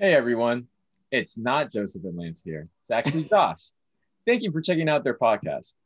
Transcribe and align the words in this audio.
Hey 0.00 0.12
everyone, 0.12 0.66
it's 1.12 1.38
not 1.38 1.70
Joseph 1.70 2.02
and 2.02 2.18
Lance 2.18 2.42
here. 2.42 2.68
It's 2.80 2.90
actually 2.90 3.24
Josh. 3.30 3.70
Thank 4.26 4.42
you 4.42 4.50
for 4.50 4.60
checking 4.60 4.88
out 4.88 5.04
their 5.04 5.16
podcast. 5.16 5.76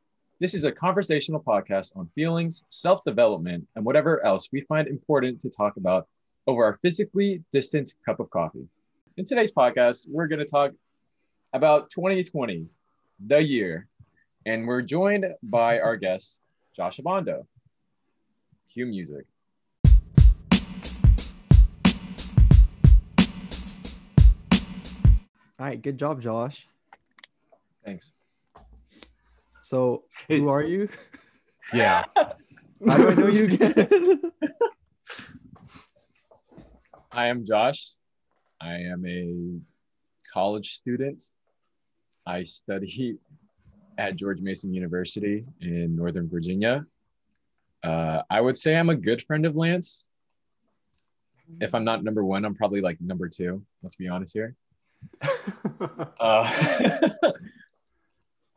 This 0.40 0.54
is 0.54 0.64
a 0.64 0.72
conversational 0.72 1.42
podcast 1.42 1.94
on 1.94 2.08
feelings, 2.14 2.62
self 2.70 3.04
development, 3.04 3.68
and 3.76 3.84
whatever 3.84 4.24
else 4.24 4.48
we 4.50 4.62
find 4.62 4.88
important 4.88 5.38
to 5.42 5.50
talk 5.50 5.76
about 5.76 6.08
over 6.46 6.64
our 6.64 6.78
physically 6.80 7.44
distant 7.52 7.96
cup 8.02 8.18
of 8.18 8.30
coffee. 8.30 8.66
In 9.18 9.26
today's 9.26 9.52
podcast, 9.52 10.08
we're 10.08 10.26
going 10.26 10.38
to 10.38 10.46
talk 10.46 10.72
about 11.52 11.90
2020, 11.90 12.66
the 13.26 13.42
year, 13.42 13.88
and 14.46 14.66
we're 14.66 14.80
joined 14.80 15.26
by 15.42 15.80
our 15.80 15.98
guest, 15.98 16.40
Josh 16.74 16.98
Abondo. 16.98 17.46
Cue 18.72 18.86
music. 18.86 19.26
All 25.60 25.66
right, 25.66 25.82
good 25.82 25.98
job, 25.98 26.22
Josh. 26.22 26.68
Thanks. 27.84 28.12
So, 29.60 30.04
who 30.28 30.48
are 30.48 30.62
you? 30.62 30.88
Yeah. 31.74 32.04
How 32.16 32.96
do 32.96 33.08
I 33.08 33.14
know 33.14 33.26
you 33.26 33.44
again? 33.46 34.20
I 37.10 37.26
am 37.26 37.44
Josh. 37.44 37.94
I 38.60 38.74
am 38.74 39.04
a 39.04 39.58
college 40.32 40.74
student. 40.74 41.24
I 42.24 42.44
study 42.44 43.16
at 43.98 44.14
George 44.14 44.40
Mason 44.40 44.72
University 44.72 45.44
in 45.60 45.96
Northern 45.96 46.28
Virginia. 46.28 46.86
Uh, 47.82 48.22
I 48.30 48.40
would 48.40 48.56
say 48.56 48.76
I'm 48.76 48.90
a 48.90 48.94
good 48.94 49.22
friend 49.22 49.44
of 49.44 49.56
Lance. 49.56 50.04
If 51.60 51.74
I'm 51.74 51.84
not 51.84 52.04
number 52.04 52.24
one, 52.24 52.44
I'm 52.44 52.54
probably 52.54 52.80
like 52.80 53.00
number 53.00 53.28
two. 53.28 53.64
Let's 53.82 53.96
be 53.96 54.06
honest 54.06 54.34
here. 54.34 54.54
Uh, 56.20 56.50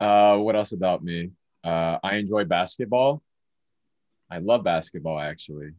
uh, 0.00 0.36
what 0.36 0.56
else 0.56 0.72
about 0.72 1.04
me? 1.04 1.30
Uh, 1.62 1.98
I 2.02 2.16
enjoy 2.16 2.44
basketball. 2.44 3.22
I 4.28 4.38
love 4.38 4.64
basketball, 4.64 5.20
actually. 5.20 5.70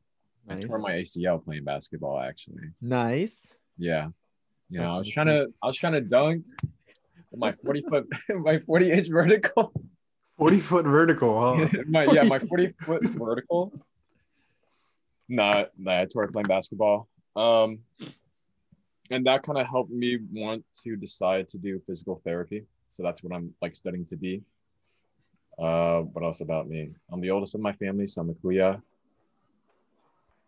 I 0.47 0.55
tore 0.55 0.79
my 0.79 0.91
ACL 0.91 1.43
playing 1.43 1.63
basketball, 1.65 2.19
actually. 2.19 2.69
nice. 2.81 3.45
Yeah. 3.77 4.09
You 4.69 4.79
know, 4.79 4.85
That's 4.85 4.95
I 4.95 4.99
was 4.99 5.09
trying 5.09 5.27
to 5.27 5.53
I 5.61 5.67
was 5.67 5.77
trying 5.77 5.93
to 5.93 6.01
dunk 6.01 6.45
with 7.31 7.39
my 7.39 7.53
40 7.63 7.81
foot 7.81 8.07
my 8.29 8.59
40 8.59 8.91
inch 8.91 9.07
vertical. 9.07 9.73
40 10.37 10.59
foot 10.59 10.85
vertical, 10.85 11.39
huh? 11.39 11.67
my 11.87 12.05
yeah, 12.05 12.23
my 12.23 12.39
40 12.39 12.73
foot 12.81 13.03
vertical. 13.03 13.71
Nah, 15.29 15.65
nah, 15.77 16.01
I 16.01 16.05
tore 16.05 16.23
it 16.23 16.33
playing 16.33 16.47
basketball. 16.47 17.07
Um 17.35 17.79
and 19.13 19.25
that 19.27 19.43
kind 19.43 19.59
of 19.59 19.67
helped 19.67 19.91
me 19.91 20.19
want 20.31 20.63
to 20.83 20.95
decide 20.95 21.47
to 21.49 21.57
do 21.57 21.79
physical 21.79 22.21
therapy. 22.23 22.63
So 22.89 23.03
that's 23.03 23.23
what 23.23 23.33
I'm 23.35 23.53
like 23.61 23.75
studying 23.75 24.05
to 24.07 24.15
be. 24.15 24.41
Uh 25.59 26.01
what 26.13 26.23
else 26.23 26.41
about 26.41 26.67
me? 26.67 26.91
I'm 27.11 27.21
the 27.21 27.31
oldest 27.31 27.55
of 27.55 27.61
my 27.61 27.73
family, 27.73 28.07
so 28.07 28.21
I'm 28.21 28.29
a 28.29 28.33
kuya. 28.33 28.81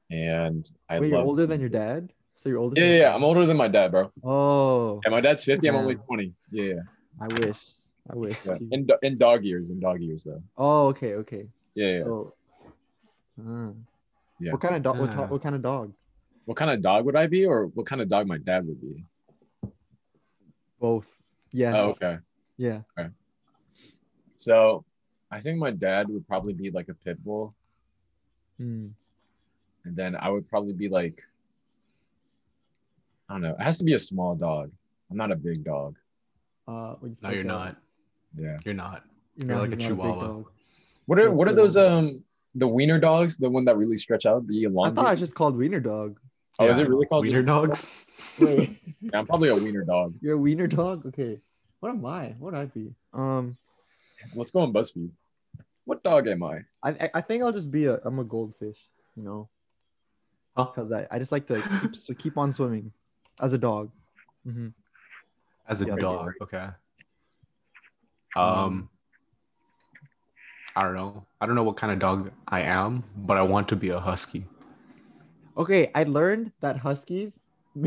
And 0.09 0.69
I 0.89 0.99
Wait, 0.99 1.09
you're 1.09 1.17
love 1.17 1.27
older 1.27 1.45
than 1.45 1.59
your 1.59 1.69
dad? 1.69 2.13
So 2.37 2.49
you're 2.49 2.59
older? 2.59 2.79
Yeah, 2.79 2.87
than 2.87 2.91
yeah, 2.97 3.03
yeah. 3.03 3.15
I'm 3.15 3.23
older 3.23 3.45
than 3.45 3.57
my 3.57 3.67
dad, 3.67 3.91
bro. 3.91 4.11
Oh, 4.23 5.01
Yeah, 5.03 5.11
my 5.11 5.21
dad's 5.21 5.43
50. 5.43 5.67
I'm 5.67 5.75
only 5.75 5.95
20. 5.95 6.33
Yeah, 6.51 6.63
yeah. 6.63 6.73
I 7.19 7.27
wish. 7.27 7.57
I 8.09 8.15
wish. 8.15 8.37
yeah. 8.45 8.57
In, 8.71 8.87
in 9.01 9.17
dog 9.17 9.43
years, 9.43 9.71
in 9.71 9.79
dog 9.79 10.01
years, 10.01 10.23
though. 10.23 10.43
Oh, 10.57 10.87
okay, 10.89 11.15
okay. 11.15 11.47
Yeah, 11.73 11.87
yeah. 11.87 12.03
So, 12.03 12.33
uh, 13.39 13.71
Yeah. 14.39 14.51
What 14.51 14.61
kind 14.61 14.75
of 14.75 14.83
dog? 14.83 14.99
What, 14.99 15.29
what 15.31 15.41
kind 15.41 15.55
of 15.55 15.61
dog? 15.63 15.93
What 16.45 16.57
kind 16.57 16.71
of 16.71 16.81
dog 16.81 17.05
would 17.05 17.15
I 17.15 17.27
be, 17.27 17.45
or 17.45 17.65
what 17.67 17.85
kind 17.85 18.01
of 18.01 18.09
dog 18.09 18.27
my 18.27 18.37
dad 18.37 18.65
would 18.67 18.79
be? 18.81 19.03
Both. 20.79 21.07
Yes. 21.51 21.75
Oh, 21.77 21.89
okay. 21.91 22.17
Yeah. 22.57 22.81
Okay. 22.97 23.09
So, 24.35 24.85
I 25.31 25.39
think 25.39 25.57
my 25.57 25.71
dad 25.71 26.07
would 26.09 26.27
probably 26.27 26.53
be 26.53 26.69
like 26.71 26.89
a 26.89 26.93
pit 26.93 27.23
bull, 27.23 27.55
Hmm. 28.57 28.87
and 29.83 29.95
then 29.95 30.15
I 30.15 30.29
would 30.29 30.47
probably 30.47 30.73
be 30.73 30.87
like, 30.87 31.23
I 33.27 33.33
don't 33.33 33.41
know. 33.41 33.55
It 33.59 33.61
has 33.61 33.79
to 33.79 33.83
be 33.83 33.93
a 33.93 33.99
small 33.99 34.35
dog. 34.35 34.71
I'm 35.09 35.17
not 35.17 35.31
a 35.31 35.35
big 35.35 35.63
dog. 35.63 35.97
Uh, 36.67 36.95
you 37.01 37.15
No, 37.21 37.29
you're 37.31 37.41
uh, 37.41 37.43
not. 37.43 37.77
Yeah. 38.37 38.57
You're 38.63 38.73
not. 38.75 39.03
You're, 39.35 39.49
You're 39.49 39.59
like 39.59 39.73
a 39.73 39.75
he's 39.75 39.89
not 39.89 39.95
big 39.95 39.97
chihuahua. 39.97 40.27
dog. 40.27 40.45
What 41.07 41.19
are 41.19 41.31
what 41.31 41.47
are 41.47 41.53
those 41.55 41.75
um 41.77 42.23
the 42.55 42.67
wiener 42.67 42.99
dogs? 42.99 43.37
The 43.37 43.49
one 43.49 43.65
that 43.65 43.77
really 43.77 43.97
stretch 43.97 44.25
out, 44.25 44.45
the 44.47 44.65
I 44.65 44.69
elongated. 44.69 44.95
thought 44.95 45.07
I 45.07 45.15
just 45.15 45.35
called 45.35 45.57
wiener 45.57 45.79
dog. 45.79 46.19
Oh, 46.59 46.67
is 46.67 46.77
it 46.79 46.87
really 46.87 47.05
called 47.05 47.25
Wiener 47.25 47.43
just- 47.43 47.47
dogs? 47.47 48.01
Yeah, 49.01 49.19
I'm 49.19 49.27
probably 49.27 49.49
a 49.49 49.55
wiener 49.55 49.83
dog. 49.83 50.15
you're 50.21 50.33
a 50.35 50.37
wiener 50.37 50.67
dog? 50.67 51.05
Okay. 51.05 51.39
What 51.79 51.89
am 51.89 52.03
I? 52.05 52.29
What 52.39 52.53
would 52.53 52.59
I 52.59 52.65
be? 52.65 52.93
Um, 53.13 53.55
Let's 54.33 54.49
go 54.51 54.61
on 54.61 54.73
BuzzFeed. 54.73 55.11
What 55.85 56.01
dog 56.03 56.27
am 56.27 56.41
I? 56.43 56.61
I 56.81 56.89
I- 56.89 57.11
I 57.15 57.21
think 57.21 57.43
I'll 57.43 57.51
just 57.51 57.69
be 57.71 57.85
a 57.85 57.99
I'm 58.03 58.17
a 58.19 58.23
goldfish. 58.23 58.77
You 59.15 59.23
know, 59.23 59.49
Huh? 60.57 60.65
because 60.65 60.91
I, 60.91 61.07
I 61.11 61.19
just 61.19 61.31
like 61.31 61.45
to 61.47 61.61
keep, 61.81 61.95
so 61.95 62.13
keep 62.13 62.37
on 62.37 62.51
swimming 62.51 62.91
as 63.41 63.53
a 63.53 63.57
dog. 63.57 63.91
hmm 64.43 64.69
As 65.67 65.81
a 65.81 65.85
Yeah. 65.85 65.95
dog. 65.97 66.31
Okay. 66.41 66.67
Um, 68.35 68.89
I 70.75 70.83
don't 70.83 70.95
know. 70.95 71.25
I 71.39 71.45
don't 71.45 71.55
know 71.55 71.63
what 71.63 71.77
kind 71.77 71.93
of 71.93 71.99
dog 71.99 72.31
I 72.47 72.61
am, 72.61 73.03
but 73.15 73.37
I 73.37 73.43
want 73.43 73.69
to 73.69 73.75
be 73.75 73.89
a 73.89 73.99
husky. 73.99 74.45
Okay, 75.57 75.89
I 75.95 76.03
learned 76.03 76.51
that 76.61 76.77
huskies. 76.77 77.39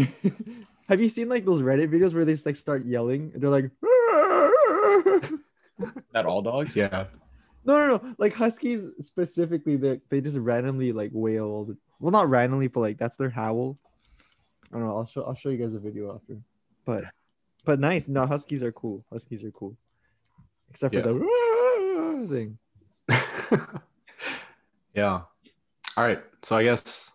Have 0.89 1.01
you 1.01 1.09
seen 1.09 1.29
like 1.29 1.45
those 1.45 1.61
Reddit 1.61 1.89
videos 1.91 2.15
where 2.15 2.25
they 2.25 2.33
just 2.33 2.47
like 2.47 2.57
start 2.57 2.87
yelling? 2.87 3.31
They're 3.35 3.51
like, 3.51 3.71
Not 6.15 6.27
all 6.27 6.43
dogs? 6.43 6.75
Yeah. 6.75 7.07
no, 7.65 7.79
no, 7.79 7.97
no. 7.97 8.15
Like 8.19 8.33
huskies 8.35 8.85
specifically, 9.03 9.77
they 9.77 10.01
they 10.09 10.21
just 10.21 10.39
randomly 10.39 10.93
like 10.93 11.11
wail. 11.13 11.45
All 11.47 11.65
the, 11.65 11.77
well, 12.01 12.11
not 12.11 12.29
randomly, 12.31 12.69
but 12.69 12.81
like 12.81 12.99
that's 12.99 13.17
their 13.17 13.31
howl. 13.31 13.79
I 14.73 14.79
don't 14.79 14.87
know. 14.87 14.97
I'll 14.97 15.07
show 15.07 15.23
I'll 15.25 15.35
show 15.35 15.51
you 15.51 15.59
guys 15.59 15.75
a 15.75 15.79
video 15.79 16.15
after. 16.15 16.39
But 16.85 17.05
but 17.65 17.81
nice. 17.81 18.09
No, 18.09 18.27
huskies 18.27 18.63
are 18.63 18.73
cool. 18.73 19.05
Huskies 19.13 19.45
are 19.45 19.51
cool. 19.51 19.77
Except 20.71 20.95
for 20.95 21.01
Yeah. 21.01 21.07
the 21.07 22.27
thing. 22.31 22.59
yeah. 24.95 25.21
All 25.97 26.05
right. 26.05 26.23
So 26.43 26.57
I 26.57 26.63
guess 26.65 27.13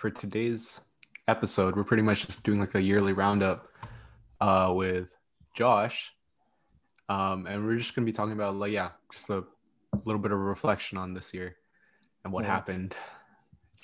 for 0.00 0.08
today's 0.08 0.80
episode, 1.28 1.76
we're 1.76 1.84
pretty 1.84 2.02
much 2.02 2.24
just 2.26 2.42
doing 2.42 2.58
like 2.58 2.74
a 2.74 2.80
yearly 2.80 3.12
roundup 3.12 3.68
uh, 4.40 4.72
with 4.74 5.14
Josh. 5.54 6.10
Um, 7.10 7.46
and 7.46 7.62
we're 7.66 7.76
just 7.76 7.94
gonna 7.94 8.06
be 8.06 8.12
talking 8.12 8.32
about 8.32 8.56
like 8.56 8.72
yeah, 8.72 8.92
just 9.12 9.28
a 9.28 9.44
little 10.06 10.20
bit 10.20 10.32
of 10.32 10.40
a 10.40 10.42
reflection 10.42 10.96
on 10.96 11.12
this 11.12 11.34
year 11.34 11.54
and 12.24 12.32
what 12.32 12.42
Nice. 12.44 12.48
happened 12.50 12.96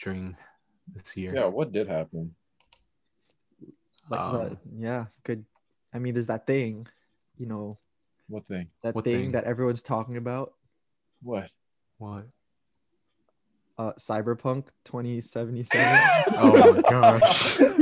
during 0.03 0.35
this 0.95 1.15
year. 1.19 1.33
Yeah, 1.35 1.45
what 1.47 1.71
did 1.71 1.87
happen? 1.87 2.35
Like 4.09 4.21
Um, 4.21 4.33
the, 4.33 4.59
yeah, 4.79 5.05
good. 5.23 5.45
I 5.93 5.99
mean, 5.99 6.15
there's 6.15 6.29
that 6.29 6.47
thing, 6.47 6.87
you 7.37 7.45
know, 7.45 7.79
What 8.29 8.47
thing? 8.49 8.69
that 8.83 8.95
What 8.95 9.05
thing, 9.05 9.17
thing? 9.17 9.33
that 9.33 9.45
everyone's 9.45 9.83
talking 9.83 10.17
about. 10.17 10.55
What? 11.23 11.51
What? 11.99 12.27
Uh, 13.79 13.93
Cyberpunk 13.99 14.67
2077. 14.85 16.01
Oh 16.39 16.73
my 16.73 16.81
gosh. 16.91 17.57
Did 17.59 17.81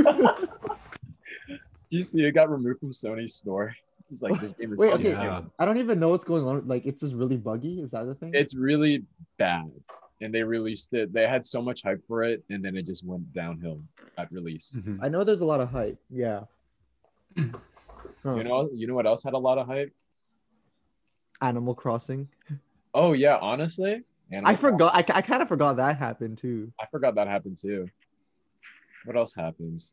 you 1.89 2.01
see 2.01 2.23
it 2.25 2.31
got 2.31 2.49
removed 2.49 2.79
from 2.81 2.91
Sony's 2.91 3.35
store? 3.35 3.73
It's 4.11 4.21
like 4.21 4.39
this 4.41 4.51
game 4.53 4.73
is 4.73 4.79
Wait, 4.79 4.93
okay. 4.93 5.11
Yeah. 5.11 5.41
I 5.57 5.65
don't 5.65 5.77
even 5.77 5.99
know 5.99 6.09
what's 6.09 6.25
going 6.25 6.45
on. 6.45 6.67
Like, 6.67 6.85
it's 6.85 7.01
just 7.01 7.15
really 7.15 7.37
buggy. 7.37 7.81
Is 7.81 7.91
that 7.91 8.05
the 8.05 8.13
thing? 8.15 8.31
It's 8.33 8.53
really 8.55 9.03
bad. 9.37 9.71
And 10.21 10.33
they 10.33 10.43
released 10.43 10.93
it. 10.93 11.11
They 11.13 11.27
had 11.27 11.45
so 11.45 11.61
much 11.61 11.81
hype 11.83 12.01
for 12.07 12.23
it, 12.23 12.43
and 12.49 12.63
then 12.63 12.75
it 12.75 12.85
just 12.85 13.05
went 13.05 13.31
downhill 13.33 13.81
at 14.17 14.31
release. 14.31 14.77
Mhm. 14.79 14.99
I 15.01 15.07
know 15.09 15.23
there's 15.23 15.41
a 15.41 15.45
lot 15.45 15.59
of 15.61 15.69
hype. 15.69 15.97
Yeah. 16.09 16.41
Huh. 17.37 18.35
You 18.35 18.43
know, 18.43 18.69
you 18.73 18.87
know 18.87 18.95
what 18.95 19.05
else 19.05 19.23
had 19.23 19.33
a 19.33 19.37
lot 19.37 19.57
of 19.57 19.67
hype? 19.67 19.93
Animal 21.41 21.75
Crossing. 21.75 22.27
Oh 22.93 23.13
yeah, 23.13 23.37
honestly. 23.41 24.03
Animal 24.31 24.51
I 24.51 24.55
forgot. 24.55 24.95
I, 24.95 25.17
I 25.17 25.21
kind 25.21 25.41
of 25.41 25.47
forgot 25.47 25.77
that 25.77 25.97
happened 25.97 26.37
too. 26.37 26.71
I 26.79 26.85
forgot 26.87 27.15
that 27.15 27.27
happened 27.27 27.57
too. 27.57 27.87
What 29.05 29.15
else 29.15 29.33
happened? 29.35 29.83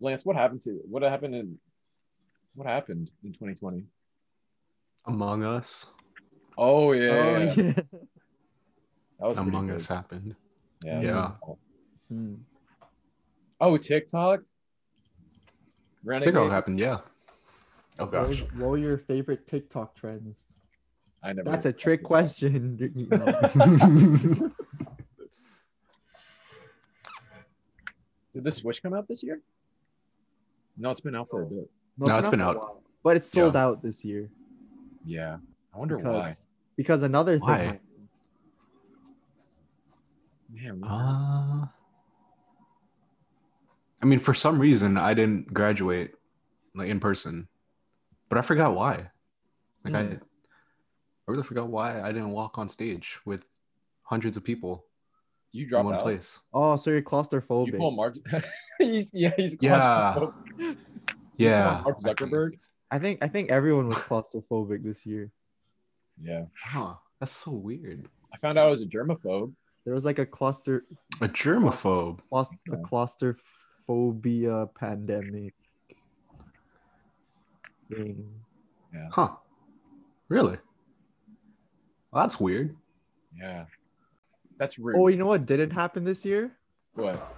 Lance, 0.00 0.24
what 0.24 0.36
happened 0.36 0.62
to 0.62 0.80
what 0.88 1.02
happened 1.02 1.34
in 1.34 1.58
what 2.54 2.66
happened 2.66 3.10
in 3.22 3.32
2020? 3.32 3.84
Among 5.06 5.44
Us. 5.44 5.86
Oh 6.58 6.92
yeah, 6.92 7.10
Oh, 7.10 7.38
yeah. 7.38 7.54
yeah. 7.56 7.72
that 7.72 7.84
was 9.20 9.34
pretty 9.34 9.48
Among 9.50 9.66
good. 9.68 9.76
Us 9.76 9.86
happened. 9.86 10.34
Yeah. 10.84 11.00
Yeah. 11.00 11.30
Hmm. 12.08 12.34
Oh, 13.60 13.76
TikTok. 13.76 14.40
Renegade? 16.02 16.32
TikTok 16.32 16.50
happened, 16.50 16.80
yeah. 16.80 17.00
Oh 17.98 18.06
What, 18.06 18.28
was- 18.28 18.40
gosh. 18.40 18.48
what 18.54 18.70
were 18.70 18.78
your 18.78 18.96
favorite 18.98 19.46
TikTok 19.46 19.94
trends? 19.94 20.40
I 21.22 21.32
never. 21.32 21.50
That's 21.50 21.66
a 21.66 21.72
trick 21.72 22.02
question. 22.02 22.78
you 22.94 23.06
know. 23.06 24.50
Did 28.32 28.44
the 28.44 28.50
Switch 28.50 28.82
come 28.82 28.94
out 28.94 29.08
this 29.08 29.22
year? 29.22 29.40
No, 30.76 30.90
it's 30.90 31.00
been 31.00 31.14
out 31.16 31.28
for 31.30 31.42
a 31.42 31.46
bit. 31.46 31.68
No, 31.98 32.16
it's 32.16 32.28
been 32.28 32.40
for 32.40 32.46
out. 32.46 32.56
while, 32.56 32.82
but 33.02 33.16
it's 33.16 33.28
sold 33.30 33.54
Yeah. 33.54 33.64
out 33.64 33.82
this 33.82 34.04
year. 34.04 34.30
Yeah. 35.04 35.38
I 35.74 35.78
wonder 35.78 35.96
because, 35.96 36.12
why. 36.14 36.32
Because 36.76 37.02
another 37.02 37.32
thing. 37.38 37.40
Why? 37.48 37.58
happened. 37.58 37.80
Man, 40.52 40.82
Uh, 40.84 41.66
I 44.02 44.06
mean, 44.06 44.18
for 44.18 44.32
some 44.34 44.58
reason, 44.58 44.96
I 44.96 45.14
didn't 45.14 45.52
graduate 45.52 46.12
like 46.74 46.88
in 46.88 47.00
person, 47.00 47.48
but 48.28 48.38
I 48.38 48.42
forgot 48.42 48.74
why. 48.74 49.10
Like 49.84 49.94
I, 49.94 50.02
Hmm. 50.04 50.12
I 50.14 50.18
really 51.30 51.42
forgot 51.42 51.68
why 51.68 52.00
I 52.00 52.12
didn't 52.12 52.30
walk 52.30 52.58
on 52.58 52.68
stage 52.68 53.18
with 53.24 53.44
hundreds 54.02 54.36
of 54.36 54.44
people 54.44 54.84
you 55.52 55.66
in 55.66 55.84
one 55.84 55.94
out. 55.94 56.02
place. 56.02 56.40
Oh, 56.52 56.76
so 56.76 56.90
you're 56.90 57.02
claustrophobic. 57.02 57.66
You 57.68 57.72
claustrophobic. 57.72 57.78
pull 57.78 57.90
Mark. 57.92 58.16
he's 58.78 59.12
yeah. 59.14 59.32
He's 59.36 59.56
Yeah. 59.60 60.14
claustrophobic. 60.16 60.76
Yeah, 61.36 61.80
Mark 61.84 61.98
Zuckerberg? 62.00 62.58
I 62.90 62.98
think 62.98 63.18
I 63.22 63.28
think 63.28 63.50
everyone 63.50 63.88
was 63.88 63.96
claustrophobic 63.98 64.82
this 64.84 65.04
year. 65.06 65.30
Yeah. 66.22 66.44
Huh? 66.62 66.94
That's 67.18 67.32
so 67.32 67.52
weird. 67.52 68.08
I 68.32 68.36
found 68.38 68.58
out 68.58 68.66
I 68.66 68.70
was 68.70 68.82
a 68.82 68.86
germaphobe. 68.86 69.52
There 69.84 69.94
was 69.94 70.04
like 70.04 70.18
a 70.18 70.26
cluster 70.26 70.84
A 71.22 71.28
germaphobe. 71.28 72.20
claus- 72.28 72.52
a 72.72 72.76
claustrophobia 72.76 74.66
pandemic 74.78 75.54
thing. 77.88 78.28
Huh? 79.10 79.30
Really? 80.28 80.58
Well, 82.12 82.22
that's 82.24 82.40
weird. 82.40 82.76
Yeah. 83.38 83.66
That's 84.58 84.78
rude. 84.78 84.96
Oh, 84.98 85.08
you 85.08 85.16
know 85.16 85.26
what 85.26 85.46
didn't 85.46 85.70
happen 85.70 86.04
this 86.04 86.24
year? 86.24 86.52
what? 86.94 87.36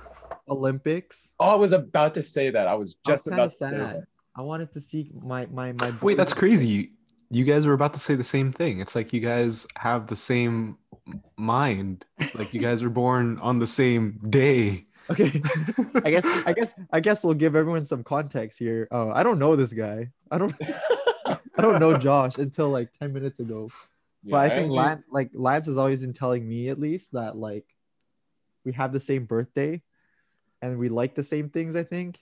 Olympics. 0.48 1.30
Oh, 1.38 1.46
I 1.50 1.54
was 1.54 1.72
about 1.72 2.14
to 2.14 2.22
say 2.22 2.50
that. 2.50 2.66
I 2.66 2.74
was 2.74 2.96
I 3.06 3.10
was 3.10 3.20
just 3.20 3.26
about 3.26 3.52
to 3.52 3.56
say 3.56 3.70
that. 3.70 4.04
I 4.34 4.42
wanted 4.42 4.72
to 4.72 4.80
see 4.80 5.10
my 5.20 5.46
my 5.46 5.72
my. 5.72 5.92
Wait, 6.00 6.16
that's 6.16 6.32
crazy. 6.32 6.68
You, 6.68 6.88
you 7.30 7.44
guys 7.44 7.66
were 7.66 7.74
about 7.74 7.94
to 7.94 8.00
say 8.00 8.14
the 8.14 8.24
same 8.24 8.52
thing. 8.52 8.80
It's 8.80 8.94
like 8.94 9.12
you 9.12 9.20
guys 9.20 9.66
have 9.76 10.06
the 10.06 10.16
same 10.16 10.78
mind. 11.36 12.04
Like 12.34 12.52
you 12.52 12.60
guys 12.60 12.82
were 12.82 12.90
born 12.90 13.38
on 13.38 13.58
the 13.58 13.66
same 13.66 14.20
day. 14.30 14.86
Okay, 15.10 15.42
I 16.04 16.10
guess 16.10 16.24
I 16.46 16.52
guess 16.52 16.74
I 16.92 17.00
guess 17.00 17.24
we'll 17.24 17.34
give 17.34 17.56
everyone 17.56 17.84
some 17.84 18.02
context 18.02 18.58
here. 18.58 18.88
Uh, 18.90 19.10
I 19.10 19.22
don't 19.22 19.38
know 19.38 19.54
this 19.56 19.72
guy. 19.72 20.10
I 20.30 20.38
don't 20.38 20.54
I 21.26 21.60
don't 21.60 21.78
know 21.78 21.94
Josh 21.94 22.38
until 22.38 22.70
like 22.70 22.92
ten 22.98 23.12
minutes 23.12 23.38
ago. 23.38 23.68
Yeah, 24.24 24.30
but 24.32 24.38
I 24.40 24.48
think 24.50 24.64
only- 24.70 24.76
Lance 24.76 25.04
like 25.10 25.30
Lance 25.34 25.66
has 25.66 25.76
always 25.76 26.02
been 26.02 26.12
telling 26.12 26.46
me 26.48 26.68
at 26.68 26.78
least 26.78 27.12
that 27.12 27.36
like 27.36 27.66
we 28.64 28.72
have 28.72 28.92
the 28.92 29.00
same 29.00 29.24
birthday 29.24 29.82
and 30.60 30.78
we 30.78 30.88
like 30.88 31.14
the 31.14 31.24
same 31.24 31.48
things. 31.50 31.74
I 31.74 31.82
think, 31.82 32.20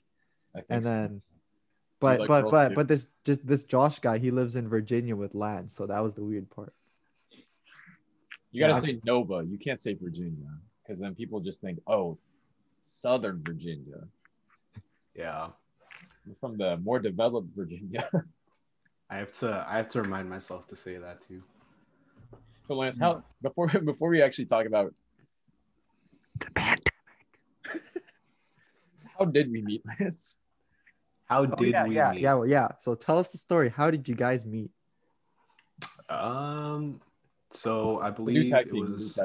I 0.54 0.60
think 0.60 0.66
and 0.70 0.84
so. 0.84 0.90
then. 0.90 1.22
But 2.00 2.20
like 2.20 2.28
but 2.28 2.40
girls 2.42 2.50
but 2.52 2.68
too? 2.70 2.74
but 2.76 2.88
this 2.88 3.06
just 3.24 3.46
this 3.46 3.64
Josh 3.64 3.98
guy 3.98 4.16
he 4.18 4.30
lives 4.30 4.56
in 4.56 4.68
Virginia 4.68 5.14
with 5.14 5.34
Lance 5.34 5.74
so 5.76 5.86
that 5.86 6.00
was 6.00 6.14
the 6.14 6.24
weird 6.24 6.48
part. 6.48 6.72
you 8.50 8.60
gotta 8.60 8.72
Yeah. 8.72 8.80
say 8.80 9.00
Nova. 9.04 9.44
You 9.46 9.58
can't 9.58 9.80
say 9.80 9.92
Virginia 9.94 10.48
because 10.82 10.98
then 10.98 11.14
people 11.14 11.40
just 11.40 11.60
think, 11.60 11.78
oh, 11.86 12.18
Southern 12.80 13.42
Virginia. 13.44 14.08
Yeah. 15.14 15.48
We're 16.26 16.34
from 16.40 16.56
the 16.56 16.78
more 16.78 16.98
developed 16.98 17.54
Virginia. 17.54 18.08
I 19.10 19.18
have 19.18 19.32
to 19.40 19.66
I 19.68 19.76
have 19.76 19.88
to 19.90 20.00
remind 20.02 20.30
myself 20.30 20.66
to 20.68 20.76
say 20.76 20.96
that 20.96 21.20
too. 21.20 21.42
So 22.62 22.74
Lance, 22.74 22.98
how 22.98 23.22
before 23.42 23.68
before 23.84 24.08
we 24.10 24.22
actually 24.22 24.46
talk 24.46 24.66
about 24.66 24.94
the 26.38 26.50
pandemic, 26.54 26.84
how 29.18 29.24
did 29.24 29.50
we 29.50 29.62
meet, 29.62 29.82
Lance? 29.86 30.38
How 31.26 31.42
Oh, 31.42 31.46
did 31.46 31.70
yeah 31.70 31.86
we 31.86 31.94
yeah 31.94 32.12
meet? 32.12 32.20
yeah 32.22 32.34
well, 32.34 32.46
yeah. 32.48 32.68
So 32.78 32.94
tell 32.94 33.18
us 33.18 33.30
the 33.30 33.38
story. 33.38 33.68
How 33.68 33.90
did 33.90 34.08
you 34.08 34.14
guys 34.14 34.44
meet? 34.44 34.70
Um 36.08 37.00
so 37.52 38.00
I 38.00 38.10
believe 38.10 38.52
it 38.52 38.70
team. 38.70 38.90
was 38.92 39.18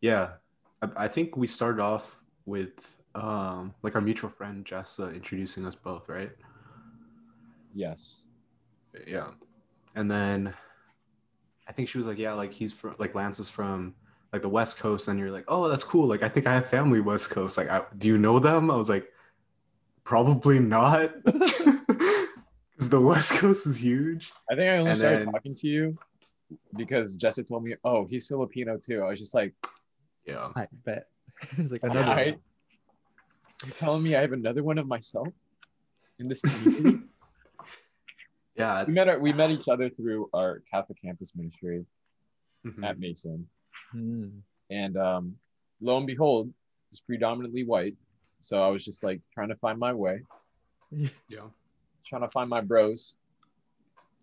yeah. 0.00 0.34
I, 0.82 1.04
I 1.04 1.08
think 1.08 1.36
we 1.36 1.46
started 1.46 1.80
off 1.80 2.20
with 2.46 2.96
um 3.14 3.74
like 3.82 3.94
our 3.94 4.00
mutual 4.00 4.30
friend 4.30 4.64
Jessa 4.64 5.14
introducing 5.14 5.66
us 5.66 5.74
both, 5.76 6.08
right? 6.08 6.32
Yes. 7.74 8.24
Yeah. 9.06 9.28
And 9.94 10.10
then 10.10 10.54
I 11.72 11.74
think 11.74 11.88
she 11.88 11.96
was 11.96 12.06
like, 12.06 12.18
Yeah, 12.18 12.34
like 12.34 12.52
he's 12.52 12.70
from 12.70 12.94
like 12.98 13.14
Lance 13.14 13.40
is 13.40 13.48
from 13.48 13.94
like 14.30 14.42
the 14.42 14.48
West 14.50 14.76
Coast, 14.76 15.08
and 15.08 15.18
you're 15.18 15.30
like, 15.30 15.46
Oh, 15.48 15.68
that's 15.70 15.82
cool. 15.84 16.06
Like 16.06 16.22
I 16.22 16.28
think 16.28 16.46
I 16.46 16.52
have 16.52 16.66
family 16.66 17.00
West 17.00 17.30
Coast. 17.30 17.56
Like 17.56 17.70
I, 17.70 17.80
do 17.96 18.08
you 18.08 18.18
know 18.18 18.38
them? 18.38 18.70
I 18.70 18.76
was 18.76 18.90
like, 18.90 19.08
Probably 20.04 20.58
not. 20.58 21.12
Because 22.74 22.90
the 22.90 23.00
West 23.00 23.32
Coast 23.34 23.66
is 23.66 23.76
huge. 23.76 24.32
I 24.50 24.56
think 24.56 24.68
I 24.68 24.76
only 24.78 24.90
And 24.90 24.98
started 24.98 25.20
then- 25.22 25.32
talking 25.32 25.54
to 25.54 25.66
you 25.68 25.96
because 26.76 27.14
Jesse 27.14 27.44
told 27.44 27.62
me, 27.64 27.76
oh, 27.84 28.06
he's 28.06 28.26
Filipino 28.26 28.76
too. 28.76 29.02
I 29.02 29.10
was 29.10 29.18
just 29.20 29.34
like, 29.34 29.54
Yeah. 30.26 30.48
I 30.56 30.66
bet. 30.84 31.06
it's 31.58 31.70
like 31.70 31.84
all 31.84 31.90
another. 31.90 32.08
one. 32.08 32.16
right. 32.16 32.38
You're 33.64 33.74
telling 33.74 34.02
me 34.02 34.16
I 34.16 34.20
have 34.22 34.32
another 34.32 34.64
one 34.64 34.78
of 34.78 34.86
myself 34.88 35.28
in 36.18 36.26
this 36.28 36.40
community? 36.42 37.04
Yeah. 38.56 38.84
we 38.84 38.92
met 38.92 39.08
our, 39.08 39.18
we 39.18 39.32
met 39.32 39.50
each 39.50 39.68
other 39.68 39.88
through 39.90 40.28
our 40.34 40.62
Catholic 40.70 41.00
campus 41.00 41.32
ministry 41.34 41.84
Mhm. 42.66 42.84
at 42.84 42.98
Mason, 42.98 43.48
Hmm. 43.90 44.28
and 44.70 44.96
um, 44.96 45.36
lo 45.80 45.96
and 45.98 46.06
behold, 46.06 46.52
it's 46.92 47.00
predominantly 47.00 47.64
white. 47.64 47.96
So 48.40 48.62
I 48.62 48.68
was 48.68 48.84
just 48.84 49.02
like 49.02 49.20
trying 49.34 49.48
to 49.48 49.56
find 49.56 49.78
my 49.78 49.92
way, 49.92 50.22
Yeah. 50.90 51.48
trying 52.04 52.22
to 52.22 52.28
find 52.30 52.48
my 52.50 52.60
bros. 52.60 53.16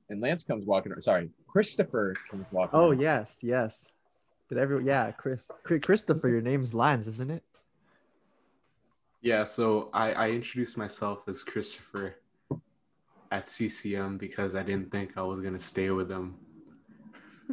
And 0.10 0.22
Lance 0.22 0.44
comes 0.44 0.66
walking. 0.66 0.94
Sorry, 1.02 1.30
Christopher 1.48 2.14
comes 2.30 2.46
walking. 2.52 2.80
Oh 2.80 2.90
around. 2.90 3.00
yes, 3.02 3.40
yes. 3.42 3.92
Did 4.48 4.58
everyone? 4.58 4.86
yeah, 4.86 5.12
Chris, 5.12 5.50
Christopher, 5.64 6.30
your 6.30 6.42
name's 6.42 6.74
Lance, 6.74 7.06
isn't 7.08 7.30
it? 7.32 7.44
Yeah, 9.22 9.44
so 9.44 9.90
I, 9.94 10.14
I 10.14 10.30
introduced 10.32 10.78
myself 10.78 11.28
as 11.28 11.44
Christopher 11.44 12.16
at 13.32 13.48
CCM 13.48 14.18
because 14.18 14.56
I 14.56 14.64
didn't 14.64 14.92
think 14.92 15.18
I 15.18 15.22
was 15.22 15.40
gonna 15.40 15.60
stay 15.60 15.90
with 15.92 16.10
them. 16.10 16.36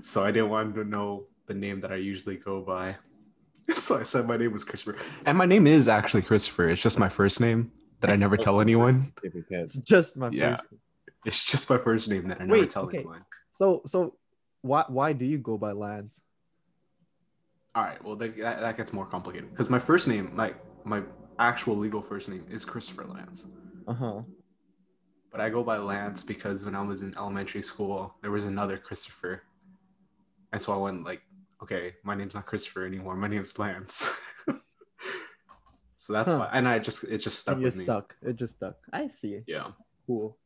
So 0.01 0.25
I 0.25 0.31
didn't 0.31 0.51
want 0.51 0.75
to 0.75 0.85
know 0.85 1.27
the 1.47 1.55
name 1.55 1.81
that 1.81 1.93
I 1.93 1.97
usually 1.97 2.37
go 2.37 2.63
by. 2.63 2.97
So 3.75 3.99
I 3.99 4.05
said 4.05 4.29
my 4.29 4.37
name 4.37 4.53
was 4.53 4.63
Christopher. 4.63 4.97
And 5.27 5.37
my 5.37 5.45
name 5.45 5.67
is 5.67 5.89
actually 5.89 6.23
Christopher. 6.23 6.69
It's 6.69 6.81
just 6.81 6.99
my 7.01 7.09
first 7.09 7.41
name 7.41 7.73
that 8.01 8.11
I 8.11 8.17
never 8.17 8.37
tell 8.37 8.61
anyone. 8.61 9.13
It's 9.51 9.77
just 9.79 10.17
my 10.17 10.31
Yeah. 10.31 10.57
first. 10.57 10.67
It's 11.25 11.45
just 11.45 11.69
my 11.69 11.79
first 11.79 12.09
name 12.09 12.29
that 12.29 12.41
I 12.41 12.45
never 12.45 12.61
Wait, 12.61 12.71
tell 12.71 12.85
okay. 12.85 12.99
anyone. 12.99 13.25
So 13.51 13.83
so 13.87 14.17
why 14.63 14.85
why 14.89 15.13
do 15.13 15.25
you 15.25 15.39
go 15.39 15.59
by 15.59 15.73
Lance? 15.73 16.21
All 17.75 17.83
right, 17.83 18.03
well 18.05 18.17
that, 18.17 18.37
that, 18.39 18.61
that 18.61 18.77
gets 18.77 18.93
more 18.93 19.05
complicated 19.07 19.51
because 19.51 19.69
my 19.69 19.79
first 19.81 20.07
name, 20.07 20.33
like 20.37 20.57
my 20.85 21.03
actual 21.39 21.77
legal 21.77 22.01
first 22.01 22.29
name, 22.29 22.47
is 22.51 22.65
Christopher 22.65 23.05
Lance. 23.05 23.47
Uh 23.89 23.95
huh. 23.95 24.21
But 25.37 25.45
I 25.45 25.51
go 25.51 25.63
by 25.63 25.77
Lance 25.77 26.25
because 26.25 26.65
when 26.65 26.75
I 26.75 26.81
was 26.81 27.03
in 27.03 27.15
elementary 27.15 27.61
school, 27.61 28.15
there 28.23 28.31
was 28.31 28.47
another 28.47 28.79
Christopher. 28.79 29.43
And 30.51 30.59
so 30.59 30.73
I 30.73 30.79
went 30.79 31.05
like, 31.05 31.21
okay, 31.63 31.93
my 32.05 32.15
name's 32.15 32.35
not 32.35 32.47
Christopher 32.47 32.87
anymore. 32.87 33.17
My 33.17 33.29
name's 33.29 33.59
Lance. 33.59 34.17
so 35.99 36.15
that's 36.15 36.33
Huh. 36.33 36.39
why 36.39 36.51
and 36.55 36.67
I 36.67 36.79
just 36.79 37.05
it 37.05 37.19
just 37.19 37.39
stuck 37.39 37.59
with 37.59 37.77
me. 37.77 37.85
stuck. 37.85 38.17
It 38.23 38.37
just 38.37 38.57
stuck. 38.57 38.77
I 38.95 39.09
see. 39.09 39.43
Yeah. 39.47 39.73
Cool. 40.07 40.39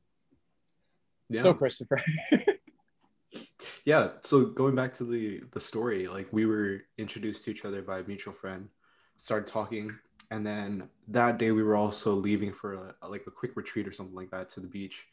Yeah. 1.28 1.42
So 1.42 1.54
Christopher. 1.54 2.02
yeah. 3.85 4.09
So 4.23 4.47
going 4.47 4.75
back 4.75 4.92
to 4.94 5.04
the 5.04 5.42
the 5.52 5.61
story, 5.61 6.09
like 6.09 6.26
we 6.32 6.47
were 6.47 6.80
introduced 6.99 7.44
to 7.44 7.52
each 7.52 7.64
other 7.64 7.80
by 7.80 8.00
a 8.00 8.02
mutual 8.02 8.32
friend, 8.32 8.68
started 9.14 9.47
talking, 9.47 9.97
and 10.30 10.46
then 10.46 10.88
that 11.08 11.38
day 11.38 11.50
we 11.50 11.62
were 11.62 11.76
also 11.76 12.14
leaving 12.14 12.52
for 12.52 12.94
a, 13.02 13.08
like 13.08 13.25
a 13.26 13.30
quick 13.30 13.56
retreat 13.56 13.87
or 13.87 13.92
something 13.92 14.14
like 14.14 14.30
that 14.30 14.49
to 14.50 14.60
the 14.60 14.66
beach. 14.66 15.06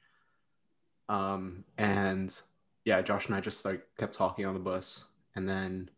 Um 1.09 1.63
and 1.77 2.39
yeah, 2.88 3.01
Josh 3.01 3.25
and 3.27 3.36
I 3.36 3.41
just 3.41 3.65
like 3.65 3.86
kept 3.97 4.13
talking 4.13 4.45
on 4.45 4.53
the 4.53 4.62
bus, 4.62 5.09
and 5.36 5.47
then. 5.47 5.89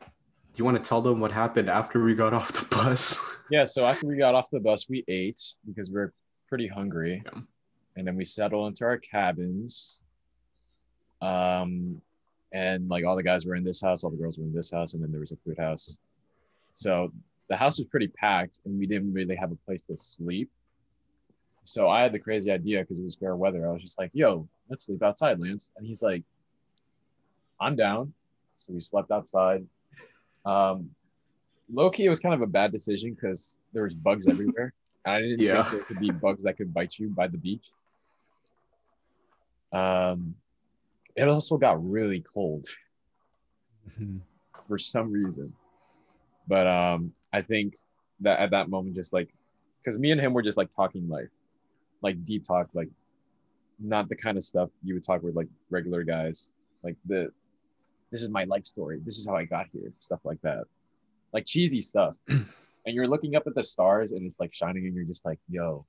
Do 0.00 0.60
you 0.60 0.64
want 0.66 0.76
to 0.76 0.86
tell 0.86 1.00
them 1.00 1.18
what 1.18 1.32
happened 1.32 1.70
after 1.70 2.04
we 2.04 2.14
got 2.14 2.34
off 2.38 2.52
the 2.52 2.66
bus? 2.76 3.18
Yeah, 3.50 3.64
so 3.64 3.86
after 3.86 4.06
we 4.06 4.18
got 4.18 4.34
off 4.34 4.50
the 4.50 4.60
bus, 4.60 4.86
we 4.90 5.02
ate 5.08 5.40
because 5.66 5.90
we 5.90 5.98
are 5.98 6.12
pretty 6.46 6.66
hungry. 6.66 7.22
Yeah. 7.24 7.40
And 7.96 8.06
then 8.06 8.16
we 8.16 8.26
settled 8.26 8.68
into 8.68 8.84
our 8.84 8.98
cabins. 8.98 10.00
Um, 11.22 12.02
and 12.52 12.90
like 12.90 13.06
all 13.06 13.16
the 13.16 13.22
guys 13.22 13.46
were 13.46 13.54
in 13.54 13.64
this 13.64 13.80
house, 13.80 14.04
all 14.04 14.10
the 14.10 14.18
girls 14.18 14.36
were 14.36 14.44
in 14.44 14.52
this 14.52 14.70
house, 14.70 14.92
and 14.92 15.02
then 15.02 15.10
there 15.10 15.20
was 15.20 15.32
a 15.32 15.36
food 15.36 15.58
house. 15.58 15.96
So 16.74 17.12
the 17.48 17.56
house 17.56 17.78
was 17.78 17.88
pretty 17.88 18.08
packed, 18.08 18.60
and 18.64 18.78
we 18.78 18.86
didn't 18.86 19.12
really 19.12 19.36
have 19.36 19.52
a 19.52 19.56
place 19.56 19.86
to 19.86 19.96
sleep. 19.96 20.50
So 21.64 21.88
I 21.88 22.02
had 22.02 22.12
the 22.12 22.18
crazy 22.18 22.50
idea 22.50 22.80
because 22.80 22.98
it 22.98 23.04
was 23.04 23.16
fair 23.16 23.36
weather. 23.36 23.68
I 23.68 23.72
was 23.72 23.82
just 23.82 23.98
like, 23.98 24.10
"Yo, 24.14 24.48
let's 24.68 24.84
sleep 24.84 25.02
outside, 25.02 25.38
Lance." 25.38 25.70
And 25.76 25.86
he's 25.86 26.02
like, 26.02 26.24
"I'm 27.60 27.76
down." 27.76 28.14
So 28.54 28.72
we 28.72 28.80
slept 28.80 29.10
outside. 29.10 29.66
Um, 30.44 30.90
low 31.70 31.90
key, 31.90 32.06
it 32.06 32.08
was 32.08 32.20
kind 32.20 32.34
of 32.34 32.42
a 32.42 32.46
bad 32.46 32.72
decision 32.72 33.12
because 33.14 33.60
there 33.72 33.82
was 33.84 33.94
bugs 33.94 34.26
everywhere. 34.32 34.72
I 35.04 35.20
didn't 35.20 35.40
Yeah. 35.40 35.62
think 35.62 35.70
there 35.70 35.84
could 35.84 36.00
be 36.00 36.10
bugs 36.10 36.42
that 36.44 36.56
could 36.56 36.72
bite 36.72 36.98
you 36.98 37.08
by 37.08 37.28
the 37.28 37.38
beach. 37.38 37.70
Um, 39.72 40.34
it 41.14 41.28
also 41.28 41.56
got 41.58 41.84
really 41.86 42.20
cold 42.20 42.66
Mhm. 43.90 44.20
for 44.66 44.78
some 44.78 45.10
reason, 45.12 45.54
but 46.46 46.66
um, 46.66 47.12
I 47.32 47.40
think 47.42 47.74
that 48.20 48.40
at 48.40 48.50
that 48.50 48.68
moment, 48.68 48.96
just 48.96 49.12
like, 49.12 49.28
because 49.80 49.98
me 49.98 50.10
and 50.10 50.20
him 50.20 50.32
were 50.32 50.42
just 50.42 50.56
like 50.56 50.68
talking 50.74 51.08
life, 51.08 51.28
like 52.02 52.24
deep 52.24 52.46
talk, 52.46 52.68
like 52.74 52.88
not 53.78 54.08
the 54.08 54.16
kind 54.16 54.36
of 54.36 54.44
stuff 54.44 54.70
you 54.82 54.94
would 54.94 55.04
talk 55.04 55.22
with 55.22 55.34
like 55.36 55.48
regular 55.70 56.02
guys, 56.02 56.52
like 56.82 56.96
the, 57.06 57.30
this 58.10 58.22
is 58.22 58.28
my 58.30 58.44
life 58.44 58.66
story, 58.66 59.00
this 59.04 59.18
is 59.18 59.26
how 59.26 59.36
I 59.36 59.44
got 59.44 59.66
here, 59.72 59.92
stuff 59.98 60.20
like 60.24 60.40
that, 60.42 60.64
like 61.32 61.44
cheesy 61.46 61.80
stuff. 61.80 62.14
and 62.88 62.94
you're 62.96 63.06
looking 63.06 63.36
up 63.36 63.46
at 63.46 63.54
the 63.54 63.62
stars 63.62 64.12
and 64.12 64.24
it's 64.26 64.40
like 64.40 64.54
shining 64.54 64.86
and 64.86 64.94
you're 64.94 65.04
just 65.04 65.26
like 65.26 65.38
yo 65.50 65.84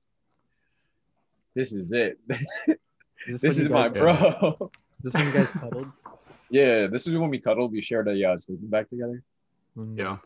this 1.54 1.72
is 1.72 1.90
it 1.90 2.18
Is 3.26 3.40
this 3.40 3.42
when 3.42 3.50
is 3.50 3.64
you 3.64 3.68
my 3.70 3.88
bro 3.88 4.12
Is 5.02 5.12
this 5.12 5.14
when 5.14 5.26
you 5.26 5.32
guys 5.32 5.48
cuddled? 5.58 5.86
yeah 6.50 6.86
this 6.88 7.06
is 7.06 7.16
when 7.16 7.30
we 7.30 7.38
cuddled 7.38 7.72
we 7.72 7.80
shared 7.80 8.06
a 8.08 8.30
uh, 8.30 8.36
sleeping 8.36 8.68
bag 8.68 8.88
together 8.88 9.22
Mm. 9.78 9.96
Yeah. 9.96 10.16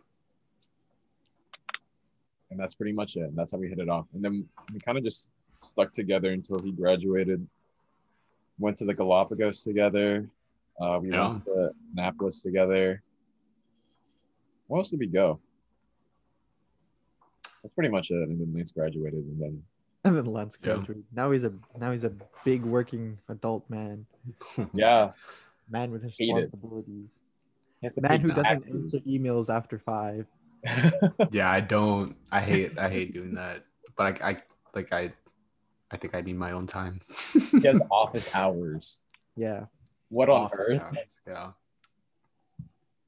And 2.54 2.62
that's 2.62 2.74
pretty 2.76 2.92
much 2.92 3.16
it 3.16 3.22
and 3.24 3.36
that's 3.36 3.50
how 3.50 3.58
we 3.58 3.68
hit 3.68 3.80
it 3.80 3.88
off 3.88 4.06
and 4.14 4.24
then 4.24 4.46
we 4.72 4.78
kind 4.78 4.96
of 4.96 5.02
just 5.02 5.30
stuck 5.58 5.92
together 5.92 6.30
until 6.30 6.56
he 6.62 6.70
graduated 6.70 7.44
went 8.60 8.76
to 8.76 8.84
the 8.84 8.94
galapagos 8.94 9.64
together 9.64 10.28
uh, 10.80 10.98
we 11.02 11.10
Yeah. 11.10 11.28
went 11.30 11.44
to 11.46 11.70
annapolis 11.92 12.42
together 12.42 13.02
where 14.68 14.78
else 14.78 14.90
did 14.90 15.00
we 15.00 15.08
go 15.08 15.40
that's 17.62 17.74
pretty 17.74 17.90
much 17.90 18.12
it 18.12 18.22
and 18.28 18.40
then 18.40 18.52
lance 18.54 18.70
graduated 18.70 19.24
and 19.24 19.40
then 19.42 19.62
And 20.06 20.14
then 20.16 20.26
Lance 20.26 20.58
Yeah. 20.62 20.74
graduated. 20.74 21.04
Now 21.14 21.30
he's 21.32 21.44
a 21.44 21.52
now 21.80 21.90
he's 21.90 22.04
a 22.04 22.12
big 22.44 22.62
working 22.62 23.18
adult 23.30 23.68
man, 23.70 24.04
yeah 24.74 25.10
man 25.70 25.90
with 25.90 26.02
Hate 26.02 26.12
it. 26.28 26.34
responsibilities, 26.52 27.10
he 27.80 27.86
has 27.86 27.94
to 27.94 28.02
man 28.02 28.20
who 28.20 28.28
doesn't 28.28 28.62
taxes. 28.64 28.92
answer 28.94 28.98
emails 29.08 29.48
after 29.52 29.78
five. 29.78 30.26
Yeah, 31.30 31.50
I 31.50 31.60
don't. 31.60 32.16
I 32.32 32.40
hate. 32.40 32.78
I 32.78 32.88
hate 32.88 33.12
doing 33.12 33.34
that. 33.34 33.64
But 33.96 34.22
I, 34.22 34.30
I 34.30 34.42
like. 34.74 34.92
I, 34.92 35.12
I 35.90 35.96
think 35.96 36.14
I 36.14 36.20
need 36.20 36.36
my 36.36 36.52
own 36.52 36.66
time. 36.66 37.00
he 37.32 37.66
has 37.66 37.80
office 37.90 38.28
hours. 38.34 39.00
Yeah. 39.36 39.66
What 40.08 40.28
on 40.28 40.42
Office 40.42 40.58
earth? 40.68 40.80
hours, 40.82 40.96
Yeah. 41.26 41.50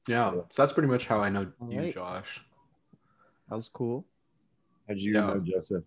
Yeah. 0.07 0.31
So 0.31 0.45
that's 0.61 0.71
pretty 0.73 0.87
much 0.89 1.07
how 1.07 1.19
I 1.19 1.29
know 1.29 1.41
you, 1.41 1.77
Alright. 1.77 1.93
Josh. 1.93 2.41
That 3.49 3.55
was 3.55 3.69
cool. 3.73 4.05
How 4.87 4.93
did 4.93 5.03
you 5.03 5.13
Yeah. 5.13 5.21
know 5.21 5.39
Joseph? 5.39 5.83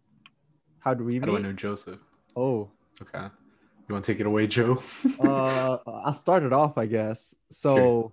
How 0.81 0.95
do 0.95 1.05
we 1.05 1.19
How 1.19 1.27
do 1.27 1.37
I 1.37 1.41
know 1.41 1.53
Joseph? 1.53 2.00
Oh, 2.37 2.71
Okay. 3.03 3.27
You 3.89 3.93
want 3.95 4.05
to 4.05 4.12
take 4.12 4.21
it 4.21 4.27
away, 4.27 4.47
Joe? 4.47 4.81
uh, 5.21 5.79
I'll 5.87 6.12
start 6.15 6.43
it 6.43 6.53
off, 6.53 6.79
I 6.79 6.87
guess. 6.87 7.35
So, 7.50 8.12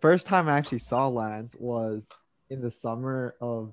first 0.00 0.26
time 0.26 0.48
I 0.48 0.58
actually 0.58 0.80
saw 0.80 1.06
Lance 1.08 1.54
was 1.58 2.08
in 2.50 2.60
the 2.60 2.70
summer 2.70 3.34
of 3.40 3.72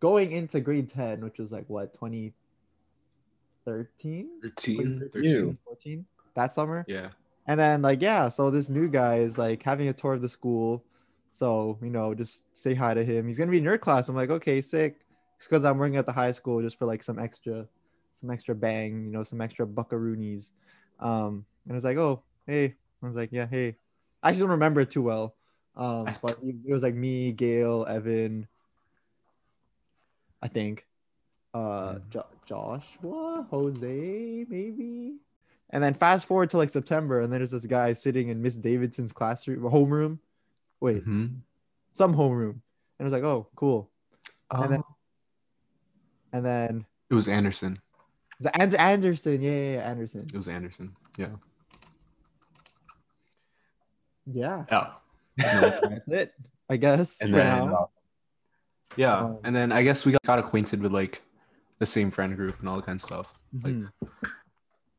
going 0.00 0.32
into 0.32 0.60
grade 0.60 0.90
10, 0.90 1.24
which 1.24 1.38
was 1.38 1.50
like 1.50 1.64
what, 1.68 1.94
2013? 1.94 4.28
13, 4.42 5.10
You. 5.14 5.56
14? 5.64 6.04
That 6.34 6.52
summer? 6.52 6.84
Yeah. 6.88 7.08
And 7.46 7.60
then, 7.60 7.82
like, 7.82 8.00
yeah, 8.00 8.28
so 8.28 8.50
this 8.50 8.68
new 8.68 8.88
guy 8.88 9.18
is 9.18 9.38
like 9.38 9.62
having 9.62 9.88
a 9.88 9.92
tour 9.92 10.14
of 10.14 10.22
the 10.22 10.28
school. 10.28 10.84
So, 11.30 11.78
you 11.82 11.90
know, 11.90 12.14
just 12.14 12.44
say 12.56 12.74
hi 12.74 12.94
to 12.94 13.04
him. 13.04 13.28
He's 13.28 13.38
gonna 13.38 13.50
be 13.50 13.58
in 13.58 13.64
your 13.64 13.78
class. 13.78 14.08
I'm 14.08 14.16
like, 14.16 14.30
okay, 14.30 14.62
sick. 14.62 15.00
It's 15.36 15.46
because 15.46 15.64
I'm 15.64 15.78
working 15.78 15.96
at 15.96 16.06
the 16.06 16.12
high 16.12 16.32
school 16.32 16.62
just 16.62 16.78
for 16.78 16.86
like 16.86 17.02
some 17.02 17.18
extra, 17.18 17.66
some 18.20 18.30
extra 18.30 18.54
bang, 18.54 19.04
you 19.04 19.10
know, 19.10 19.24
some 19.24 19.40
extra 19.40 19.66
buckaroonies. 19.66 20.50
Um, 21.00 21.44
and 21.64 21.72
I 21.72 21.74
was 21.74 21.84
like, 21.84 21.96
oh, 21.96 22.22
hey. 22.46 22.74
I 23.02 23.06
was 23.06 23.16
like, 23.16 23.30
yeah, 23.32 23.46
hey. 23.46 23.76
I 24.22 24.30
just 24.30 24.40
don't 24.40 24.50
remember 24.50 24.80
it 24.80 24.90
too 24.90 25.02
well. 25.02 25.34
Um, 25.76 26.14
but 26.22 26.38
it 26.42 26.72
was 26.72 26.82
like 26.82 26.94
me, 26.94 27.32
Gail, 27.32 27.84
Evan, 27.88 28.46
I 30.40 30.48
think, 30.48 30.86
uh, 31.52 31.94
Mhm. 31.94 32.08
jo- 32.10 32.26
Joshua, 32.46 33.46
Jose, 33.50 34.46
maybe. 34.48 35.16
And 35.70 35.82
then 35.82 35.94
fast 35.94 36.26
forward 36.26 36.50
to 36.50 36.58
like 36.58 36.70
September, 36.70 37.20
and 37.20 37.32
then 37.32 37.40
there's 37.40 37.50
this 37.50 37.66
guy 37.66 37.92
sitting 37.94 38.28
in 38.28 38.40
Miss 38.42 38.56
Davidson's 38.56 39.12
classroom, 39.12 39.60
homeroom. 39.62 40.18
Wait, 40.80 41.04
Mhm. 41.04 41.40
some 41.92 42.14
homeroom. 42.14 42.50
And 42.98 43.00
I 43.00 43.04
was 43.04 43.12
like, 43.12 43.24
oh, 43.24 43.48
cool. 43.56 43.90
And 44.50 44.70
then- 44.72 44.82
Oh, 44.86 44.94
And 46.32 46.44
then 46.44 46.86
it 47.10 47.14
was 47.14 47.28
Anderson. 47.28 47.80
it 48.40 48.50
And- 48.54 48.74
Anderson? 48.74 49.40
Yeah, 49.42 49.50
yeah, 49.50 49.72
yeah, 49.74 49.88
Anderson. 49.90 50.26
It 50.26 50.34
was 50.36 50.48
Anderson. 50.48 50.94
Yeah. 51.16 51.30
Yeah, 54.26 54.64
That's 55.36 56.08
it. 56.08 56.32
I 56.68 56.76
guess. 56.76 57.20
And 57.20 57.34
then- 57.34 57.46
now. 57.68 57.90
Yeah. 58.96 59.16
Um, 59.18 59.38
and 59.44 59.54
then 59.56 59.72
I 59.72 59.82
guess 59.82 60.04
we 60.06 60.12
got, 60.12 60.22
got 60.22 60.38
acquainted 60.38 60.80
with 60.80 60.92
like 60.92 61.20
the 61.80 61.86
same 61.86 62.10
friend 62.10 62.36
group 62.36 62.60
and 62.60 62.68
all 62.68 62.76
that 62.76 62.86
kind 62.86 62.96
of 62.96 63.02
stuff. 63.02 63.34
Like, 63.62 63.74
Mhm. 63.74 63.90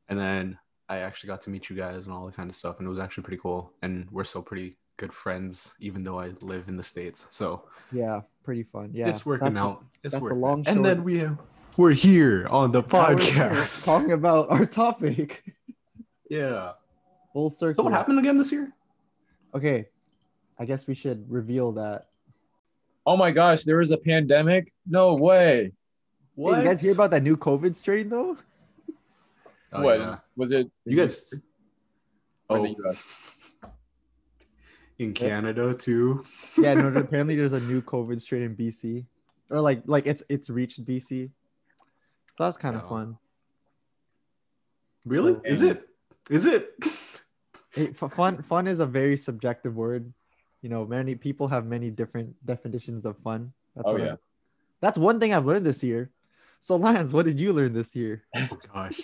and 0.09 0.19
then 0.19 0.57
I 0.89 0.97
actually 0.97 1.27
got 1.29 1.41
to 1.43 1.49
meet 1.49 1.69
you 1.69 1.75
guys 1.75 2.05
and 2.05 2.13
all 2.13 2.25
that 2.25 2.35
kind 2.35 2.49
of 2.49 2.55
stuff, 2.55 2.77
and 2.79 2.87
it 2.87 2.89
was 2.89 2.99
actually 2.99 3.23
pretty 3.23 3.41
cool. 3.41 3.71
And 3.81 4.07
we're 4.11 4.25
still 4.25 4.41
pretty 4.41 4.77
good 4.97 5.13
friends, 5.13 5.73
even 5.79 6.03
though 6.03 6.19
I 6.19 6.33
live 6.41 6.67
in 6.67 6.75
the 6.77 6.83
states. 6.83 7.25
So 7.31 7.63
yeah, 7.91 8.21
pretty 8.43 8.63
fun. 8.63 8.91
Yeah, 8.93 9.07
it's 9.09 9.25
working 9.25 9.45
that's 9.45 9.55
the- 9.55 9.61
out. 9.61 9.85
It's 10.03 10.11
that's 10.11 10.15
the 10.15 10.21
working 10.21 10.41
long 10.41 10.59
out. 10.61 10.67
And 10.67 10.85
then 10.85 11.03
we 11.03 11.25
we're 11.77 11.91
here 11.93 12.47
on 12.51 12.71
the 12.71 12.83
podcast. 12.83 13.85
talking 13.85 14.11
about 14.11 14.49
our 14.49 14.65
topic. 14.65 15.43
yeah. 16.29 16.73
Full 17.33 17.49
circle. 17.49 17.75
So 17.75 17.83
what 17.83 17.93
happened 17.93 18.19
again 18.19 18.37
this 18.37 18.51
year? 18.51 18.73
Okay, 19.53 19.87
I 20.57 20.65
guess 20.65 20.87
we 20.87 20.95
should 20.95 21.29
reveal 21.29 21.71
that. 21.73 22.07
Oh 23.05 23.17
my 23.17 23.31
gosh, 23.31 23.63
there 23.63 23.77
was 23.77 23.91
a 23.91 23.97
pandemic? 23.97 24.73
No 24.87 25.13
way. 25.15 25.73
What? 26.35 26.55
Hey, 26.55 26.63
you 26.63 26.69
guys 26.69 26.81
hear 26.81 26.91
about 26.93 27.11
that 27.11 27.23
new 27.23 27.37
COVID 27.37 27.75
strain 27.75 28.09
though? 28.09 28.37
Oh, 29.71 29.81
what 29.83 29.99
yeah. 29.99 30.17
was 30.35 30.51
it? 30.51 30.69
You 30.85 30.97
guys. 30.97 31.25
Oh, 32.49 32.61
the 32.61 32.75
US? 32.85 33.51
in 34.97 35.13
Canada 35.13 35.73
too. 35.73 36.23
Yeah, 36.57 36.73
no. 36.73 36.87
apparently, 36.87 37.35
there's 37.35 37.53
a 37.53 37.59
new 37.59 37.81
COVID 37.81 38.19
strain 38.21 38.43
in 38.43 38.55
BC, 38.55 39.05
or 39.49 39.59
like 39.59 39.81
like 39.85 40.07
it's 40.07 40.23
it's 40.29 40.49
reached 40.49 40.83
BC. 40.85 41.29
So 42.37 42.43
that's 42.43 42.57
kind 42.57 42.75
of 42.75 42.83
Yeah. 42.83 42.89
fun. 42.89 43.17
Really? 45.05 45.33
So- 45.33 45.41
Is 45.45 45.61
it? 45.61 45.89
Is 46.29 46.45
it? 46.45 46.71
Hey, 47.71 47.89
f- 47.89 48.13
fun 48.13 48.41
fun 48.41 48.67
is 48.67 48.79
a 48.79 48.85
very 48.85 49.17
subjective 49.17 49.75
word. 49.75 50.13
You 50.65 50.69
know, 50.69 50.83
many 50.83 51.13
people 51.13 51.47
have 51.49 51.67
many 51.67 51.91
different 51.91 52.33
definitions 52.43 53.05
of 53.05 53.19
fun. 53.19 53.53
That's 53.75 53.87
Oh, 53.87 53.91
what 53.91 54.01
I- 54.01 54.05
yeah. 54.05 54.15
that's 54.81 54.97
one 54.97 55.19
thing 55.19 55.31
I've 55.31 55.45
learned 55.45 55.63
this 55.63 55.83
year. 55.83 56.09
So 56.59 56.75
Lance, 56.75 57.13
what 57.13 57.27
did 57.27 57.39
you 57.39 57.53
learn 57.53 57.71
this 57.71 57.95
year? 57.95 58.23
oh 58.35 58.57
gosh. 58.73 58.99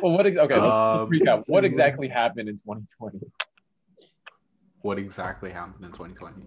Well, 0.00 0.12
what? 0.12 0.24
Ex- 0.26 0.38
okay, 0.38 0.58
let's, 0.58 0.74
Um, 0.74 1.10
let's 1.10 1.22
recap. 1.22 1.48
What 1.52 1.62
exactly 1.66 2.08
happened 2.08 2.48
in 2.48 2.56
2020? 2.56 3.20
What 4.80 4.98
exactly 4.98 5.50
happened 5.50 5.84
in 5.84 5.92
2020? 5.92 6.40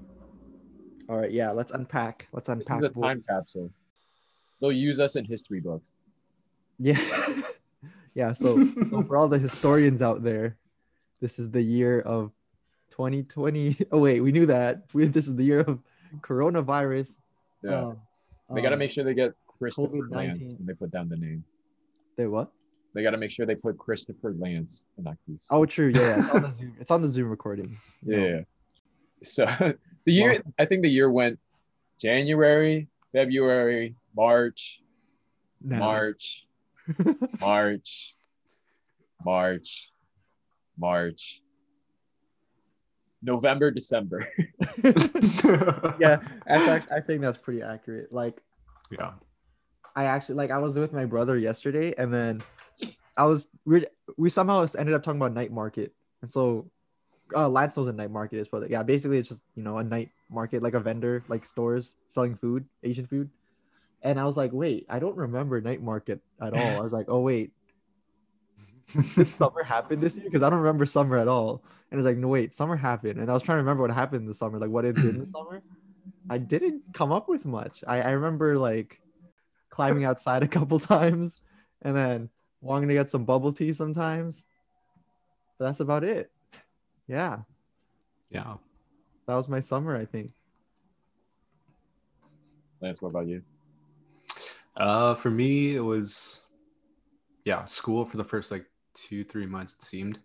All 1.07 1.17
right, 1.17 1.31
yeah, 1.31 1.51
let's 1.51 1.71
unpack. 1.71 2.27
Let's 2.31 2.47
This 2.49 2.61
is 2.61 2.67
unpack. 2.67 2.89
a 2.97 2.99
time 2.99 3.21
capsule. 3.29 3.69
They'll 4.59 4.71
use 4.71 4.99
us 4.99 5.15
in 5.17 5.23
history 5.25 5.59
books. 5.59 5.91
Yeah. 6.79 6.97
yeah, 8.15 8.33
so 8.33 8.63
so 8.89 9.03
for 9.03 9.17
all 9.17 9.27
the 9.27 9.37
historians 9.37 10.01
out 10.01 10.23
there, 10.23 10.57
this 11.21 11.37
is 11.37 11.51
the 11.51 11.61
year 11.61 12.01
of 12.01 12.31
2020. 12.97 13.77
Oh 13.91 13.99
wait, 13.99 14.21
we 14.21 14.31
knew 14.31 14.45
that. 14.47 14.83
We 14.93 15.07
this 15.07 15.27
is 15.27 15.35
the 15.35 15.43
year 15.43 15.61
of 15.61 15.79
coronavirus. 16.21 17.15
Yeah, 17.63 17.87
Um, 17.89 17.97
they 18.55 18.61
got 18.61 18.69
to 18.69 18.73
um, 18.75 18.79
make 18.79 18.91
sure 18.91 19.03
they 19.03 19.13
get 19.13 19.33
Christopher 19.59 19.87
COVID-19. 19.97 20.11
Lance 20.11 20.39
when 20.57 20.65
they 20.65 20.73
put 20.73 20.91
down 20.91 21.09
the 21.09 21.17
name. 21.17 21.43
They 22.17 22.27
what? 22.27 22.51
They 22.93 23.03
got 23.03 23.11
to 23.11 23.17
make 23.17 23.31
sure 23.31 23.45
they 23.45 23.55
put 23.55 23.77
Christopher 23.77 24.33
Lance 24.39 24.83
in 24.97 25.03
that 25.03 25.17
piece. 25.27 25.47
Oh, 25.51 25.65
true. 25.65 25.91
Yeah, 25.93 26.01
yeah, 26.01 26.19
it's 26.19 26.31
on 26.31 26.41
the 26.41 26.51
Zoom. 26.59 26.75
It's 26.79 26.91
on 26.91 27.01
the 27.01 27.09
Zoom 27.09 27.29
recording. 27.29 27.77
yeah. 28.03 28.17
yeah. 28.17 28.41
So 29.23 29.45
the 30.05 30.13
year, 30.13 30.43
I 30.59 30.65
think 30.65 30.81
the 30.83 30.89
year 30.89 31.09
went 31.11 31.39
January, 31.99 32.87
February, 33.11 33.95
March, 34.15 34.79
No. 35.61 35.77
March, 35.77 36.45
March, 37.41 38.15
March, 39.25 39.91
March, 40.77 41.41
November, 43.21 43.71
December. 43.71 44.27
yeah, 45.99 46.19
that's 46.45 46.67
act- 46.67 46.91
I 46.91 47.01
think 47.01 47.21
that's 47.21 47.37
pretty 47.37 47.61
accurate. 47.61 48.11
Like 48.11 48.41
Yeah. 48.91 49.13
I 49.95 50.05
actually 50.05 50.35
like 50.35 50.51
I 50.51 50.59
was 50.59 50.77
with 50.77 50.93
my 50.93 51.05
brother 51.05 51.37
yesterday, 51.37 51.93
and 51.97 52.13
then 52.13 52.43
I 53.17 53.25
was 53.25 53.47
we 53.65 53.85
we 54.17 54.29
somehow 54.29 54.65
ended 54.77 54.93
up 54.93 55.03
talking 55.03 55.19
about 55.19 55.33
night 55.33 55.51
market, 55.51 55.93
and 56.21 56.29
so 56.29 56.69
uh, 57.35 57.49
Lance 57.49 57.75
knows 57.75 57.87
a 57.87 57.93
night 57.93 58.11
market 58.11 58.37
is, 58.37 58.47
but 58.47 58.69
yeah, 58.69 58.83
basically 58.83 59.17
it's 59.17 59.29
just 59.29 59.43
you 59.55 59.63
know 59.63 59.79
a 59.79 59.83
night 59.83 60.11
market 60.29 60.61
like 60.61 60.75
a 60.75 60.79
vendor 60.79 61.23
like 61.27 61.45
stores 61.45 61.95
selling 62.07 62.35
food, 62.35 62.65
Asian 62.83 63.07
food. 63.07 63.29
And 64.03 64.19
I 64.19 64.25
was 64.25 64.37
like, 64.37 64.51
wait, 64.53 64.85
I 64.89 64.99
don't 64.99 65.17
remember 65.17 65.59
night 65.59 65.81
market 65.81 66.21
at 66.39 66.53
all. 66.53 66.77
I 66.77 66.81
was 66.81 66.93
like, 66.93 67.07
oh 67.09 67.21
wait, 67.21 67.51
did 69.15 69.27
summer 69.27 69.63
happen 69.63 69.99
this 69.99 70.15
year? 70.15 70.25
Because 70.25 70.43
I 70.43 70.49
don't 70.49 70.59
remember 70.59 70.85
summer 70.85 71.17
at 71.17 71.27
all. 71.27 71.63
And 71.91 71.99
it's 71.99 72.05
like, 72.05 72.17
no 72.17 72.27
wait, 72.29 72.53
summer 72.53 72.75
happened. 72.75 73.19
And 73.19 73.29
I 73.29 73.33
was 73.33 73.43
trying 73.43 73.57
to 73.57 73.61
remember 73.61 73.83
what 73.83 73.91
happened 73.91 74.21
in 74.21 74.27
the 74.27 74.33
summer, 74.33 74.59
like 74.59 74.69
what 74.69 74.85
it 74.85 74.95
did 74.95 75.05
in 75.15 75.19
the 75.19 75.27
summer. 75.33 75.61
I 76.29 76.37
didn't 76.37 76.83
come 76.93 77.11
up 77.11 77.29
with 77.29 77.45
much. 77.45 77.83
I, 77.87 78.01
I 78.01 78.09
remember 78.11 78.57
like 78.57 78.99
climbing 79.69 80.03
outside 80.09 80.43
a 80.43 80.47
couple 80.47 80.79
times 80.79 81.41
and 81.81 81.95
then 81.95 82.29
wanting 82.61 82.89
to 82.89 82.95
get 82.95 83.09
some 83.09 83.25
bubble 83.25 83.53
tea 83.53 83.73
sometimes. 83.73 84.43
But 85.57 85.65
that's 85.65 85.79
about 85.79 86.03
it. 86.03 86.31
Yeah, 87.07 87.39
Yeah. 88.29 88.55
that 89.27 89.35
was 89.35 89.47
my 89.47 89.61
summer, 89.61 89.95
I 89.95 90.05
think. 90.05 90.31
Lance, 92.81 93.01
what 93.01 93.09
about 93.09 93.27
you? 93.27 93.41
Uh, 94.75 95.15
for 95.15 95.31
me, 95.31 95.75
it 95.75 95.79
was, 95.79 96.43
yeah, 97.45 97.65
school 97.65 98.05
for 98.05 98.17
the 98.17 98.23
first 98.23 98.51
like 98.51 98.65
two, 98.97 99.23
three 99.23 99.45
months, 99.45 99.73
it 99.73 99.81
seemed. 99.81 100.19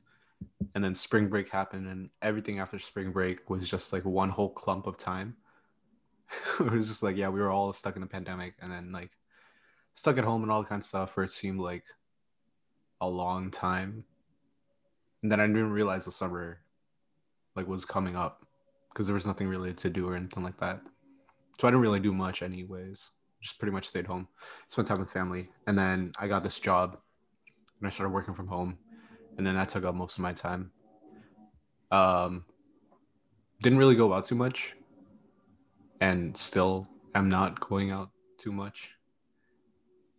And 0.74 0.82
then 0.82 0.94
spring 0.94 1.28
break 1.28 1.48
happened, 1.48 1.88
and 1.88 2.10
everything 2.20 2.58
after 2.58 2.78
spring 2.78 3.12
break 3.12 3.48
was 3.48 3.68
just 3.68 3.92
like 3.92 4.04
one 4.04 4.30
whole 4.30 4.50
clump 4.50 4.86
of 4.86 4.96
time. 4.96 5.36
it 6.60 6.70
was 6.70 6.88
just 6.88 7.02
like, 7.02 7.16
yeah, 7.16 7.28
we 7.28 7.40
were 7.40 7.50
all 7.50 7.72
stuck 7.72 7.94
in 7.96 8.00
the 8.00 8.06
pandemic 8.06 8.54
and 8.60 8.72
then 8.72 8.92
like 8.92 9.10
stuck 9.94 10.18
at 10.18 10.24
home 10.24 10.42
and 10.42 10.50
all 10.50 10.62
that 10.62 10.68
kind 10.68 10.80
of 10.80 10.86
stuff 10.86 11.16
where 11.16 11.24
it 11.24 11.30
seemed 11.30 11.60
like 11.60 11.84
a 13.00 13.08
long 13.08 13.50
time. 13.50 14.04
And 15.22 15.30
then 15.30 15.40
I 15.40 15.46
didn't 15.46 15.70
realize 15.70 16.04
the 16.04 16.12
summer 16.12 16.60
like 17.54 17.68
was 17.68 17.84
coming 17.84 18.16
up 18.16 18.46
because 18.92 19.06
there 19.06 19.14
was 19.14 19.26
nothing 19.26 19.48
really 19.48 19.72
to 19.74 19.90
do 19.90 20.08
or 20.08 20.16
anything 20.16 20.42
like 20.42 20.58
that. 20.60 20.80
So 21.58 21.68
I 21.68 21.70
didn't 21.70 21.82
really 21.82 22.00
do 22.00 22.12
much 22.12 22.42
anyways. 22.42 23.10
Just 23.40 23.58
pretty 23.58 23.72
much 23.72 23.88
stayed 23.88 24.06
home, 24.06 24.28
spent 24.68 24.88
time 24.88 25.00
with 25.00 25.10
family, 25.10 25.50
and 25.66 25.76
then 25.76 26.12
I 26.16 26.28
got 26.28 26.44
this 26.44 26.60
job 26.60 26.98
and 27.82 27.88
I 27.88 27.90
started 27.90 28.12
working 28.12 28.32
from 28.34 28.46
home. 28.46 28.78
And 29.36 29.44
then 29.46 29.56
that 29.56 29.68
took 29.68 29.84
up 29.84 29.94
most 29.94 30.16
of 30.16 30.22
my 30.22 30.32
time. 30.32 30.70
Um 31.90 32.44
didn't 33.60 33.78
really 33.78 33.96
go 33.96 34.12
out 34.12 34.24
too 34.24 34.36
much. 34.36 34.76
And 36.00 36.36
still 36.36 36.86
am 37.14 37.28
not 37.28 37.58
going 37.60 37.90
out 37.90 38.10
too 38.38 38.52
much. 38.52 38.90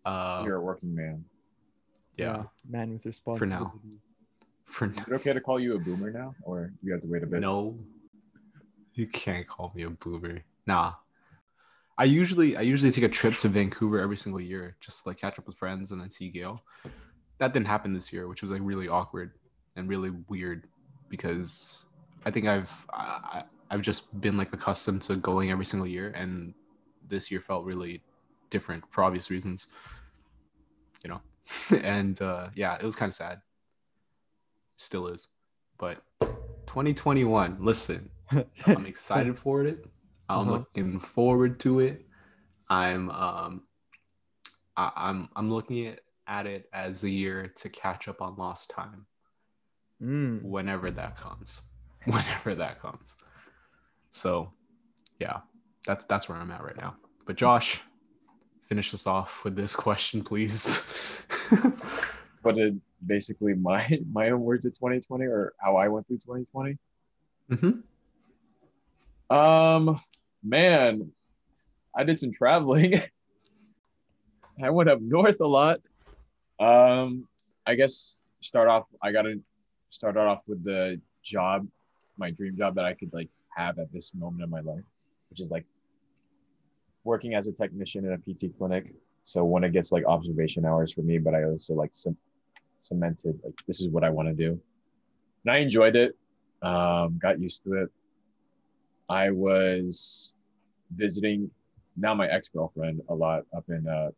Uh 0.05 0.43
You're 0.45 0.57
a 0.57 0.61
working 0.61 0.93
man. 0.93 1.23
yeah, 2.17 2.43
man 2.69 2.99
with 3.03 3.21
For 3.37 3.45
now. 3.45 3.73
for 4.65 4.87
now. 4.87 5.01
Is 5.03 5.07
it 5.07 5.13
okay 5.13 5.33
to 5.33 5.39
call 5.39 5.59
you 5.59 5.75
a 5.75 5.79
boomer 5.79 6.11
now, 6.11 6.35
or 6.43 6.73
you 6.83 6.91
have 6.91 7.01
to 7.01 7.07
wait 7.07 7.23
a 7.23 7.25
bit? 7.25 7.39
No, 7.39 7.79
you 8.93 9.07
can't 9.07 9.47
call 9.47 9.71
me 9.73 9.83
a 9.83 9.89
boomer. 9.89 10.43
Nah. 10.67 10.93
I 11.97 12.05
usually 12.05 12.57
I 12.57 12.61
usually 12.61 12.91
take 12.91 13.03
a 13.05 13.09
trip 13.09 13.35
to 13.37 13.47
Vancouver 13.47 14.01
every 14.01 14.17
single 14.17 14.41
year 14.41 14.75
just 14.81 15.03
to 15.03 15.09
like 15.09 15.17
catch 15.17 15.39
up 15.39 15.47
with 15.47 15.55
friends 15.55 15.91
and 15.91 16.01
then 16.01 16.09
see 16.09 16.27
Gail. 16.29 16.61
That 17.39 17.53
didn't 17.53 17.67
happen 17.67 17.93
this 17.93 18.13
year, 18.13 18.27
which 18.27 18.41
was 18.41 18.51
like 18.51 18.61
really 18.63 18.87
awkward 18.87 19.33
and 19.75 19.89
really 19.89 20.11
weird 20.29 20.67
because 21.09 21.83
I 22.25 22.31
think 22.31 22.47
I've 22.47 22.85
I, 22.93 23.43
I've 23.69 23.81
just 23.81 24.19
been 24.21 24.37
like 24.37 24.53
accustomed 24.53 25.01
to 25.03 25.15
going 25.15 25.51
every 25.51 25.65
single 25.65 25.87
year, 25.87 26.11
and 26.15 26.53
this 27.07 27.31
year 27.31 27.41
felt 27.41 27.65
really 27.65 28.01
different 28.49 28.83
for 28.91 29.03
obvious 29.03 29.29
reasons. 29.29 29.67
You 31.03 31.09
know, 31.09 31.21
and 31.83 32.21
uh, 32.21 32.49
yeah, 32.55 32.75
it 32.75 32.83
was 32.83 32.95
kind 32.95 33.09
of 33.09 33.15
sad. 33.15 33.41
Still 34.77 35.07
is, 35.07 35.29
but 35.77 36.03
2021. 36.67 37.57
Listen, 37.59 38.09
I'm 38.65 38.85
excited 38.85 39.37
for 39.37 39.63
it. 39.63 39.85
I'm 40.29 40.41
Uh-huh. 40.41 40.51
looking 40.51 40.99
forward 40.99 41.59
to 41.61 41.79
it. 41.79 42.05
I'm 42.69 43.09
um 43.09 43.63
I, 44.77 44.91
I'm 44.95 45.29
I'm 45.35 45.51
looking 45.51 45.87
at, 45.87 45.99
at 46.27 46.45
it 46.47 46.69
as 46.73 47.01
the 47.01 47.11
year 47.11 47.51
to 47.57 47.69
catch 47.69 48.07
up 48.07 48.21
on 48.21 48.35
lost 48.35 48.69
time 48.69 49.05
Mm. 50.01 50.41
whenever 50.43 50.91
that 50.91 51.15
comes. 51.15 51.61
Whenever 52.05 52.55
that 52.55 52.81
comes. 52.81 53.15
So 54.11 54.51
yeah, 55.19 55.41
that's 55.85 56.03
that's 56.05 56.27
where 56.27 56.37
I'm 56.37 56.51
at 56.51 56.61
right 56.61 56.75
now. 56.75 56.97
But 57.25 57.37
Josh, 57.37 57.79
finish 58.67 58.93
us 58.93 59.07
off 59.07 59.45
with 59.45 59.55
this 59.55 59.75
question, 59.75 60.23
please. 60.23 60.85
But 62.43 62.57
it 62.57 62.73
basically 63.05 63.53
my 63.53 63.99
my 64.11 64.31
own 64.31 64.41
words 64.41 64.65
of 64.65 64.73
2020 64.73 65.23
or 65.25 65.53
how 65.59 65.77
I 65.77 65.87
went 65.87 66.07
through 66.07 66.17
2020. 66.17 66.77
hmm 69.29 69.33
Um, 69.33 70.01
man, 70.43 71.11
I 71.95 72.03
did 72.03 72.19
some 72.19 72.33
traveling. 72.33 72.95
I 74.61 74.69
went 74.71 74.89
up 74.89 74.99
north 74.99 75.39
a 75.39 75.47
lot. 75.47 75.79
Um, 76.59 77.27
I 77.65 77.75
guess 77.75 78.17
start 78.41 78.67
off. 78.67 78.85
I 79.01 79.11
gotta 79.11 79.39
start 79.89 80.17
off 80.17 80.41
with 80.47 80.63
the 80.63 80.99
job, 81.23 81.67
my 82.17 82.31
dream 82.31 82.55
job 82.57 82.75
that 82.75 82.85
I 82.85 82.93
could 82.93 83.13
like 83.13 83.29
have 83.55 83.79
at 83.79 83.91
this 83.91 84.13
moment 84.13 84.43
in 84.43 84.49
my 84.49 84.61
life, 84.61 84.83
which 85.29 85.39
is 85.39 85.51
like 85.51 85.65
working 87.03 87.33
as 87.35 87.47
a 87.47 87.51
technician 87.51 88.05
in 88.05 88.13
a 88.13 88.17
PT 88.17 88.57
clinic. 88.57 88.93
So 89.25 89.43
when 89.43 89.63
it 89.63 89.71
gets 89.71 89.91
like 89.91 90.05
observation 90.05 90.65
hours 90.65 90.93
for 90.93 91.01
me, 91.01 91.17
but 91.17 91.33
I 91.33 91.43
also 91.43 91.73
like 91.73 91.91
some 91.93 92.17
cemented 92.79 93.39
like 93.43 93.55
this 93.65 93.81
is 93.81 93.87
what 93.87 94.03
I 94.03 94.09
want 94.09 94.27
to 94.27 94.33
do, 94.33 94.59
and 95.45 95.53
I 95.53 95.57
enjoyed 95.57 95.95
it. 95.95 96.17
Um, 96.61 97.17
got 97.21 97.39
used 97.39 97.63
to 97.63 97.73
it. 97.83 97.89
I 99.09 99.31
was 99.31 100.33
visiting 100.95 101.49
now 101.95 102.13
my 102.13 102.27
ex 102.27 102.49
girlfriend 102.49 103.01
a 103.09 103.13
lot 103.13 103.43
up 103.55 103.65
in 103.69 103.87
uh, 103.87 104.09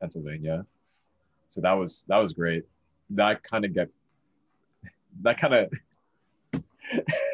Pennsylvania, 0.00 0.64
so 1.48 1.60
that 1.60 1.72
was 1.72 2.04
that 2.08 2.18
was 2.18 2.32
great. 2.32 2.64
That 3.10 3.42
kind 3.42 3.64
of 3.64 3.74
get 3.74 3.88
that 5.22 5.38
kind 5.38 5.54
of 5.54 6.62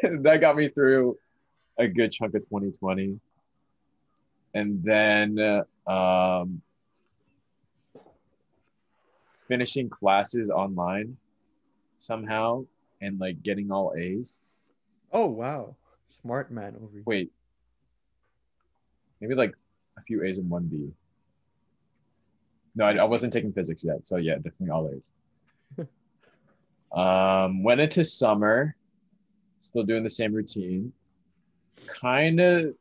that 0.23 0.41
got 0.41 0.55
me 0.55 0.69
through 0.69 1.17
a 1.77 1.87
good 1.87 2.11
chunk 2.11 2.35
of 2.35 2.41
2020, 2.43 3.19
and 4.53 4.83
then 4.83 5.63
um, 5.87 6.61
finishing 9.47 9.89
classes 9.89 10.49
online 10.49 11.17
somehow 11.99 12.65
and 13.01 13.19
like 13.19 13.41
getting 13.43 13.71
all 13.71 13.93
A's. 13.97 14.39
Oh 15.11 15.27
wow, 15.27 15.75
smart 16.07 16.51
man 16.51 16.75
over 16.75 16.91
here. 16.91 17.03
Wait, 17.05 17.31
maybe 19.19 19.35
like 19.35 19.53
a 19.97 20.01
few 20.01 20.23
A's 20.23 20.37
and 20.37 20.49
one 20.49 20.65
B. 20.65 20.91
No, 22.75 22.85
I, 22.85 22.95
I 22.95 23.03
wasn't 23.03 23.33
taking 23.33 23.53
physics 23.53 23.83
yet, 23.83 24.07
so 24.07 24.17
yeah, 24.17 24.35
definitely 24.35 24.69
all 24.69 24.89
A's. 24.89 25.87
um, 26.97 27.63
went 27.63 27.81
into 27.81 28.03
summer, 28.03 28.75
still 29.59 29.83
doing 29.83 30.03
the 30.03 30.09
same 30.09 30.33
routine. 30.33 30.91
Kind 31.87 32.39
of 32.39 32.73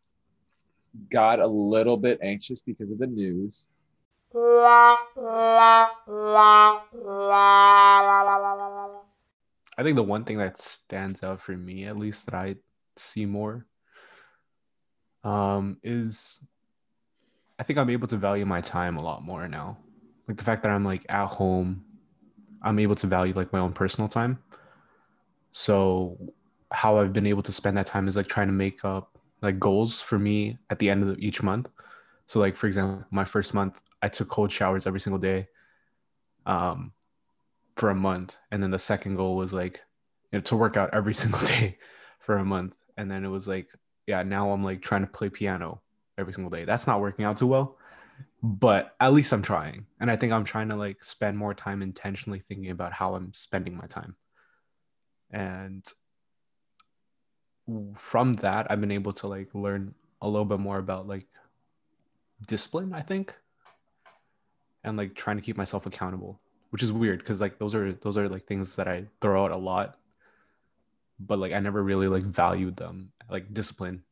got 1.11 1.41
a 1.41 1.47
little 1.47 1.97
bit 1.97 2.19
anxious 2.23 2.63
because 2.63 2.91
of 2.91 2.99
the 2.99 3.07
news. 3.07 3.69
I 9.79 9.83
think 9.83 9.97
the 9.97 10.03
one 10.03 10.25
thing 10.25 10.39
that 10.39 10.59
stands 10.59 11.23
out 11.23 11.41
for 11.41 11.57
me, 11.57 11.85
at 11.85 11.99
least 11.99 12.27
that 12.27 12.35
I 12.35 12.57
see 12.97 13.27
more, 13.27 13.67
um, 15.25 15.79
is 15.83 16.41
I 17.63 17.65
think 17.65 17.79
I'm 17.79 17.91
able 17.91 18.09
to 18.09 18.17
value 18.17 18.45
my 18.45 18.61
time 18.61 18.97
a 18.97 19.03
lot 19.03 19.23
more 19.23 19.47
now. 19.47 19.79
Like 20.27 20.37
the 20.37 20.43
fact 20.43 20.65
that 20.65 20.73
I'm 20.73 20.85
like 20.85 21.07
at 21.09 21.29
home, 21.29 21.85
I'm 22.61 22.81
able 22.81 22.97
to 22.97 23.07
value 23.07 23.35
like 23.35 23.53
my 23.53 23.61
own 23.61 23.73
personal 23.73 24.09
time. 24.09 24.43
So 25.53 26.19
how 26.73 26.97
I've 26.97 27.13
been 27.13 27.25
able 27.25 27.45
to 27.45 27.53
spend 27.53 27.77
that 27.77 27.87
time 27.87 28.09
is 28.09 28.17
like 28.17 28.27
trying 28.27 28.49
to 28.49 28.53
make 28.53 28.85
up 28.85 29.17
like 29.43 29.61
goals 29.61 30.01
for 30.01 30.19
me 30.19 30.59
at 30.71 30.81
the 30.81 30.91
end 30.91 31.09
of 31.09 31.17
each 31.21 31.41
month. 31.41 31.69
So 32.27 32.41
like 32.41 32.57
for 32.57 32.67
example, 32.67 33.07
my 33.13 33.25
first 33.25 33.55
month, 33.55 33.81
I 34.03 34.09
took 34.09 34.29
cold 34.29 34.51
showers 34.51 34.85
every 34.85 34.99
single 34.99 35.21
day. 35.21 35.47
Um, 36.47 36.91
for 37.77 37.91
a 37.91 37.95
month 37.95 38.39
and 38.51 38.61
then 38.61 38.73
the 38.73 38.79
second 38.79 39.15
goal 39.15 39.37
was 39.37 39.53
like 39.53 39.81
you 40.33 40.39
know, 40.39 40.43
to 40.43 40.57
work 40.57 40.77
out 40.77 40.91
every 40.93 41.15
single 41.23 41.39
day 41.39 41.79
for 42.19 42.39
a 42.39 42.45
month 42.45 42.75
and 42.97 43.09
then 43.09 43.25
it 43.25 43.29
was 43.29 43.47
like 43.47 43.69
yeah 44.09 44.21
now 44.25 44.51
i'm 44.51 44.65
like 44.65 44.83
trying 44.83 45.03
to 45.03 45.07
play 45.07 45.29
piano 45.29 45.81
every 46.19 46.33
single 46.33 46.51
day. 46.51 46.65
That's 46.65 46.87
not 46.87 47.01
working 47.01 47.25
out 47.25 47.39
too 47.39 47.47
well 47.47 47.77
but 48.45 48.95
at 49.01 49.13
least 49.13 49.33
i'm 49.33 49.43
trying. 49.43 49.87
And 50.01 50.11
i 50.11 50.17
think 50.17 50.33
i'm 50.33 50.45
trying 50.45 50.69
to 50.69 50.77
like 50.77 51.03
spend 51.05 51.39
more 51.39 51.55
time 51.55 51.81
intentionally 51.81 52.43
thinking 52.49 52.71
about 52.71 52.93
how 52.93 53.15
i'm 53.15 53.33
spending 53.35 53.77
my 53.77 53.87
time. 53.87 54.17
And 55.31 55.85
from 57.97 58.35
that 58.35 58.71
i've 58.71 58.81
been 58.81 58.91
able 58.91 59.13
to 59.13 59.27
like 59.29 59.49
learn 59.55 59.95
a 60.21 60.29
little 60.29 60.45
bit 60.45 60.59
more 60.59 60.79
about 60.79 61.07
like 61.07 61.27
discipline 62.47 62.93
i 62.93 63.01
think 63.01 63.35
and 64.83 64.97
like 64.97 65.15
trying 65.15 65.37
to 65.37 65.43
keep 65.43 65.57
myself 65.57 65.87
accountable 65.87 66.41
which 66.73 66.83
is 66.83 66.91
weird 66.91 67.19
because 67.19 67.41
like 67.41 67.59
those 67.59 67.75
are 67.75 67.93
those 67.93 68.17
are 68.17 68.31
like 68.31 68.47
things 68.47 68.77
that 68.77 68.89
I 68.89 69.05
throw 69.21 69.45
out 69.45 69.55
a 69.55 69.59
lot. 69.59 69.99
but 71.21 71.39
like 71.39 71.53
I 71.53 71.61
never 71.61 71.83
really 71.83 72.09
like 72.09 72.25
valued 72.25 72.77
them, 72.77 73.13
like 73.31 73.53
discipline 73.53 74.03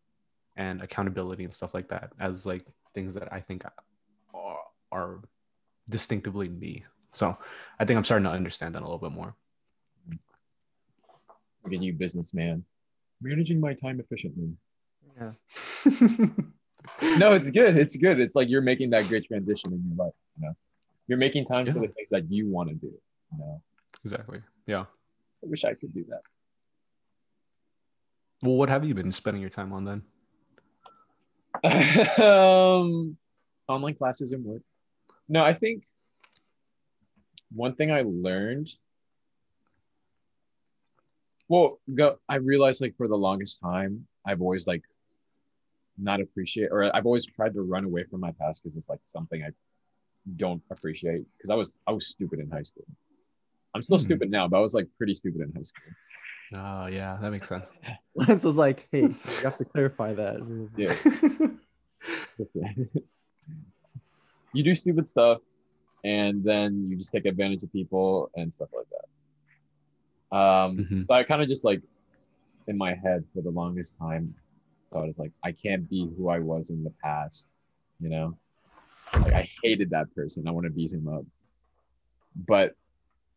and 0.56 0.82
accountability 0.82 1.44
and 1.44 1.54
stuff 1.54 1.74
like 1.74 1.88
that, 1.88 2.12
as 2.18 2.46
like 2.46 2.62
things 2.94 3.14
that 3.14 3.32
I 3.32 3.40
think 3.40 3.64
are, 4.34 4.58
are 4.92 5.20
distinctively 5.88 6.48
me. 6.48 6.84
So 7.12 7.36
I 7.78 7.84
think 7.84 7.96
I'm 7.96 8.04
starting 8.04 8.24
to 8.24 8.30
understand 8.30 8.74
that 8.74 8.82
a 8.82 8.84
little 8.84 8.98
bit 8.98 9.12
more. 9.12 9.34
Look 11.64 11.74
at 11.74 11.82
you, 11.82 11.92
businessman, 11.92 12.64
managing 13.20 13.60
my 13.60 13.74
time 13.74 14.00
efficiently. 14.00 14.56
Yeah. 15.20 15.32
No, 17.18 17.34
it's 17.34 17.50
good. 17.50 17.76
It's 17.76 17.96
good. 17.96 18.20
It's 18.20 18.34
like 18.34 18.48
you're 18.48 18.62
making 18.62 18.90
that 18.90 19.06
great 19.08 19.26
transition 19.26 19.72
in 19.72 19.82
your 19.86 20.06
life. 20.06 20.14
You 20.36 20.46
know, 20.46 20.54
you're 21.06 21.18
making 21.18 21.44
time 21.44 21.66
for 21.66 21.72
the 21.72 21.88
things 21.88 22.10
that 22.10 22.30
you 22.30 22.48
want 22.48 22.68
to 22.70 22.74
do. 22.74 22.92
You 23.32 23.38
know, 23.38 23.62
exactly. 24.04 24.40
Yeah. 24.66 24.80
I 24.82 25.46
wish 25.46 25.64
I 25.64 25.74
could 25.74 25.94
do 25.94 26.04
that. 26.08 26.22
Well, 28.42 28.56
what 28.56 28.68
have 28.68 28.84
you 28.84 28.94
been 28.94 29.12
spending 29.12 29.40
your 29.40 29.50
time 29.50 29.72
on 29.72 29.84
then? 29.84 30.02
Um, 31.64 33.16
online 33.68 33.94
classes 33.94 34.32
and 34.32 34.44
work. 34.44 34.62
No, 35.28 35.42
I 35.44 35.54
think 35.54 35.84
one 37.52 37.74
thing 37.74 37.90
I 37.90 38.02
learned. 38.02 38.70
Well, 41.48 41.80
go. 41.94 42.18
I 42.28 42.36
realized 42.36 42.80
like 42.80 42.96
for 42.96 43.08
the 43.08 43.16
longest 43.16 43.60
time, 43.60 44.06
I've 44.24 44.40
always 44.40 44.66
like 44.66 44.82
not 45.98 46.20
appreciate, 46.20 46.68
or 46.70 46.94
I've 46.94 47.06
always 47.06 47.26
tried 47.26 47.54
to 47.54 47.62
run 47.62 47.84
away 47.84 48.04
from 48.04 48.20
my 48.20 48.32
past 48.32 48.62
because 48.62 48.76
it's 48.76 48.88
like 48.88 49.00
something 49.04 49.42
I 49.42 49.50
don't 50.36 50.62
appreciate. 50.70 51.24
Because 51.36 51.50
I 51.50 51.54
was 51.54 51.78
I 51.86 51.92
was 51.92 52.06
stupid 52.06 52.38
in 52.38 52.50
high 52.50 52.62
school. 52.62 52.84
I'm 53.74 53.82
still 53.82 53.98
Hmm. 53.98 54.04
stupid 54.04 54.30
now, 54.30 54.48
but 54.48 54.58
I 54.58 54.60
was 54.60 54.74
like 54.74 54.88
pretty 54.96 55.14
stupid 55.14 55.40
in 55.42 55.52
high 55.54 55.62
school. 55.62 55.92
Oh, 56.54 56.86
yeah, 56.86 57.16
that 57.20 57.30
makes 57.30 57.48
sense. 57.48 57.66
Lance 58.14 58.44
was 58.44 58.56
like, 58.56 58.88
"Hey, 58.90 59.10
so 59.12 59.30
you 59.38 59.44
have 59.44 59.58
to 59.58 59.64
clarify 59.64 60.14
that." 60.14 60.40
Yeah. 60.76 60.94
You 64.52 64.64
do 64.64 64.74
stupid 64.74 65.08
stuff 65.08 65.38
and 66.02 66.42
then 66.42 66.88
you 66.90 66.96
just 66.96 67.12
take 67.12 67.24
advantage 67.24 67.62
of 67.62 67.70
people 67.72 68.30
and 68.34 68.52
stuff 68.52 68.68
like 68.74 68.86
that. 70.30 70.36
Um, 70.36 70.76
Mhm. 70.78 71.06
so 71.06 71.14
I 71.14 71.22
kind 71.22 71.40
of 71.40 71.46
just 71.48 71.64
like 71.64 71.82
in 72.66 72.76
my 72.76 72.94
head 72.94 73.24
for 73.32 73.42
the 73.42 73.50
longest 73.50 73.96
time 73.96 74.34
thought 74.92 75.08
it's 75.08 75.18
like 75.18 75.30
I 75.44 75.52
can't 75.52 75.88
be 75.88 76.10
who 76.16 76.30
I 76.30 76.40
was 76.40 76.70
in 76.70 76.82
the 76.82 76.92
past, 77.04 77.48
you 78.00 78.08
know? 78.08 78.36
Like 79.22 79.34
I 79.34 79.48
hated 79.62 79.90
that 79.90 80.12
person. 80.16 80.48
I 80.48 80.50
want 80.50 80.64
to 80.64 80.70
beat 80.72 80.90
him 80.92 81.06
up. 81.06 81.24
But 82.34 82.74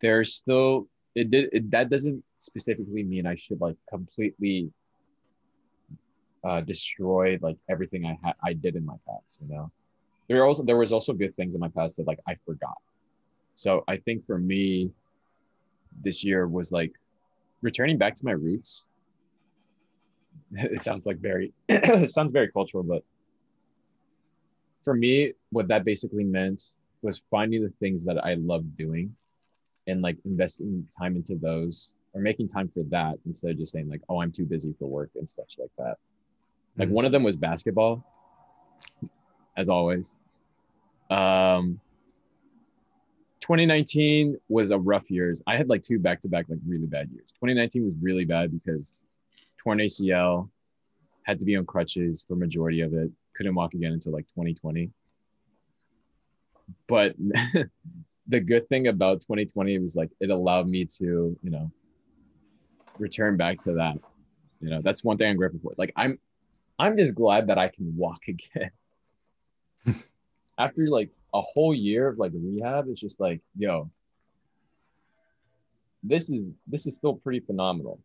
there's 0.02 0.34
still 0.34 0.88
it 1.15 1.30
did 1.30 1.49
it, 1.52 1.71
that 1.71 1.89
doesn't 1.89 2.23
specifically 2.38 3.04
mean 3.04 3.26
I 3.26 3.36
should 3.36 3.62
like 3.62 3.78
completely 3.89 4.71
uh, 6.43 6.62
destroy 6.62 7.38
like 7.41 7.58
everything 7.69 8.06
I 8.06 8.17
had 8.23 8.34
I 8.43 8.54
did 8.54 8.76
in 8.76 8.86
my 8.86 8.95
past. 9.08 9.39
You 9.41 9.54
know, 9.54 9.71
there 10.28 10.45
also 10.45 10.63
there 10.63 10.78
was 10.78 10.91
also 10.91 11.13
good 11.13 11.36
things 11.36 11.56
in 11.56 11.62
my 11.62 11.69
past 11.69 11.97
that 11.97 12.08
like 12.08 12.19
I 12.28 12.36
forgot. 12.45 12.78
So 13.56 13.84
I 13.88 13.97
think 13.97 14.26
for 14.26 14.38
me, 14.38 14.91
this 16.02 16.23
year 16.23 16.47
was 16.47 16.71
like 16.71 16.91
returning 17.62 17.97
back 17.97 18.15
to 18.15 18.26
my 18.26 18.34
roots. 18.34 18.86
It 20.56 20.84
sounds 20.84 21.06
like 21.06 21.17
very 21.17 21.54
it 21.69 22.10
sounds 22.17 22.32
very 22.32 22.52
cultural, 22.52 22.84
but 22.84 23.04
for 24.84 24.93
me, 24.93 25.34
what 25.52 25.67
that 25.69 25.86
basically 25.86 26.23
meant 26.23 26.62
was 27.02 27.21
finding 27.32 27.63
the 27.63 27.73
things 27.80 28.04
that 28.06 28.23
I 28.23 28.34
loved 28.36 28.76
doing 28.78 29.15
and 29.88 30.02
like 30.02 30.17
investing 30.26 30.88
time 30.98 31.15
into 31.15 31.36
those 31.36 31.93
or 32.13 32.22
making 32.22 32.48
time 32.48 32.69
for 32.69 32.84
that 32.89 33.17
instead 33.26 33.52
of 33.52 33.58
just 33.58 33.72
saying 33.72 33.89
like, 33.89 34.02
oh, 34.10 34.22
I'm 34.22 34.32
too 34.32 34.46
busy 34.46 34.74
for 34.78 34.88
work 34.88 35.10
and 35.15 35.28
such 35.28 35.56
like 35.60 35.72
that. 35.78 35.98
Like 36.78 36.89
Mhm. 36.89 36.93
one 36.93 37.06
of 37.06 37.12
them 37.12 37.24
was 37.24 37.36
basketball, 37.36 38.04
as 39.58 39.69
always. 39.69 40.15
Um, 41.10 41.80
2019 43.41 44.38
was 44.48 44.72
a 44.72 44.80
rough 44.80 45.12
years. 45.12 45.41
I 45.46 45.58
had 45.58 45.67
like 45.69 45.84
two 45.84 46.00
back 46.00 46.22
to 46.22 46.30
back 46.30 46.48
like 46.50 46.60
really 46.65 46.88
bad 46.88 47.10
years. 47.12 47.34
2019 47.34 47.84
was 47.84 47.96
really 48.02 48.26
bad 48.26 48.52
because 48.52 49.04
torn 49.58 49.80
ACL, 49.80 50.50
had 51.24 51.39
to 51.39 51.46
be 51.46 51.56
on 51.56 51.65
crutches 51.65 52.24
for 52.28 52.36
majority 52.36 52.82
of 52.82 52.93
it. 52.93 53.12
Couldn't 53.34 53.56
walk 53.56 53.74
again 53.74 53.91
until 53.93 54.13
like 54.13 54.28
2020. 54.30 54.91
But 56.88 57.15
the 58.28 58.40
good 58.40 58.68
thing 58.68 58.88
about 58.88 59.22
2020 59.22 59.80
was 59.80 59.96
like 59.96 60.10
it 60.20 60.30
allowed 60.30 60.68
me 60.68 60.86
to, 60.86 61.38
you 61.42 61.50
know, 61.50 61.72
return 62.98 63.38
back 63.38 63.58
to 63.60 63.74
that. 63.74 63.98
You 64.62 64.70
know, 64.70 64.82
that's 64.82 65.04
one 65.04 65.18
thing 65.18 65.30
I'm 65.30 65.38
grateful 65.38 65.60
for. 65.62 65.74
Like 65.78 65.92
I'm 65.96 66.20
I'm 66.80 66.98
just 66.98 67.16
glad 67.16 67.48
that 67.48 67.58
I 67.58 67.68
can 67.68 67.96
walk 67.96 68.22
again. 68.28 68.72
After 70.58 70.88
like 70.88 71.10
a 71.34 71.42
whole 71.42 71.74
year 71.74 72.08
of 72.08 72.18
like 72.18 72.32
rehab, 72.34 72.88
it's 72.88 73.02
just 73.02 73.20
like, 73.20 73.42
yo, 73.58 73.90
this 76.04 76.30
is 76.30 76.46
this 76.68 76.86
is 76.86 76.96
still 76.96 77.16
pretty 77.16 77.40
phenomenal. 77.40 78.00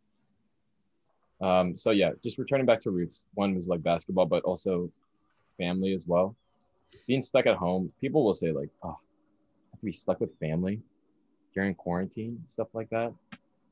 Um, 1.40 1.76
so 1.76 1.92
yeah, 1.92 2.10
just 2.22 2.38
returning 2.38 2.66
back 2.66 2.80
to 2.80 2.90
roots. 2.90 3.24
One 3.34 3.54
was 3.54 3.68
like 3.68 3.82
basketball, 3.82 4.26
but 4.26 4.42
also 4.42 4.90
family 5.56 5.94
as 5.94 6.06
well. 6.06 6.34
Being 7.06 7.22
stuck 7.22 7.46
at 7.46 7.56
home, 7.56 7.92
people 8.00 8.24
will 8.24 8.34
say 8.34 8.50
like, 8.50 8.70
"Oh, 8.82 8.98
have 9.78 9.80
to 9.80 9.86
be 9.86 9.92
stuck 9.92 10.20
with 10.20 10.36
family 10.38 10.80
during 11.54 11.74
quarantine, 11.74 12.44
stuff 12.48 12.68
like 12.74 12.90
that." 12.90 13.12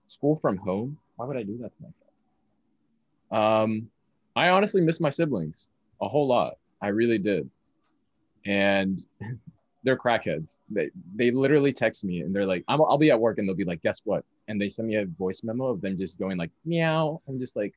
School 0.07 0.37
from 0.37 0.57
home. 0.57 0.99
Why 1.16 1.27
would 1.27 1.37
I 1.37 1.42
do 1.42 1.59
that 1.59 1.73
to 1.77 1.83
myself? 1.83 3.62
Um, 3.62 3.90
I 4.37 4.51
honestly 4.51 4.81
miss 4.81 5.01
my 5.01 5.11
siblings 5.11 5.66
a 6.01 6.09
whole 6.09 6.29
lot. 6.29 6.59
I 6.81 6.88
really 6.88 7.19
did, 7.19 7.51
and 8.45 9.05
they're 9.83 9.97
crackheads. 9.97 10.59
They 10.71 10.90
they 11.14 11.31
literally 11.31 11.73
text 11.73 12.05
me 12.05 12.21
and 12.21 12.35
they're 12.35 12.47
like, 12.47 12.64
I'm, 12.69 12.81
"I'll 12.81 12.99
be 12.99 13.11
at 13.11 13.19
work," 13.19 13.38
and 13.38 13.49
they'll 13.49 13.57
be 13.57 13.64
like, 13.64 13.83
"Guess 13.83 14.03
what?" 14.05 14.25
And 14.49 14.61
they 14.61 14.69
send 14.69 14.88
me 14.88 14.97
a 14.97 15.07
voice 15.07 15.42
memo 15.42 15.66
of 15.66 15.81
them 15.81 15.99
just 15.99 16.19
going 16.19 16.37
like, 16.37 16.51
"Meow." 16.64 17.21
I'm 17.27 17.38
just 17.38 17.57
like, 17.57 17.75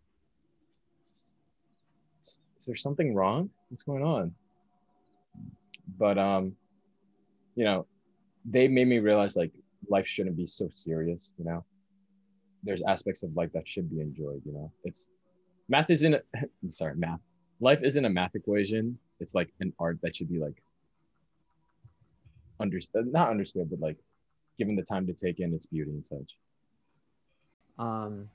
"Is 2.21 2.39
is 2.59 2.65
there 2.65 2.75
something 2.75 3.15
wrong? 3.15 3.49
What's 3.69 3.83
going 3.83 4.03
on?" 4.03 4.35
But 5.97 6.17
um, 6.17 6.55
you 7.55 7.63
know, 7.63 7.87
they 8.45 8.67
made 8.67 8.87
me 8.87 8.99
realize 8.99 9.35
like 9.35 9.51
life 9.89 10.07
shouldn't 10.07 10.37
be 10.37 10.45
so 10.45 10.69
serious. 10.73 11.29
You 11.37 11.45
know, 11.45 11.65
there's 12.63 12.81
aspects 12.83 13.23
of 13.23 13.35
life 13.35 13.51
that 13.53 13.67
should 13.67 13.89
be 13.89 14.01
enjoyed. 14.01 14.41
You 14.45 14.53
know, 14.53 14.71
it's 14.83 15.09
math 15.67 15.89
isn't 15.89 16.15
sorry 16.69 16.95
math. 16.95 17.19
Life 17.59 17.79
isn't 17.83 18.05
a 18.05 18.09
math 18.09 18.35
equation. 18.35 18.97
It's 19.19 19.35
like 19.35 19.49
an 19.59 19.73
art 19.79 19.99
that 20.01 20.15
should 20.15 20.29
be 20.29 20.39
like 20.39 20.61
understood, 22.59 23.11
not 23.11 23.29
understood, 23.29 23.69
but 23.69 23.79
like 23.79 23.97
given 24.57 24.75
the 24.75 24.83
time 24.83 25.07
to 25.07 25.13
take 25.13 25.39
in 25.39 25.53
its 25.53 25.65
beauty 25.65 25.91
and 25.91 26.05
such. 26.05 26.35
um 27.77 28.29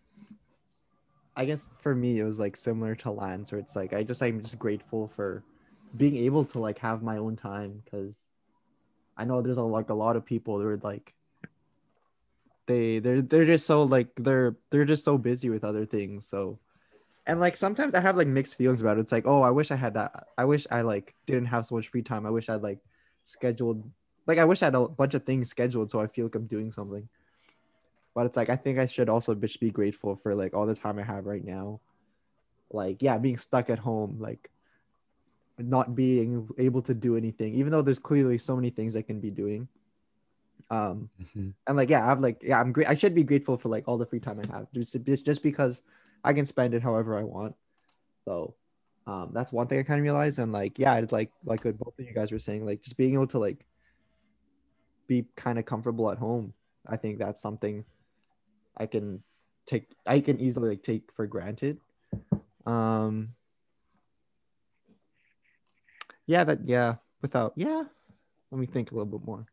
i 1.37 1.45
guess 1.45 1.69
for 1.81 1.95
me 1.95 2.19
it 2.19 2.25
was 2.25 2.39
like 2.39 2.57
similar 2.57 2.95
to 2.95 3.11
lance 3.11 3.53
where 3.53 3.61
it's 3.61 3.77
like 3.77 3.93
i 3.93 4.03
just 4.03 4.23
i'm 4.23 4.41
just 4.43 4.59
grateful 4.59 5.11
for 5.15 5.45
being 5.97 6.17
able 6.17 6.45
to 6.45 6.59
like 6.59 6.79
have 6.79 7.03
my 7.03 7.17
own 7.19 7.37
time 7.37 7.83
because 7.85 8.17
i 9.17 9.25
know 9.25 9.43
there's 9.43 9.57
a 9.59 9.63
like 9.63 9.91
a 9.91 9.95
lot 9.95 10.17
of 10.17 10.25
people 10.25 10.59
that 10.59 10.67
are 10.67 10.81
like 10.83 11.15
they 12.67 12.99
they're 12.99 13.23
they're 13.23 13.45
just 13.45 13.67
so 13.67 13.83
like 13.83 14.09
they're 14.17 14.57
they're 14.71 14.85
just 14.85 15.05
so 15.05 15.19
busy 15.19 15.51
with 15.51 15.65
other 15.65 15.87
things 15.87 16.27
so. 16.27 16.59
And 17.27 17.41
like 17.41 17.57
sometimes 17.57 17.95
i 17.95 18.01
have 18.01 18.19
like 18.19 18.27
mixed 18.27 18.57
feelings 18.57 18.83
about 18.83 18.99
it. 18.99 19.01
It's 19.01 19.13
like 19.13 19.27
oh 19.27 19.41
i 19.41 19.51
wish 19.51 19.71
i 19.71 19.77
had 19.77 19.95
that. 19.95 20.29
I 20.37 20.45
wish 20.45 20.67
i 20.71 20.83
like 20.83 21.15
didn't 21.25 21.47
have 21.47 21.65
so 21.65 21.75
much 21.77 21.89
free 21.89 22.03
time. 22.03 22.27
I 22.27 22.31
wish 22.31 22.51
i'd 22.51 22.61
like 22.61 22.81
scheduled 23.25 23.83
like 24.27 24.37
i 24.37 24.45
wish 24.45 24.61
i 24.61 24.67
had 24.67 24.75
a 24.75 24.87
bunch 24.87 25.15
of 25.15 25.25
things 25.25 25.49
scheduled 25.49 25.91
so 25.91 26.01
i 26.01 26.07
feel 26.07 26.27
like 26.27 26.35
i'm 26.35 26.47
doing 26.47 26.71
something. 26.71 27.09
But 28.15 28.27
it's 28.27 28.37
like 28.37 28.51
I 28.51 28.57
think 28.57 28.79
I 28.79 28.85
should 28.87 29.09
also 29.09 29.35
just 29.35 29.59
be 29.59 29.71
grateful 29.71 30.17
for 30.23 30.35
like 30.35 30.53
all 30.53 30.67
the 30.67 30.75
time 30.75 30.99
I 30.99 31.03
have 31.03 31.25
right 31.25 31.45
now. 31.45 31.81
Like 32.71 33.01
yeah, 33.01 33.17
being 33.17 33.39
stuck 33.39 33.71
at 33.71 33.79
home, 33.79 34.19
like 34.21 34.51
not 35.59 35.95
being 35.95 36.49
able 36.59 36.83
to 36.83 36.95
do 36.95 37.17
anything, 37.17 37.55
even 37.55 37.71
though 37.71 37.83
there's 37.83 37.99
clearly 37.99 38.39
so 38.39 38.57
many 38.57 38.71
things 38.71 38.97
I 38.97 39.03
can 39.03 39.21
be 39.21 39.31
doing. 39.31 39.69
Um 40.71 41.11
Mhm. 41.21 41.55
and 41.67 41.77
like 41.77 41.91
yeah, 41.91 42.03
I 42.05 42.07
have 42.09 42.21
like 42.21 42.43
yeah, 42.43 42.61
I'm 42.61 42.73
great. 42.73 42.89
I 42.89 42.95
should 42.95 43.15
be 43.15 43.25
grateful 43.25 43.57
for 43.57 43.69
like 43.69 43.87
all 43.87 43.99
the 43.99 44.07
free 44.07 44.21
time 44.21 44.41
I 44.41 44.47
have, 44.57 44.71
just 44.73 44.97
just 45.05 45.25
just 45.27 45.43
because 45.43 45.83
I 46.25 46.33
can 46.33 46.47
spend 46.47 46.75
it 46.75 46.83
however 46.83 47.17
I 47.17 47.23
want. 47.23 47.55
So 48.25 48.55
um 49.07 49.31
that's 49.33 49.53
one 49.53 49.67
thing 49.67 49.79
I 49.79 49.83
kind 49.83 50.01
of 50.01 50.05
realized, 50.05 50.39
and 50.39 50.53
like 50.53 50.79
yeah, 50.79 50.97
it's 50.97 51.13
like 51.13 51.31
like 51.45 51.65
what 51.65 51.79
both 51.79 51.99
of 51.99 52.05
you 52.07 52.15
guys 52.15 52.33
were 52.33 52.39
saying, 52.39 52.65
like 52.65 52.83
just 52.83 52.97
being 52.97 53.15
able 53.15 53.27
to 53.29 53.39
like 53.39 53.65
be 55.07 55.27
kind 55.37 55.59
of 55.59 55.67
comfortable 55.67 56.11
at 56.11 56.19
home. 56.19 56.55
I 56.87 56.97
think 56.97 57.19
that's 57.19 57.41
something 57.41 57.85
I 58.77 58.87
can 58.87 59.23
take 59.67 59.87
I 60.07 60.21
can 60.21 60.41
easily 60.41 60.71
like 60.71 60.83
take 60.83 61.13
for 61.15 61.27
granted. 61.27 61.79
Um 62.67 63.35
yeah, 66.27 66.45
that 66.45 66.67
yeah, 66.67 66.97
without 67.23 67.53
yeah. 67.57 67.85
Let 68.51 68.59
me 68.59 68.67
think 68.67 68.91
a 68.91 68.95
little 68.95 69.19
bit 69.19 69.27
more. 69.27 69.47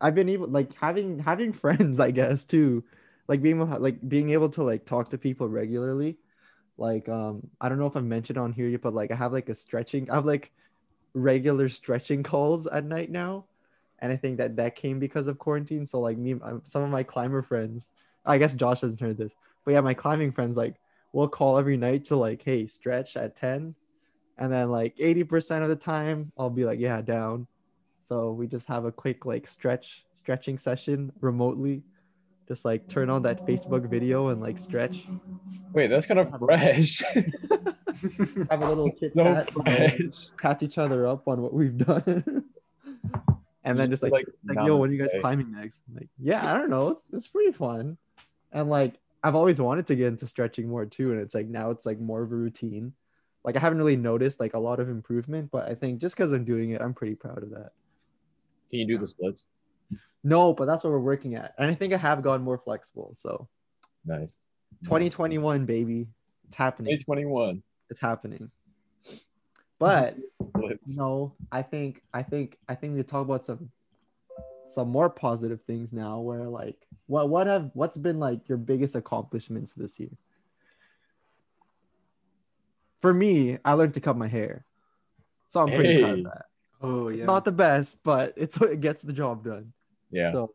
I've 0.00 0.14
been 0.14 0.28
able 0.28 0.48
like 0.48 0.74
having 0.74 1.18
having 1.18 1.52
friends, 1.64 2.00
I 2.00 2.10
guess, 2.10 2.44
too. 2.44 2.84
like 3.28 3.42
being 3.42 3.58
like 3.58 4.06
being 4.08 4.30
able 4.30 4.48
to 4.50 4.62
like 4.62 4.84
talk 4.86 5.10
to 5.10 5.18
people 5.18 5.48
regularly. 5.48 6.18
Like 6.76 7.08
um, 7.08 7.48
I 7.60 7.68
don't 7.68 7.78
know 7.78 7.86
if 7.86 7.96
I 7.96 8.00
mentioned 8.00 8.38
on 8.38 8.52
here, 8.52 8.68
you 8.68 8.78
but 8.78 8.94
like 8.94 9.10
I 9.10 9.16
have 9.16 9.32
like 9.32 9.48
a 9.48 9.54
stretching. 9.54 10.10
I 10.10 10.16
have 10.16 10.26
like 10.26 10.52
regular 11.14 11.68
stretching 11.68 12.22
calls 12.22 12.66
at 12.66 12.84
night 12.84 13.10
now, 13.10 13.46
and 13.98 14.12
I 14.12 14.16
think 14.16 14.38
that 14.38 14.56
that 14.56 14.76
came 14.76 14.98
because 14.98 15.26
of 15.26 15.38
quarantine. 15.38 15.86
So 15.86 16.00
like 16.00 16.18
me, 16.18 16.34
um, 16.42 16.62
some 16.64 16.82
of 16.82 16.90
my 16.90 17.02
climber 17.02 17.42
friends, 17.42 17.90
I 18.24 18.38
guess 18.38 18.54
Josh 18.54 18.82
hasn't 18.82 19.00
heard 19.00 19.18
this, 19.18 19.34
but 19.64 19.72
yeah, 19.72 19.80
my 19.80 19.94
climbing 19.94 20.32
friends 20.32 20.56
like 20.56 20.76
we'll 21.12 21.28
call 21.28 21.58
every 21.58 21.76
night 21.76 22.04
to 22.06 22.16
like, 22.16 22.42
hey, 22.42 22.66
stretch 22.66 23.16
at 23.16 23.36
ten, 23.36 23.74
and 24.38 24.52
then 24.52 24.70
like 24.70 24.94
eighty 24.98 25.24
percent 25.24 25.62
of 25.62 25.68
the 25.68 25.76
time 25.76 26.32
I'll 26.38 26.50
be 26.50 26.64
like, 26.64 26.78
yeah, 26.78 27.00
down. 27.00 27.46
So 28.00 28.32
we 28.32 28.46
just 28.46 28.66
have 28.68 28.84
a 28.84 28.92
quick 28.92 29.26
like 29.26 29.46
stretch 29.46 30.04
stretching 30.12 30.56
session 30.56 31.12
remotely. 31.20 31.82
Just 32.46 32.64
like 32.64 32.88
turn 32.88 33.10
on 33.10 33.20
that 33.22 33.46
Facebook 33.46 33.86
video 33.90 34.28
and 34.28 34.40
like 34.40 34.58
stretch. 34.58 35.04
Wait, 35.74 35.88
that's 35.88 36.06
kind 36.06 36.18
of 36.20 36.30
fresh. 36.38 37.02
Have 37.02 38.62
a 38.62 38.68
little 38.68 38.90
chit 38.90 39.14
so 39.14 39.24
chat, 39.24 39.50
uh, 39.66 39.88
catch 40.38 40.62
each 40.62 40.78
other 40.78 41.06
up 41.06 41.28
on 41.28 41.42
what 41.42 41.52
we've 41.52 41.76
done. 41.76 42.44
and 43.64 43.78
then 43.78 43.90
just 43.90 44.02
like, 44.02 44.12
like 44.12 44.66
yo, 44.66 44.76
when 44.76 44.88
are 44.88 44.92
you 44.94 44.98
guys 44.98 45.10
namaste. 45.14 45.20
climbing 45.20 45.52
next? 45.52 45.80
I'm 45.88 45.96
like, 45.96 46.08
yeah, 46.18 46.54
I 46.54 46.56
don't 46.56 46.70
know. 46.70 46.88
It's 46.88 47.12
it's 47.12 47.26
pretty 47.26 47.52
fun. 47.52 47.98
And 48.52 48.70
like 48.70 48.94
I've 49.22 49.34
always 49.34 49.60
wanted 49.60 49.86
to 49.88 49.96
get 49.96 50.06
into 50.06 50.26
stretching 50.26 50.68
more 50.68 50.86
too. 50.86 51.12
And 51.12 51.20
it's 51.20 51.34
like 51.34 51.48
now 51.48 51.70
it's 51.70 51.84
like 51.84 52.00
more 52.00 52.22
of 52.22 52.32
a 52.32 52.34
routine. 52.34 52.94
Like 53.48 53.56
I 53.56 53.60
haven't 53.60 53.78
really 53.78 53.96
noticed 53.96 54.40
like 54.40 54.52
a 54.52 54.58
lot 54.58 54.78
of 54.78 54.90
improvement, 54.90 55.50
but 55.50 55.66
I 55.70 55.74
think 55.74 56.02
just 56.02 56.14
because 56.14 56.32
I'm 56.32 56.44
doing 56.44 56.72
it, 56.72 56.82
I'm 56.82 56.92
pretty 56.92 57.14
proud 57.14 57.42
of 57.42 57.48
that. 57.48 57.70
Can 58.68 58.80
you 58.80 58.86
do 58.86 58.98
the 58.98 59.06
splits? 59.06 59.44
No, 60.22 60.52
but 60.52 60.66
that's 60.66 60.84
what 60.84 60.90
we're 60.90 60.98
working 60.98 61.34
at. 61.34 61.54
And 61.56 61.70
I 61.70 61.74
think 61.74 61.94
I 61.94 61.96
have 61.96 62.22
gotten 62.22 62.44
more 62.44 62.58
flexible. 62.58 63.14
So 63.14 63.48
Nice. 64.04 64.42
2021, 64.84 65.64
baby. 65.64 66.08
It's 66.46 66.56
happening. 66.58 66.90
2021. 66.98 67.62
It's 67.88 67.98
happening. 67.98 68.50
But 69.78 70.18
Splits. 70.50 70.98
no, 70.98 71.34
I 71.50 71.62
think 71.62 72.02
I 72.12 72.22
think 72.22 72.58
I 72.68 72.74
think 72.74 72.96
we 72.96 73.02
talk 73.02 73.24
about 73.24 73.44
some 73.44 73.70
some 74.74 74.90
more 74.90 75.08
positive 75.08 75.62
things 75.62 75.90
now 75.90 76.20
where 76.20 76.44
like 76.44 76.86
what 77.06 77.30
what 77.30 77.46
have 77.46 77.70
what's 77.72 77.96
been 77.96 78.20
like 78.20 78.46
your 78.46 78.58
biggest 78.58 78.94
accomplishments 78.94 79.72
this 79.72 79.98
year? 79.98 80.10
For 83.00 83.14
me, 83.14 83.58
I 83.64 83.74
learned 83.74 83.94
to 83.94 84.00
cut 84.00 84.16
my 84.16 84.26
hair. 84.28 84.64
So 85.48 85.60
I'm 85.60 85.68
pretty 85.72 86.00
proud 86.00 86.14
Hey. 86.14 86.20
of 86.20 86.24
that. 86.24 86.44
oh 86.82 87.08
yeah. 87.08 87.24
Not 87.24 87.44
the 87.44 87.52
best, 87.52 88.02
but 88.04 88.34
it's 88.36 88.56
it 88.60 88.80
gets 88.80 89.02
the 89.02 89.12
job 89.12 89.44
done. 89.44 89.72
Yeah. 90.10 90.32
So 90.32 90.54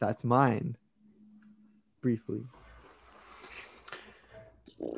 that's 0.00 0.22
mine. 0.24 0.76
Briefly. 2.00 2.42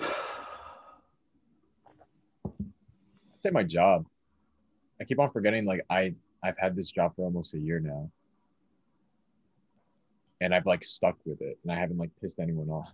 I'd 2.44 3.42
say 3.42 3.50
my 3.50 3.62
job. 3.62 4.06
I 5.00 5.04
keep 5.04 5.18
on 5.18 5.30
forgetting 5.30 5.64
like 5.64 5.80
I 5.88 6.14
I've 6.42 6.59
had 6.59 6.76
this 6.76 6.90
job 6.90 7.14
for 7.16 7.22
almost 7.24 7.54
a 7.54 7.59
year 7.59 7.80
now. 7.80 8.11
And 10.42 10.54
I've 10.54 10.66
like 10.66 10.85
stuck 10.85 11.16
with 11.24 11.40
it 11.42 11.59
and 11.62 11.72
I 11.72 11.76
haven't 11.76 11.98
like 11.98 12.11
pissed 12.20 12.38
anyone 12.38 12.68
off. 12.70 12.90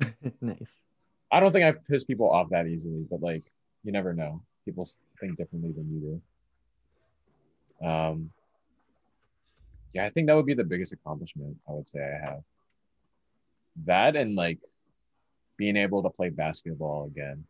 nice. 0.40 0.78
I 1.30 1.40
don't 1.40 1.52
think 1.52 1.64
I 1.64 1.72
piss 1.72 2.04
people 2.04 2.30
off 2.30 2.50
that 2.50 2.66
easily, 2.66 3.06
but 3.10 3.22
like 3.22 3.42
you 3.82 3.92
never 3.92 4.12
know. 4.12 4.42
People 4.64 4.88
think 5.20 5.36
differently 5.36 5.72
than 5.72 5.92
you 5.92 6.20
do. 7.80 7.86
Um 7.86 8.30
yeah, 9.92 10.06
I 10.06 10.10
think 10.10 10.26
that 10.26 10.34
would 10.34 10.46
be 10.46 10.54
the 10.54 10.64
biggest 10.64 10.92
accomplishment 10.92 11.56
I 11.68 11.72
would 11.72 11.86
say 11.86 12.00
I 12.00 12.30
have. 12.30 12.42
That 13.84 14.16
and 14.16 14.34
like 14.34 14.58
being 15.56 15.76
able 15.76 16.02
to 16.02 16.10
play 16.10 16.30
basketball 16.30 17.06
again. 17.06 17.44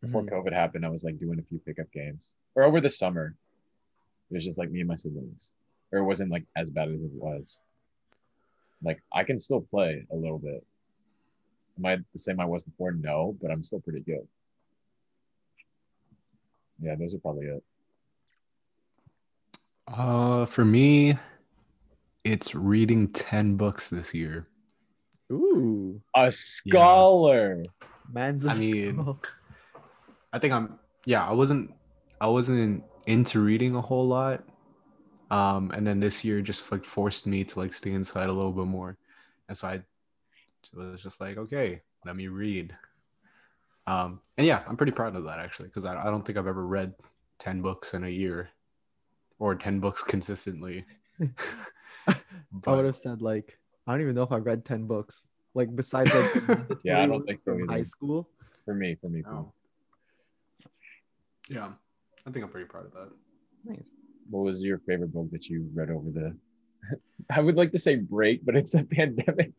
Before 0.00 0.22
Mhm. 0.22 0.30
COVID 0.30 0.52
happened, 0.52 0.84
I 0.84 0.90
was 0.90 1.02
like 1.02 1.18
doing 1.18 1.38
a 1.38 1.42
few 1.42 1.58
pickup 1.58 1.90
games. 1.92 2.32
Or 2.54 2.62
over 2.64 2.80
the 2.80 2.90
summer. 2.90 3.34
It 4.30 4.34
was 4.34 4.44
just 4.44 4.58
like 4.58 4.70
me 4.70 4.80
and 4.80 4.88
my 4.88 4.94
siblings. 4.94 5.52
Or 5.90 5.98
it 5.98 6.04
wasn't 6.04 6.30
like 6.30 6.44
as 6.56 6.70
bad 6.70 6.88
as 6.88 7.00
it 7.00 7.12
was. 7.12 7.60
Like 8.82 9.02
I 9.12 9.24
can 9.24 9.38
still 9.38 9.62
play 9.62 10.06
a 10.10 10.14
little 10.16 10.38
bit. 10.38 10.64
Am 11.78 11.86
I 11.86 11.96
the 12.12 12.18
same 12.18 12.40
I 12.40 12.44
was 12.44 12.62
before? 12.62 12.92
No, 12.92 13.36
but 13.40 13.50
I'm 13.50 13.62
still 13.62 13.80
pretty 13.80 14.00
good. 14.00 14.26
Yeah, 16.80 16.94
those 16.96 17.14
are 17.14 17.18
probably 17.18 17.46
it. 17.46 17.62
Uh, 19.86 20.46
for 20.46 20.64
me, 20.64 21.16
it's 22.24 22.54
reading 22.54 23.08
ten 23.08 23.56
books 23.56 23.88
this 23.88 24.14
year. 24.14 24.48
Ooh. 25.32 26.00
A 26.16 26.30
scholar. 26.30 27.64
Man's 28.10 28.46
a 28.46 28.50
I 28.50 28.54
mean, 28.54 28.94
skull. 28.94 29.20
I 30.32 30.38
think 30.38 30.52
I'm. 30.52 30.78
Yeah, 31.06 31.26
I 31.26 31.32
wasn't. 31.32 31.74
I 32.20 32.28
wasn't 32.28 32.84
into 33.06 33.40
reading 33.40 33.74
a 33.74 33.80
whole 33.80 34.06
lot. 34.06 34.44
Um, 35.30 35.70
and 35.74 35.86
then 35.86 36.00
this 36.00 36.24
year 36.24 36.40
just 36.40 36.70
like 36.70 36.84
forced 36.84 37.26
me 37.26 37.44
to 37.44 37.58
like 37.58 37.72
stay 37.72 37.92
inside 37.92 38.28
a 38.28 38.32
little 38.32 38.52
bit 38.52 38.66
more, 38.66 38.96
and 39.48 39.56
so 39.56 39.68
I 39.68 39.82
was 40.72 41.02
just 41.02 41.20
like, 41.20 41.36
okay, 41.36 41.80
let 42.04 42.16
me 42.16 42.28
read. 42.28 42.74
Um, 43.86 44.20
and 44.38 44.46
yeah, 44.46 44.62
I'm 44.66 44.76
pretty 44.76 44.92
proud 44.92 45.14
of 45.16 45.24
that 45.24 45.38
actually, 45.38 45.68
because 45.68 45.84
I, 45.84 46.00
I 46.00 46.04
don't 46.04 46.24
think 46.24 46.38
I've 46.38 46.46
ever 46.46 46.66
read 46.66 46.94
ten 47.38 47.60
books 47.60 47.94
in 47.94 48.04
a 48.04 48.08
year, 48.08 48.48
or 49.38 49.54
ten 49.54 49.80
books 49.80 50.02
consistently. 50.06 50.84
I 52.06 52.16
would 52.66 52.84
have 52.84 52.96
said 52.96 53.22
like 53.22 53.58
I 53.86 53.92
don't 53.92 54.00
even 54.02 54.14
know 54.14 54.22
if 54.22 54.32
I 54.32 54.38
read 54.38 54.64
ten 54.64 54.86
books. 54.86 55.24
Like 55.54 55.74
besides 55.74 56.12
like 56.48 56.58
Yeah, 56.84 57.00
I 57.00 57.06
don't 57.06 57.24
think 57.24 57.38
so 57.40 57.52
from 57.52 57.62
either. 57.64 57.72
high 57.72 57.82
school. 57.82 58.28
For 58.64 58.74
me, 58.74 58.96
for 59.00 59.08
me. 59.10 59.22
For 59.22 59.32
me. 59.34 59.44
Yeah, 61.48 61.68
I 62.26 62.30
think 62.30 62.44
I'm 62.44 62.50
pretty 62.50 62.66
proud 62.66 62.86
of 62.86 62.92
that. 62.92 63.10
Nice. 63.64 63.84
What 64.30 64.44
was 64.44 64.62
your 64.62 64.78
favorite 64.78 65.12
book 65.12 65.30
that 65.32 65.46
you 65.48 65.68
read 65.74 65.90
over 65.90 66.10
the 66.10 66.34
I 67.30 67.40
would 67.40 67.56
like 67.56 67.72
to 67.72 67.78
say 67.78 67.96
break, 67.96 68.44
but 68.44 68.56
it's 68.56 68.74
a 68.74 68.84
pandemic. 68.84 69.52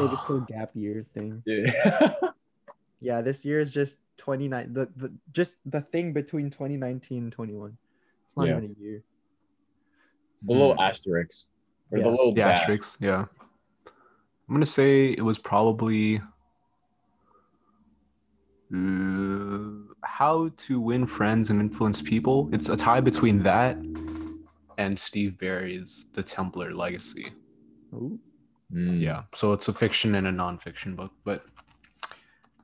So 0.00 0.08
this 0.08 0.20
whole 0.20 0.40
gap 0.40 0.70
year 0.74 1.04
thing. 1.14 1.42
Yeah. 1.46 2.14
Yeah, 3.02 3.22
this 3.22 3.46
year 3.46 3.60
is 3.60 3.72
just 3.72 3.96
29 4.18 4.74
the, 4.74 4.86
the 4.96 5.10
just 5.32 5.56
the 5.64 5.80
thing 5.80 6.12
between 6.12 6.50
2019 6.50 7.22
and 7.24 7.32
21. 7.32 7.74
It's 8.26 8.36
not 8.36 8.46
Yeah. 8.46 8.58
even 8.58 8.76
a 8.78 8.82
year. 8.82 9.02
the 10.42 10.52
little 10.52 10.78
asterisks. 10.78 11.46
Or 11.90 11.96
Yeah. 11.98 12.04
the 12.04 12.10
little 12.10 12.32
The 12.34 12.40
dash. 12.42 12.58
asterisks, 12.60 12.98
yeah. 13.00 13.24
I'm 13.86 14.54
gonna 14.54 14.66
say 14.66 15.12
it 15.12 15.22
was 15.22 15.38
probably 15.38 16.20
uh, 18.74 19.70
how 20.04 20.50
to 20.56 20.78
win 20.80 21.06
friends 21.06 21.48
and 21.50 21.58
influence 21.60 22.02
people. 22.02 22.50
It's 22.52 22.68
a 22.68 22.76
tie 22.76 23.00
between 23.00 23.42
that 23.44 23.76
and 24.76 24.98
Steve 24.98 25.38
Berry's 25.38 26.06
The 26.12 26.22
Templar 26.22 26.72
Legacy. 26.72 27.32
Ooh. 27.94 28.18
Mm. 28.72 29.00
Yeah, 29.00 29.22
so 29.34 29.52
it's 29.52 29.68
a 29.68 29.72
fiction 29.72 30.14
and 30.14 30.26
a 30.26 30.32
nonfiction 30.32 30.94
book, 30.96 31.12
but 31.24 31.44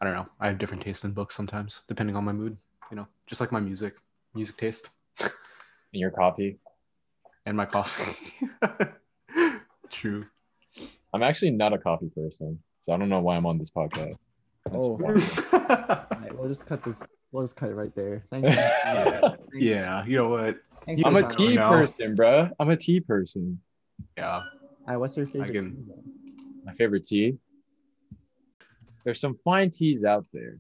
I 0.01 0.05
don't 0.05 0.15
know. 0.15 0.27
I 0.39 0.47
have 0.49 0.59
different 0.59 0.83
tastes 0.85 1.05
in 1.05 1.13
books 1.13 1.35
sometimes, 1.35 1.83
depending 1.89 2.15
on 2.17 2.25
my 2.25 2.33
mood. 2.33 2.57
You 2.91 2.97
know, 2.97 3.07
just 3.27 3.41
like 3.41 3.51
my 3.51 3.59
music, 3.61 3.95
music 4.35 4.57
taste, 4.57 4.91
And 5.21 5.31
your 5.93 6.11
coffee. 6.13 6.59
and 7.47 7.57
my 7.57 7.67
coffee. 7.67 8.35
True. 9.91 10.25
I'm 11.13 11.23
actually 11.23 11.51
not 11.53 11.73
a 11.73 11.79
coffee 11.79 12.11
person, 12.15 12.59
so 12.81 12.93
I 12.93 12.97
don't 12.99 13.09
know 13.09 13.21
why 13.21 13.37
I'm 13.37 13.47
on 13.47 13.59
this 13.59 13.71
podcast. 13.71 14.17
That's 14.65 14.87
Oh. 14.87 14.99
fine. 14.99 15.17
All 15.71 16.21
right, 16.21 16.39
we'll 16.39 16.49
just 16.49 16.67
cut 16.67 16.83
this. 16.85 17.03
We'll 17.33 17.45
just 17.45 17.57
cut 17.57 17.71
it 17.71 17.75
right 17.75 17.95
there. 17.95 18.25
Thank 18.31 18.47
you. 18.47 18.53
Thanks. 18.55 19.39
yeah, 19.55 20.05
you 20.05 20.17
know 20.17 20.29
what? 20.29 20.59
Thanks 20.85 21.03
I'm 21.05 21.17
a 21.17 21.29
tea 21.29 21.57
person, 21.57 22.17
bruh. 22.17 22.51
I'm 22.61 22.71
a 22.71 22.77
tea 22.77 23.01
person. 23.01 23.61
Yeah. 24.17 24.43
All 24.87 24.93
right, 24.93 24.97
what's 24.99 25.17
your 25.17 25.27
favorite? 25.27 25.53
can- 25.53 25.77
tea. 25.77 26.43
My 26.65 26.75
favorite 26.75 27.05
tea. 27.05 27.39
There's 29.05 29.21
some 29.21 29.39
fine 29.45 29.71
teas 29.71 30.05
out 30.05 30.27
there. 30.33 30.59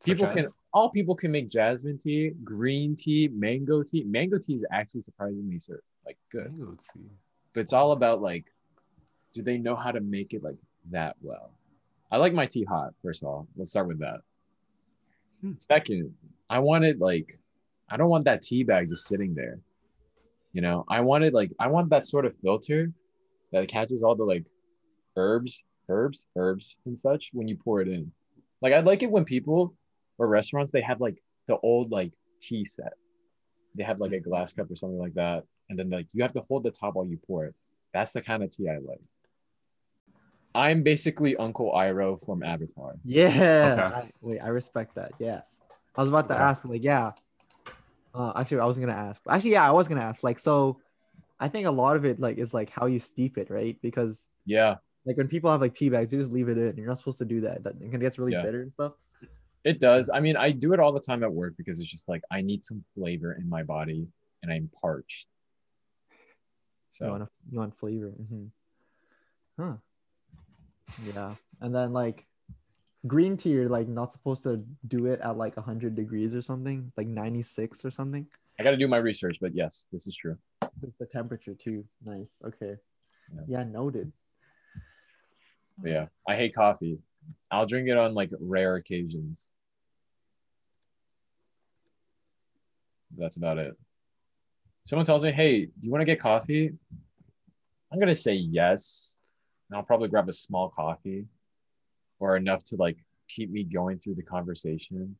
Such 0.00 0.06
People 0.06 0.26
can 0.28 0.44
as? 0.46 0.52
all 0.72 0.90
people 0.90 1.14
can 1.14 1.30
make 1.30 1.48
jasmine 1.48 1.98
tea, 1.98 2.32
green 2.42 2.96
tea, 2.96 3.28
mango 3.32 3.82
tea. 3.82 4.04
Mango 4.04 4.38
tea 4.38 4.54
is 4.54 4.64
actually 4.70 5.02
surprisingly 5.02 5.58
sir, 5.58 5.80
like 6.04 6.18
good. 6.30 6.50
Mango 6.50 6.76
tea. 6.92 7.08
But 7.54 7.60
it's 7.60 7.72
all 7.72 7.92
about 7.92 8.20
like, 8.20 8.44
do 9.32 9.42
they 9.42 9.56
know 9.56 9.76
how 9.76 9.90
to 9.90 10.00
make 10.00 10.34
it 10.34 10.42
like 10.42 10.58
that 10.90 11.16
well? 11.22 11.50
I 12.10 12.18
like 12.18 12.34
my 12.34 12.46
tea 12.46 12.64
hot, 12.64 12.94
first 13.02 13.22
of 13.22 13.28
all. 13.28 13.48
Let's 13.56 13.70
start 13.70 13.88
with 13.88 14.00
that. 14.00 14.20
Hmm. 15.40 15.52
Second, 15.58 16.14
I 16.50 16.58
wanted 16.58 17.00
like 17.00 17.38
I 17.88 17.96
don't 17.96 18.10
want 18.10 18.24
that 18.24 18.42
tea 18.42 18.64
bag 18.64 18.88
just 18.88 19.06
sitting 19.06 19.34
there. 19.34 19.60
You 20.54 20.62
know, 20.62 20.84
I 20.88 21.00
wanted 21.00 21.34
like 21.34 21.50
I 21.58 21.66
want 21.66 21.90
that 21.90 22.06
sort 22.06 22.24
of 22.24 22.34
filter 22.40 22.90
that 23.52 23.68
catches 23.68 24.02
all 24.02 24.14
the 24.14 24.24
like 24.24 24.46
herbs, 25.16 25.62
herbs, 25.88 26.26
herbs 26.36 26.78
and 26.86 26.98
such 26.98 27.30
when 27.32 27.48
you 27.48 27.56
pour 27.56 27.82
it 27.82 27.88
in. 27.88 28.10
Like 28.62 28.72
I 28.72 28.80
like 28.80 29.02
it 29.02 29.10
when 29.10 29.24
people 29.24 29.74
or 30.16 30.28
restaurants 30.28 30.72
they 30.72 30.80
have 30.80 31.00
like 31.00 31.18
the 31.48 31.58
old 31.58 31.90
like 31.90 32.12
tea 32.40 32.64
set. 32.64 32.94
They 33.74 33.82
have 33.82 33.98
like 33.98 34.12
a 34.12 34.20
glass 34.20 34.52
cup 34.52 34.70
or 34.70 34.76
something 34.76 34.98
like 34.98 35.14
that, 35.14 35.42
and 35.68 35.76
then 35.76 35.90
like 35.90 36.06
you 36.14 36.22
have 36.22 36.32
to 36.34 36.40
hold 36.40 36.62
the 36.62 36.70
top 36.70 36.94
while 36.94 37.04
you 37.04 37.18
pour 37.26 37.44
it. 37.46 37.54
That's 37.92 38.12
the 38.12 38.22
kind 38.22 38.44
of 38.44 38.50
tea 38.50 38.68
I 38.68 38.78
like. 38.78 39.02
I'm 40.54 40.84
basically 40.84 41.36
Uncle 41.36 41.72
Iroh 41.74 42.24
from 42.24 42.44
Avatar. 42.44 42.94
Yeah. 43.04 43.26
Okay. 43.72 43.96
I, 43.96 44.04
wait, 44.20 44.44
I 44.44 44.48
respect 44.48 44.94
that. 44.94 45.10
Yes. 45.18 45.60
I 45.96 46.00
was 46.00 46.08
about 46.08 46.28
to 46.28 46.34
Okay. 46.34 46.42
ask, 46.42 46.64
like, 46.64 46.84
yeah. 46.84 47.10
Uh, 48.14 48.32
actually, 48.36 48.60
I 48.60 48.64
wasn't 48.66 48.86
gonna 48.86 48.98
ask. 48.98 49.20
Actually, 49.28 49.52
yeah, 49.52 49.68
I 49.68 49.72
was 49.72 49.88
gonna 49.88 50.00
ask. 50.02 50.22
Like, 50.22 50.38
so, 50.38 50.80
I 51.40 51.48
think 51.48 51.66
a 51.66 51.70
lot 51.70 51.96
of 51.96 52.04
it, 52.04 52.20
like, 52.20 52.38
is 52.38 52.54
like 52.54 52.70
how 52.70 52.86
you 52.86 53.00
steep 53.00 53.38
it, 53.38 53.50
right? 53.50 53.76
Because 53.82 54.28
Yeah, 54.46 54.76
like 55.04 55.16
when 55.16 55.28
people 55.28 55.50
have 55.50 55.60
like 55.60 55.74
tea 55.74 55.88
bags, 55.88 56.12
you 56.12 56.20
just 56.20 56.32
leave 56.32 56.48
it 56.48 56.56
in. 56.58 56.76
You're 56.76 56.86
not 56.86 56.98
supposed 56.98 57.18
to 57.18 57.24
do 57.24 57.40
that. 57.42 57.60
It 57.66 58.00
gets 58.00 58.18
really 58.18 58.32
Yeah. 58.32 58.42
bitter 58.42 58.62
and 58.62 58.72
stuff. 58.72 58.92
it 59.64 59.80
does. 59.80 60.10
I 60.10 60.20
mean, 60.20 60.36
I 60.36 60.50
do 60.52 60.72
it 60.74 60.80
all 60.80 60.92
the 60.92 61.00
time 61.00 61.22
at 61.24 61.32
work 61.32 61.54
because 61.56 61.80
it's 61.80 61.90
just 61.90 62.08
like 62.08 62.22
I 62.30 62.40
need 62.42 62.62
some 62.62 62.84
flavor 62.94 63.32
in 63.32 63.48
my 63.48 63.62
body 63.62 64.06
and 64.42 64.52
I'm 64.52 64.70
parched. 64.80 65.26
You 67.00 67.06
So 67.08 67.10
want 67.10 67.28
you 67.50 67.58
want 67.58 67.76
flavor. 67.78 68.10
hmm 68.10 68.46
Huh. 69.58 69.76
Yeah, 71.14 71.34
and 71.60 71.74
then 71.74 71.92
like 71.92 72.26
green 73.06 73.36
tea, 73.36 73.50
you're 73.50 73.68
like 73.68 73.88
not 73.88 74.12
supposed 74.12 74.42
to 74.44 74.64
do 74.88 75.06
it 75.06 75.20
at 75.20 75.36
like 75.36 75.56
100 75.56 75.94
degrees 75.94 76.34
or 76.34 76.42
something, 76.42 76.92
like 76.96 77.06
96 77.06 77.84
or 77.84 77.90
something. 77.90 78.26
I 78.58 78.62
got 78.62 78.70
to 78.70 78.76
do 78.76 78.88
my 78.88 78.98
research, 78.98 79.38
but 79.40 79.54
yes, 79.54 79.86
this 79.92 80.06
is 80.06 80.16
true. 80.16 80.36
It's 80.82 80.96
the 80.98 81.06
temperature 81.06 81.54
too. 81.54 81.84
Nice. 82.04 82.32
Okay. 82.44 82.76
Yeah. 83.34 83.42
Yeah, 83.46 83.64
noted. 83.64 84.12
Yeah, 85.82 86.06
I 86.28 86.36
hate 86.36 86.54
coffee. 86.54 86.98
I'll 87.50 87.66
drink 87.66 87.88
it 87.88 87.96
on 87.96 88.14
like 88.14 88.30
rare 88.38 88.76
occasions. 88.76 89.48
That's 93.16 93.36
about 93.36 93.58
it. 93.58 93.76
Someone 94.86 95.06
tells 95.06 95.22
me, 95.22 95.32
"Hey, 95.32 95.66
do 95.66 95.72
you 95.82 95.90
want 95.90 96.02
to 96.02 96.06
get 96.06 96.20
coffee?" 96.20 96.72
I'm 97.90 97.98
gonna 97.98 98.14
say 98.14 98.34
yes, 98.34 99.18
and 99.68 99.76
I'll 99.76 99.84
probably 99.84 100.08
grab 100.08 100.28
a 100.28 100.32
small 100.32 100.68
coffee, 100.68 101.26
or 102.24 102.36
enough 102.36 102.64
to 102.64 102.76
like 102.76 102.96
keep 103.28 103.50
me 103.50 103.64
going 103.64 103.98
through 103.98 104.14
the 104.14 104.22
conversation. 104.22 105.16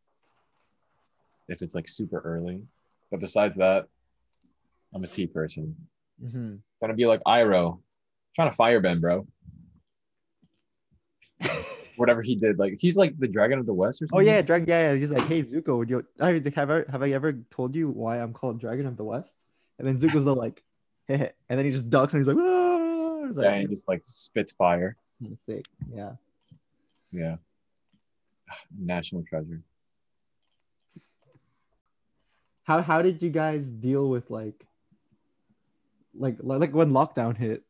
If 1.48 1.60
it's 1.60 1.74
like 1.74 1.86
super 1.88 2.20
early, 2.24 2.62
but 3.10 3.20
besides 3.20 3.56
that, 3.56 3.86
I'm 4.94 5.04
a 5.04 5.06
tea 5.06 5.26
person. 5.26 5.76
Mm-hmm. 6.24 6.54
Gonna 6.80 6.94
be 6.94 7.06
like 7.06 7.20
Iroh, 7.26 7.80
trying 8.34 8.50
to 8.50 8.56
firebend, 8.56 9.00
bro. 9.02 9.26
Whatever 11.96 12.22
he 12.22 12.34
did, 12.34 12.58
like 12.58 12.76
he's 12.80 12.96
like 12.96 13.18
the 13.18 13.28
Dragon 13.28 13.58
of 13.58 13.66
the 13.66 13.74
West 13.74 14.00
or 14.00 14.06
Oh 14.06 14.08
something. 14.16 14.26
yeah, 14.26 14.40
Dragon. 14.42 14.66
Yeah, 14.68 14.92
yeah. 14.92 14.98
He's 14.98 15.12
like, 15.12 15.26
hey 15.28 15.42
Zuko, 15.42 15.76
would 15.78 15.90
you? 15.90 16.04
I 16.18 16.40
have 16.56 16.70
I 16.70 16.84
have 16.90 17.02
I 17.02 17.10
ever 17.10 17.32
told 17.50 17.76
you 17.76 17.88
why 17.90 18.18
I'm 18.20 18.32
called 18.32 18.58
Dragon 18.58 18.86
of 18.86 18.96
the 18.96 19.04
West? 19.04 19.36
And 19.78 19.86
then 19.86 19.98
Zuko's 19.98 20.24
the 20.24 20.34
like, 20.34 20.62
hey, 21.06 21.32
and 21.50 21.58
then 21.58 21.66
he 21.66 21.72
just 21.72 21.90
ducks 21.90 22.14
and 22.14 22.20
he's 22.20 22.28
like, 22.28 22.38
ah! 22.40 23.24
Yeah, 23.24 23.30
like 23.42 23.46
and 23.60 23.68
just 23.68 23.86
like 23.88 24.00
spits 24.04 24.52
fire. 24.52 24.96
mistake. 25.20 25.66
Yeah. 25.94 26.12
Yeah, 27.14 27.36
national 28.78 29.22
treasure. 29.22 29.62
How 32.64 32.82
how 32.82 33.02
did 33.02 33.22
you 33.22 33.30
guys 33.30 33.70
deal 33.70 34.08
with 34.08 34.30
like, 34.30 34.66
like 36.14 36.38
like 36.42 36.74
when 36.74 36.90
lockdown 36.90 37.36
hit? 37.36 37.62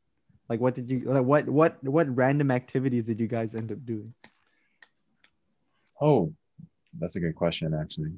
Like, 0.48 0.60
what 0.60 0.74
did 0.74 0.90
you 0.90 1.00
like? 1.04 1.24
What 1.24 1.48
what 1.48 1.84
what 1.84 2.16
random 2.16 2.50
activities 2.50 3.06
did 3.06 3.20
you 3.20 3.26
guys 3.26 3.54
end 3.54 3.70
up 3.70 3.84
doing? 3.84 4.14
Oh, 6.00 6.32
that's 6.98 7.16
a 7.16 7.20
good 7.20 7.34
question, 7.34 7.74
actually. 7.74 8.12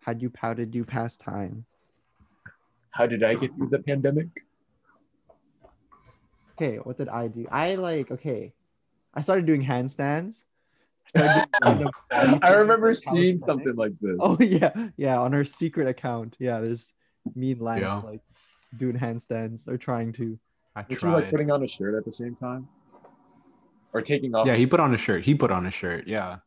How 0.00 0.12
would 0.12 0.22
you 0.22 0.32
how 0.36 0.54
did 0.54 0.74
you 0.74 0.84
pass 0.84 1.16
time? 1.16 1.64
How 2.90 3.06
did 3.06 3.22
I 3.22 3.34
get 3.34 3.54
through 3.54 3.68
the 3.68 3.78
pandemic? 3.78 4.28
Okay, 6.52 6.78
what 6.78 6.98
did 6.98 7.08
I 7.08 7.28
do? 7.28 7.46
I 7.50 7.76
like 7.76 8.10
okay, 8.10 8.52
I 9.14 9.20
started 9.20 9.46
doing 9.46 9.64
handstands. 9.64 10.42
I 11.14 11.46
doing 11.76 11.90
I 12.42 12.52
remember 12.52 12.94
seeing 12.94 13.40
calisthenics. 13.40 13.46
something 13.46 13.76
like 13.76 13.92
this. 14.00 14.16
Oh 14.20 14.36
yeah, 14.40 14.72
yeah, 14.96 15.18
on 15.18 15.32
her 15.32 15.44
secret 15.44 15.88
account. 15.88 16.36
Yeah, 16.38 16.60
there's 16.60 16.92
me 17.34 17.52
and 17.52 17.60
Lance 17.60 17.82
Yeah. 17.82 18.00
like 18.00 18.20
doing 18.76 18.96
handstands 18.96 19.66
or 19.66 19.76
trying 19.76 20.12
to. 20.14 20.38
I 20.76 20.84
Were 20.88 20.96
you 21.02 21.08
like 21.08 21.30
putting 21.30 21.50
on 21.50 21.62
a 21.62 21.68
shirt 21.68 21.96
at 21.96 22.04
the 22.04 22.12
same 22.12 22.36
time, 22.36 22.68
or 23.92 24.02
taking 24.02 24.34
off? 24.34 24.46
Yeah, 24.46 24.54
he 24.54 24.66
put 24.66 24.78
on 24.78 24.94
a 24.94 24.98
shirt. 24.98 25.24
He 25.24 25.34
put 25.34 25.50
on 25.50 25.66
a 25.66 25.70
shirt. 25.70 26.06
Yeah, 26.06 26.38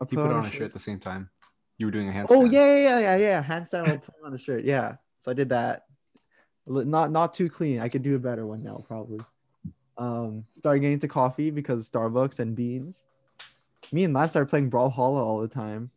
I 0.00 0.04
he 0.08 0.16
put 0.16 0.30
on 0.30 0.44
a 0.44 0.50
shirt 0.50 0.62
at 0.62 0.72
the 0.72 0.80
same 0.80 0.98
time. 0.98 1.30
You 1.78 1.86
were 1.86 1.92
doing 1.92 2.08
a 2.08 2.10
oh, 2.10 2.14
handstand. 2.14 2.26
Oh 2.30 2.44
yeah, 2.44 2.76
yeah, 2.76 2.76
yeah, 2.76 2.98
yeah, 2.98 3.16
yeah. 3.16 3.42
Handstand 3.42 3.86
while 3.86 3.98
putting 3.98 4.24
on 4.24 4.34
a 4.34 4.38
shirt. 4.38 4.64
Yeah. 4.64 4.96
So 5.20 5.30
I 5.30 5.34
did 5.34 5.48
that. 5.48 5.84
Not 6.66 7.10
not 7.10 7.32
too 7.32 7.48
clean. 7.48 7.80
I 7.80 7.88
could 7.88 8.02
do 8.02 8.16
a 8.16 8.18
better 8.18 8.46
one 8.46 8.62
now, 8.62 8.84
probably. 8.86 9.20
Um, 9.98 10.44
started 10.56 10.80
getting 10.80 10.94
into 10.94 11.08
coffee 11.08 11.50
because 11.50 11.90
Starbucks 11.90 12.38
and 12.38 12.54
beans. 12.54 13.04
Me 13.90 14.04
and 14.04 14.14
Lance 14.14 14.32
started 14.32 14.48
playing 14.48 14.70
Brawlhalla 14.70 15.20
all 15.20 15.40
the 15.40 15.48
time. 15.48 15.90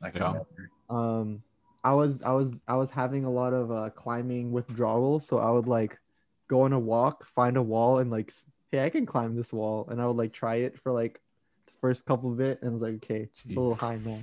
I 0.00 0.10
can 0.10 0.22
Yeah. 0.22 0.40
Um, 0.88 1.42
I 1.84 1.94
was 1.94 2.22
I 2.22 2.32
was 2.32 2.60
I 2.68 2.76
was 2.76 2.90
having 2.90 3.24
a 3.24 3.30
lot 3.30 3.52
of 3.52 3.72
uh, 3.72 3.90
climbing 3.90 4.52
withdrawal, 4.52 5.20
so 5.20 5.38
I 5.38 5.50
would 5.50 5.66
like 5.66 5.98
go 6.48 6.62
on 6.62 6.72
a 6.72 6.78
walk, 6.78 7.26
find 7.26 7.56
a 7.56 7.62
wall, 7.62 7.98
and 7.98 8.10
like, 8.10 8.32
hey, 8.70 8.84
I 8.84 8.90
can 8.90 9.06
climb 9.06 9.34
this 9.34 9.52
wall, 9.52 9.88
and 9.90 10.00
I 10.00 10.06
would 10.06 10.16
like 10.16 10.32
try 10.32 10.56
it 10.56 10.78
for 10.78 10.92
like 10.92 11.20
the 11.66 11.72
first 11.80 12.06
couple 12.06 12.32
of 12.32 12.40
it, 12.40 12.60
and 12.60 12.70
I 12.70 12.72
was 12.72 12.82
like, 12.82 12.94
okay, 12.94 13.28
it's 13.44 13.56
a 13.56 13.60
little 13.60 13.74
high 13.74 13.98
now. 14.04 14.20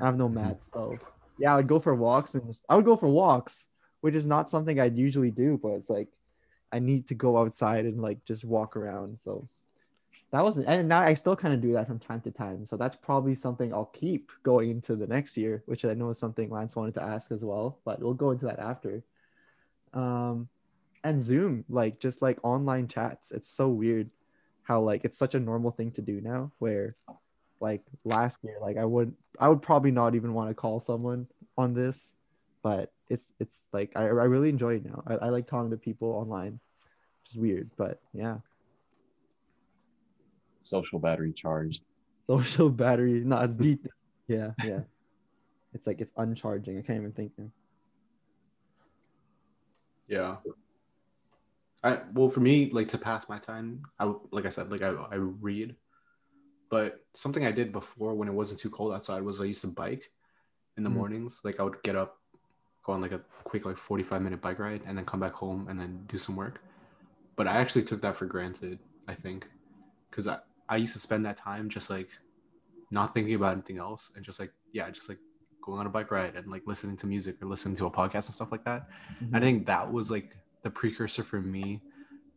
I 0.00 0.06
have 0.06 0.16
no 0.16 0.28
mats, 0.40 0.68
so 0.72 0.98
yeah, 1.38 1.52
I 1.52 1.56
would 1.56 1.68
go 1.68 1.78
for 1.78 1.94
walks, 1.94 2.34
and 2.34 2.46
just, 2.46 2.64
I 2.68 2.74
would 2.74 2.84
go 2.84 2.96
for 2.96 3.08
walks, 3.08 3.66
which 4.00 4.14
is 4.14 4.26
not 4.26 4.50
something 4.50 4.80
I'd 4.80 4.96
usually 4.96 5.30
do, 5.30 5.58
but 5.62 5.70
it's 5.70 5.90
like 5.90 6.08
I 6.72 6.78
need 6.78 7.06
to 7.08 7.14
go 7.14 7.38
outside 7.38 7.84
and 7.84 8.00
like 8.00 8.24
just 8.24 8.44
walk 8.44 8.76
around, 8.76 9.18
so. 9.20 9.48
That 10.30 10.44
was 10.44 10.58
and 10.58 10.88
now 10.88 11.00
I 11.00 11.14
still 11.14 11.34
kind 11.34 11.54
of 11.54 11.62
do 11.62 11.72
that 11.72 11.86
from 11.86 11.98
time 11.98 12.20
to 12.20 12.30
time. 12.30 12.66
So 12.66 12.76
that's 12.76 12.96
probably 12.96 13.34
something 13.34 13.72
I'll 13.72 13.86
keep 13.86 14.30
going 14.42 14.70
into 14.70 14.94
the 14.94 15.06
next 15.06 15.38
year, 15.38 15.62
which 15.64 15.86
I 15.86 15.94
know 15.94 16.10
is 16.10 16.18
something 16.18 16.50
Lance 16.50 16.76
wanted 16.76 16.92
to 16.94 17.02
ask 17.02 17.32
as 17.32 17.42
well, 17.42 17.78
but 17.86 18.00
we'll 18.00 18.12
go 18.12 18.30
into 18.32 18.44
that 18.44 18.58
after. 18.58 19.02
Um 19.94 20.50
and 21.02 21.22
Zoom, 21.22 21.64
like 21.70 21.98
just 21.98 22.20
like 22.20 22.38
online 22.42 22.88
chats. 22.88 23.30
It's 23.30 23.48
so 23.48 23.68
weird 23.68 24.10
how 24.64 24.82
like 24.82 25.06
it's 25.06 25.16
such 25.16 25.34
a 25.34 25.40
normal 25.40 25.70
thing 25.70 25.92
to 25.92 26.02
do 26.02 26.20
now 26.20 26.52
where 26.58 26.94
like 27.60 27.82
last 28.04 28.40
year 28.44 28.58
like 28.60 28.76
I 28.76 28.84
would 28.84 29.14
I 29.40 29.48
would 29.48 29.62
probably 29.62 29.92
not 29.92 30.14
even 30.14 30.34
want 30.34 30.50
to 30.50 30.54
call 30.54 30.80
someone 30.80 31.26
on 31.56 31.72
this, 31.72 32.12
but 32.62 32.92
it's 33.08 33.32
it's 33.40 33.68
like 33.72 33.92
I, 33.96 34.02
I 34.02 34.26
really 34.26 34.48
enjoy 34.48 34.76
it 34.76 34.84
now. 34.84 35.02
I, 35.06 35.14
I 35.14 35.28
like 35.30 35.46
talking 35.46 35.70
to 35.70 35.76
people 35.76 36.08
online. 36.10 36.60
Which 37.24 37.32
is 37.32 37.38
weird, 37.38 37.70
but 37.76 38.00
yeah. 38.14 38.38
Social 40.62 40.98
battery 40.98 41.32
charged. 41.32 41.84
Social 42.26 42.70
battery. 42.70 43.22
No, 43.24 43.40
it's 43.40 43.54
deep. 43.54 43.86
Yeah, 44.28 44.50
yeah. 44.62 44.80
It's 45.72 45.86
like 45.86 46.02
it's 46.02 46.12
uncharging. 46.18 46.76
I 46.78 46.82
can't 46.82 46.98
even 46.98 47.12
think 47.12 47.32
now. 47.38 47.50
Yeah. 50.06 50.36
I 51.82 52.00
well 52.12 52.28
for 52.28 52.40
me 52.40 52.68
like 52.70 52.88
to 52.88 52.98
pass 52.98 53.26
my 53.28 53.38
time, 53.38 53.82
I 53.98 54.12
like 54.30 54.44
I 54.44 54.50
said 54.50 54.70
like 54.70 54.82
I 54.82 54.88
I 54.88 55.14
read, 55.16 55.76
but 56.70 57.04
something 57.14 57.46
I 57.46 57.52
did 57.52 57.72
before 57.72 58.14
when 58.14 58.28
it 58.28 58.34
wasn't 58.34 58.60
too 58.60 58.68
cold 58.68 58.92
outside 58.92 59.22
was 59.22 59.40
I 59.40 59.44
used 59.44 59.62
to 59.62 59.68
bike 59.68 60.10
in 60.76 60.82
the 60.82 60.90
Mhm. 60.90 60.94
mornings. 60.94 61.40
Like 61.44 61.60
I 61.60 61.62
would 61.62 61.82
get 61.82 61.96
up, 61.96 62.18
go 62.88 62.94
on 62.94 63.02
like 63.02 63.12
a 63.12 63.20
quick 63.44 63.66
like 63.66 63.76
forty 63.76 64.02
five 64.02 64.22
minute 64.22 64.40
bike 64.40 64.58
ride, 64.58 64.80
and 64.86 64.96
then 64.96 65.04
come 65.04 65.20
back 65.20 65.34
home 65.34 65.68
and 65.68 65.78
then 65.78 66.04
do 66.08 66.16
some 66.16 66.34
work. 66.34 66.62
But 67.36 67.46
I 67.46 67.58
actually 67.58 67.84
took 67.84 68.00
that 68.00 68.16
for 68.16 68.24
granted. 68.24 68.78
I 69.06 69.14
think 69.14 69.46
because 70.10 70.26
I 70.26 70.38
I 70.68 70.76
used 70.76 70.94
to 70.94 70.98
spend 70.98 71.24
that 71.26 71.36
time 71.36 71.68
just 71.68 71.90
like 71.90 72.08
not 72.90 73.12
thinking 73.12 73.34
about 73.34 73.52
anything 73.52 73.78
else 73.78 74.10
and 74.16 74.24
just 74.24 74.40
like 74.40 74.52
yeah 74.72 74.88
just 74.90 75.08
like 75.10 75.18
going 75.60 75.78
on 75.78 75.86
a 75.86 75.90
bike 75.90 76.10
ride 76.10 76.34
and 76.34 76.50
like 76.50 76.62
listening 76.66 76.96
to 76.96 77.06
music 77.06 77.36
or 77.42 77.46
listening 77.46 77.76
to 77.76 77.86
a 77.86 77.90
podcast 77.90 78.26
and 78.28 78.36
stuff 78.38 78.50
like 78.50 78.64
that. 78.64 78.88
I 78.88 79.24
mm-hmm. 79.24 79.38
think 79.38 79.66
that 79.66 79.92
was 79.92 80.10
like 80.10 80.34
the 80.62 80.70
precursor 80.70 81.22
for 81.22 81.42
me 81.42 81.82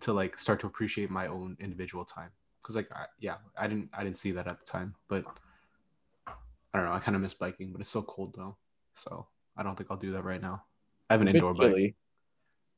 to 0.02 0.12
like 0.12 0.38
start 0.38 0.60
to 0.60 0.68
appreciate 0.68 1.10
my 1.10 1.28
own 1.28 1.56
individual 1.62 2.04
time. 2.04 2.32
Cause 2.62 2.76
like 2.76 2.92
I, 2.94 3.06
yeah, 3.22 3.38
I 3.58 3.68
didn't 3.68 3.90
I 3.94 4.04
didn't 4.04 4.18
see 4.18 4.32
that 4.32 4.48
at 4.52 4.60
the 4.60 4.66
time, 4.66 4.96
but 5.08 5.24
I 6.28 6.78
don't 6.78 6.86
know. 6.86 6.94
I 6.94 7.00
kind 7.00 7.16
of 7.16 7.22
miss 7.22 7.34
biking, 7.34 7.72
but 7.72 7.80
it's 7.80 7.90
so 7.90 8.02
cold 8.02 8.36
though, 8.36 8.58
so 8.96 9.28
I 9.58 9.64
don't 9.64 9.76
think 9.76 9.92
I'll 9.92 9.98
do 9.98 10.14
that 10.14 10.24
right 10.24 10.42
now. 10.42 10.64
I 11.10 11.14
have 11.14 11.22
an 11.22 11.28
indoor 11.28 11.54
bike. 11.54 11.96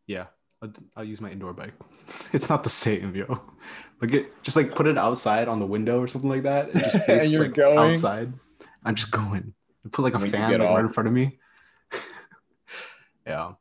Yeah, 0.08 0.26
I'll, 0.62 0.74
I'll 0.96 1.04
use 1.04 1.22
my 1.22 1.32
indoor 1.32 1.54
bike. 1.54 1.74
it's 2.34 2.50
not 2.50 2.64
the 2.64 2.70
same, 2.70 3.16
yo. 3.16 3.42
Like 4.02 4.14
it, 4.14 4.44
just 4.44 4.58
like 4.58 4.76
put 4.76 4.88
it 4.88 4.98
outside 4.98 5.48
on 5.48 5.60
the 5.60 5.66
window 5.66 6.02
or 6.02 6.08
something 6.08 6.30
like 6.30 6.44
that, 6.44 6.70
and 6.74 6.84
just 6.84 7.04
face 7.06 7.32
you're 7.32 7.46
like, 7.46 7.54
going? 7.54 7.78
outside. 7.78 8.34
I'm 8.84 8.96
just 8.96 9.12
going. 9.12 9.54
Put 9.92 10.02
like 10.02 10.16
a 10.16 10.18
When 10.18 10.32
fan 10.32 10.52
like, 10.52 10.70
right 10.70 10.80
in 10.80 10.90
front 10.90 11.08
of 11.08 11.14
me. 11.14 11.40
yeah, 13.28 13.54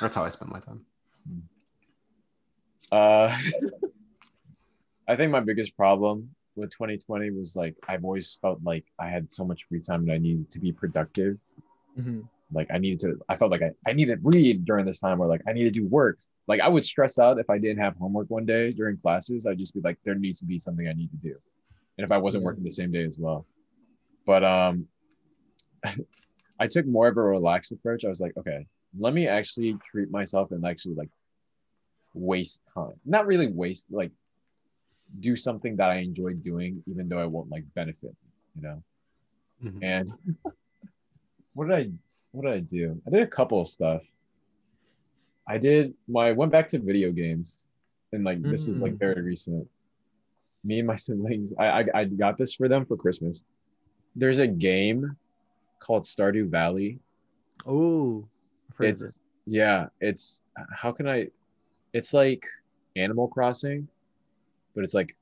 that's 0.00 0.14
how 0.14 0.24
I 0.24 0.28
spend 0.28 0.50
my 0.50 0.60
time. 0.60 0.84
Uh, 2.90 3.36
I 5.06 5.16
think 5.16 5.30
my 5.30 5.40
biggest 5.40 5.76
problem 5.76 6.30
with 6.56 6.70
2020 6.70 7.30
was 7.30 7.56
like 7.56 7.74
I've 7.88 8.04
always 8.04 8.38
felt 8.40 8.60
like 8.62 8.84
I 8.98 9.08
had 9.08 9.32
so 9.32 9.44
much 9.44 9.64
free 9.68 9.80
time 9.80 10.02
and 10.02 10.12
I 10.12 10.18
needed 10.18 10.50
to 10.52 10.58
be 10.58 10.72
productive. 10.72 11.36
Mhm. 11.98 12.28
Like 12.52 12.68
I 12.70 12.78
needed 12.78 13.00
to, 13.00 13.20
I 13.28 13.36
felt 13.36 13.50
like 13.50 13.62
I, 13.62 13.70
I 13.86 13.92
needed 13.92 14.22
to 14.22 14.28
read 14.28 14.64
during 14.64 14.84
this 14.84 15.00
time, 15.00 15.20
or 15.20 15.26
like 15.26 15.42
I 15.46 15.52
need 15.52 15.64
to 15.64 15.70
do 15.70 15.86
work 15.86 16.18
Like 16.48 16.60
I 16.60 16.68
would 16.68 16.84
stress 16.84 17.18
out 17.18 17.38
if 17.38 17.48
I 17.48 17.58
didn't 17.58 17.78
have 17.78 17.96
homework 17.96 18.28
one 18.28 18.44
day 18.44 18.72
during 18.72 18.96
classes. 18.98 19.46
I'd 19.46 19.58
just 19.58 19.74
be 19.74 19.80
like, 19.80 19.98
there 20.04 20.16
needs 20.16 20.40
to 20.40 20.46
be 20.46 20.58
something 20.58 20.88
I 20.88 20.92
need 20.94 21.10
to 21.10 21.16
do. 21.16 21.36
And 21.96 22.04
if 22.04 22.10
I 22.10 22.18
wasn't 22.18 22.42
Yeah. 22.42 22.46
working 22.46 22.64
the 22.64 22.70
same 22.70 22.90
day 22.90 23.04
as 23.04 23.18
well. 23.18 23.46
But 24.26 24.42
um 24.44 24.88
I 26.58 26.66
took 26.66 26.86
more 26.86 27.08
of 27.08 27.16
a 27.16 27.22
relaxed 27.22 27.72
approach. 27.72 28.04
I 28.04 28.08
was 28.08 28.20
like, 28.20 28.36
okay, 28.36 28.66
let 28.98 29.14
me 29.14 29.28
actually 29.28 29.74
treat 29.84 30.10
myself 30.10 30.50
and 30.50 30.64
actually 30.66 30.94
like 30.96 31.08
waste 32.14 32.62
time. 32.74 32.94
Not 33.04 33.26
really 33.26 33.46
waste, 33.46 33.86
like 33.90 34.12
do 35.20 35.36
something 35.36 35.76
that 35.76 35.90
I 35.90 35.96
enjoy 35.96 36.34
doing, 36.34 36.82
even 36.86 37.08
though 37.08 37.18
I 37.18 37.26
won't 37.26 37.50
like 37.50 37.64
benefit, 37.74 38.14
you 38.56 38.62
know. 38.62 38.82
Mhm. 39.64 39.78
And 39.82 40.08
what 41.54 41.68
did 41.68 41.76
I 41.76 41.90
what 42.32 42.44
did 42.44 42.52
I 42.54 42.60
do? 42.60 43.00
I 43.06 43.10
did 43.10 43.22
a 43.22 43.26
couple 43.26 43.60
of 43.60 43.68
stuff. 43.68 44.02
I 45.46 45.58
did 45.58 45.94
my 46.08 46.28
I 46.28 46.32
went 46.32 46.52
back 46.52 46.68
to 46.68 46.78
video 46.78 47.10
games 47.12 47.64
and 48.12 48.24
like 48.24 48.42
this 48.42 48.68
is 48.68 48.76
like 48.80 48.92
Mm. 48.94 48.98
very 48.98 49.22
recent. 49.22 49.68
Me 50.64 50.78
and 50.78 50.86
my 50.86 50.94
siblings, 51.06 51.52
I, 51.58 51.66
I 51.66 51.84
I 51.94 52.04
got 52.04 52.36
this 52.36 52.54
for 52.54 52.68
them 52.68 52.84
for 52.86 52.96
Christmas. 52.96 53.42
There's 54.14 54.38
a 54.38 54.46
game 54.46 55.16
called 55.78 56.04
Stardew 56.04 56.48
Valley. 56.50 56.98
Oh, 57.66 58.28
of 58.78 58.80
it. 58.80 58.88
It's 58.90 59.20
yeah, 59.46 59.86
it's 60.00 60.42
how 60.74 60.92
can 60.92 61.08
I 61.08 61.28
it's 61.92 62.12
like 62.14 62.46
Animal 62.96 63.26
Crossing, 63.28 63.88
but 64.74 64.84
it's 64.84 64.94
like 64.94 65.16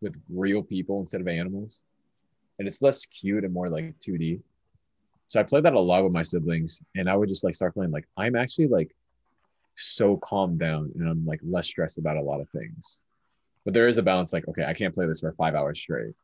with 0.00 0.20
real 0.30 0.62
people 0.62 0.98
instead 1.00 1.20
of 1.20 1.28
animals. 1.28 1.82
And 2.58 2.66
it's 2.68 2.82
less 2.82 3.06
cute 3.06 3.44
and 3.44 3.52
more 3.54 3.68
like 3.68 3.98
2D. 4.00 4.40
So 5.30 5.38
I 5.38 5.44
played 5.44 5.62
that 5.62 5.74
a 5.74 5.80
lot 5.80 6.02
with 6.02 6.12
my 6.12 6.24
siblings, 6.24 6.80
and 6.96 7.08
I 7.08 7.14
would 7.14 7.28
just 7.28 7.44
like 7.44 7.54
start 7.54 7.74
playing 7.74 7.92
like 7.92 8.04
I'm 8.16 8.34
actually 8.34 8.66
like 8.66 8.90
so 9.76 10.16
calmed 10.16 10.58
down 10.58 10.90
and 10.96 11.08
I'm 11.08 11.24
like 11.24 11.38
less 11.44 11.68
stressed 11.68 11.98
about 11.98 12.16
a 12.16 12.20
lot 12.20 12.40
of 12.40 12.48
things. 12.50 12.98
But 13.64 13.72
there 13.72 13.86
is 13.86 13.96
a 13.96 14.02
balance, 14.02 14.32
like, 14.32 14.48
okay, 14.48 14.64
I 14.64 14.74
can't 14.74 14.92
play 14.92 15.06
this 15.06 15.20
for 15.20 15.32
five 15.34 15.54
hours 15.54 15.78
straight. 15.78 16.14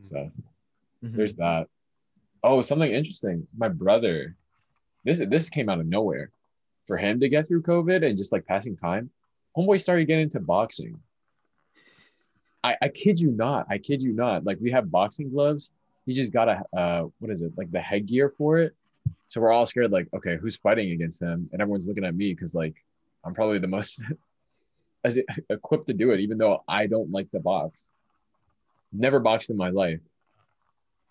So 0.00 0.32
Mhm. 1.04 1.12
there's 1.14 1.34
that. 1.36 1.68
Oh, 2.42 2.60
something 2.60 2.90
interesting. 2.90 3.46
My 3.56 3.68
brother, 3.68 4.34
this 5.04 5.20
this 5.20 5.48
came 5.48 5.68
out 5.68 5.78
of 5.78 5.86
nowhere. 5.86 6.32
For 6.86 6.96
him 6.96 7.20
to 7.20 7.28
get 7.28 7.46
through 7.46 7.62
COVID 7.62 8.04
and 8.04 8.18
just 8.18 8.32
like 8.32 8.46
passing 8.46 8.74
time, 8.74 9.10
homeboy 9.56 9.80
started 9.80 10.06
getting 10.06 10.24
into 10.24 10.40
boxing. 10.40 11.00
I, 12.64 12.76
I 12.82 12.88
kid 12.88 13.20
you 13.20 13.30
not. 13.30 13.66
I 13.70 13.78
kid 13.78 14.02
you 14.02 14.12
not. 14.12 14.42
Like 14.44 14.58
we 14.60 14.72
have 14.72 14.90
boxing 14.90 15.30
gloves. 15.30 15.70
He 16.08 16.14
just 16.14 16.32
got 16.32 16.48
a 16.48 16.64
uh 16.74 17.02
what 17.18 17.30
is 17.30 17.42
it? 17.42 17.52
Like 17.58 17.70
the 17.70 17.80
headgear 17.80 18.30
for 18.30 18.56
it. 18.56 18.74
So 19.28 19.42
we're 19.42 19.52
all 19.52 19.66
scared, 19.66 19.92
like, 19.92 20.08
okay, 20.16 20.38
who's 20.38 20.56
fighting 20.56 20.90
against 20.92 21.20
him? 21.20 21.50
And 21.52 21.60
everyone's 21.60 21.86
looking 21.86 22.06
at 22.06 22.14
me 22.14 22.32
because 22.32 22.54
like 22.54 22.74
I'm 23.26 23.34
probably 23.34 23.58
the 23.58 23.66
most 23.66 24.02
equipped 25.50 25.88
to 25.88 25.92
do 25.92 26.12
it, 26.12 26.20
even 26.20 26.38
though 26.38 26.64
I 26.66 26.86
don't 26.86 27.10
like 27.10 27.30
to 27.32 27.40
box. 27.40 27.90
Never 28.90 29.20
boxed 29.20 29.50
in 29.50 29.58
my 29.58 29.68
life. 29.68 30.00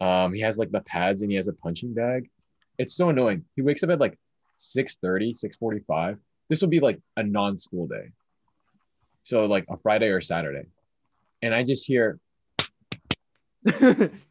Um, 0.02 0.34
he 0.34 0.42
has 0.42 0.58
like 0.58 0.72
the 0.72 0.82
pads 0.82 1.22
and 1.22 1.30
he 1.30 1.38
has 1.38 1.48
a 1.48 1.54
punching 1.54 1.94
bag. 1.94 2.32
It's 2.80 2.96
so 2.96 3.10
annoying. 3.10 3.46
He 3.56 3.62
wakes 3.62 3.84
up 3.84 3.92
at 3.92 4.00
like 4.00 4.18
6:30, 4.58 5.36
6:45. 5.62 6.18
This 6.50 6.62
would 6.62 6.72
be 6.72 6.80
like 6.80 7.00
a 7.16 7.22
non-school 7.22 7.86
day. 7.86 8.10
So 9.22 9.46
like 9.46 9.66
a 9.70 9.78
Friday 9.78 10.08
or 10.08 10.22
Saturday. 10.22 10.66
And 11.44 11.54
I 11.54 11.64
just 11.64 11.86
hear 11.86 12.20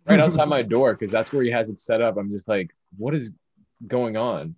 right 0.06 0.20
outside 0.20 0.48
my 0.48 0.62
door 0.74 0.92
because 0.94 1.10
that's 1.10 1.32
where 1.32 1.42
he 1.42 1.50
has 1.50 1.68
it 1.68 1.78
set 1.78 2.00
up. 2.00 2.16
I'm 2.16 2.30
just 2.30 2.48
like, 2.48 2.70
what 2.96 3.14
is 3.14 3.32
going 3.86 4.16
on? 4.16 4.54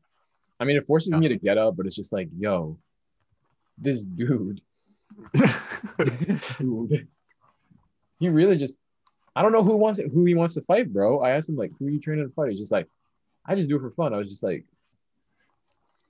I 0.61 0.65
mean, 0.65 0.77
it 0.77 0.85
forces 0.85 1.13
Yeah. 1.13 1.19
me 1.19 1.29
to 1.29 1.37
get 1.37 1.59
up, 1.59 1.77
but 1.77 1.87
it's 1.87 1.97
just 1.97 2.13
like, 2.13 2.29
yo, 2.39 2.79
this 3.79 4.05
dude, 4.05 4.61
dude, 6.59 7.09
he 8.19 8.29
really 8.29 8.57
just, 8.57 8.81
I 9.37 9.43
don't 9.43 9.53
know 9.53 9.63
who 9.63 9.77
wants 9.77 9.99
it, 10.01 10.11
who 10.13 10.25
he 10.25 10.35
wants 10.35 10.55
to 10.55 10.63
fight, 10.63 10.93
bro. 10.93 11.21
I 11.21 11.31
asked 11.31 11.49
him 11.49 11.57
like, 11.57 11.71
who 11.79 11.87
are 11.87 11.91
you 11.91 12.01
training 12.01 12.27
to 12.29 12.35
fight? 12.35 12.51
He's 12.51 12.59
just 12.59 12.73
like, 12.73 12.89
I 13.47 13.55
just 13.55 13.69
do 13.69 13.77
it 13.77 13.81
for 13.81 13.91
fun. 13.93 14.13
I 14.13 14.19
was 14.19 14.29
just 14.31 14.43
like, 14.43 14.65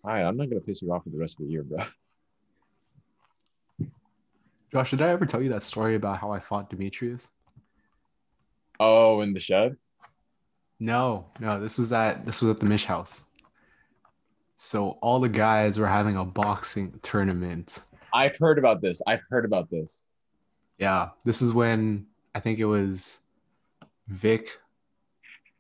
all 0.03 0.13
right, 0.13 0.23
I'm 0.23 0.37
not 0.37 0.49
gonna 0.49 0.61
piss 0.63 0.81
you 0.83 0.93
off 0.93 1.05
for 1.05 1.11
the 1.11 1.19
rest 1.19 1.39
of 1.41 1.47
the 1.47 1.53
year, 1.53 1.63
bro. 1.63 1.79
Josh, 4.73 4.91
did 4.91 5.01
I 5.01 5.09
ever 5.11 5.25
tell 5.27 5.43
you 5.43 5.49
that 5.51 5.63
story 5.63 5.95
about 5.95 6.19
how 6.19 6.31
I 6.31 6.41
fought 6.41 6.69
Demetrius? 6.71 7.31
Oh, 8.81 9.21
in 9.21 9.33
the 9.33 9.41
shed. 9.41 9.77
No, 10.81 11.27
no, 11.41 11.61
this 11.61 11.79
was 11.79 11.93
at 11.93 12.25
this 12.25 12.41
was 12.41 12.51
at 12.51 12.61
the 12.61 12.67
Mish 12.67 12.85
House. 12.85 13.23
So 14.57 14.91
all 15.03 15.21
the 15.21 15.29
guys 15.29 15.79
were 15.79 15.87
having 15.87 16.17
a 16.17 16.25
boxing 16.25 16.99
tournament. 17.03 17.81
I've 18.15 18.37
heard 18.37 18.59
about 18.59 18.81
this. 18.81 19.01
I've 19.07 19.23
heard 19.31 19.45
about 19.45 19.71
this. 19.71 20.05
Yeah, 20.79 21.11
this 21.25 21.43
is 21.43 21.53
when 21.53 22.07
I 22.35 22.41
think 22.41 22.59
it 22.59 22.65
was 22.65 23.21
Vic. 24.09 24.59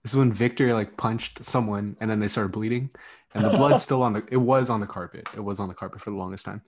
This 0.02 0.12
is 0.12 0.16
when 0.16 0.32
Victor 0.32 0.72
like 0.72 0.96
punched 0.96 1.44
someone 1.44 1.96
and 2.00 2.10
then 2.10 2.20
they 2.20 2.28
started 2.28 2.52
bleeding, 2.52 2.90
and 3.34 3.44
the 3.44 3.50
blood's 3.50 3.82
still 3.82 4.02
on 4.02 4.12
the. 4.12 4.24
It 4.30 4.36
was 4.36 4.70
on 4.70 4.80
the 4.80 4.86
carpet. 4.86 5.28
It 5.36 5.40
was 5.40 5.58
on 5.58 5.68
the 5.68 5.74
carpet 5.74 6.00
for 6.00 6.10
the 6.10 6.16
longest 6.16 6.44
time. 6.44 6.62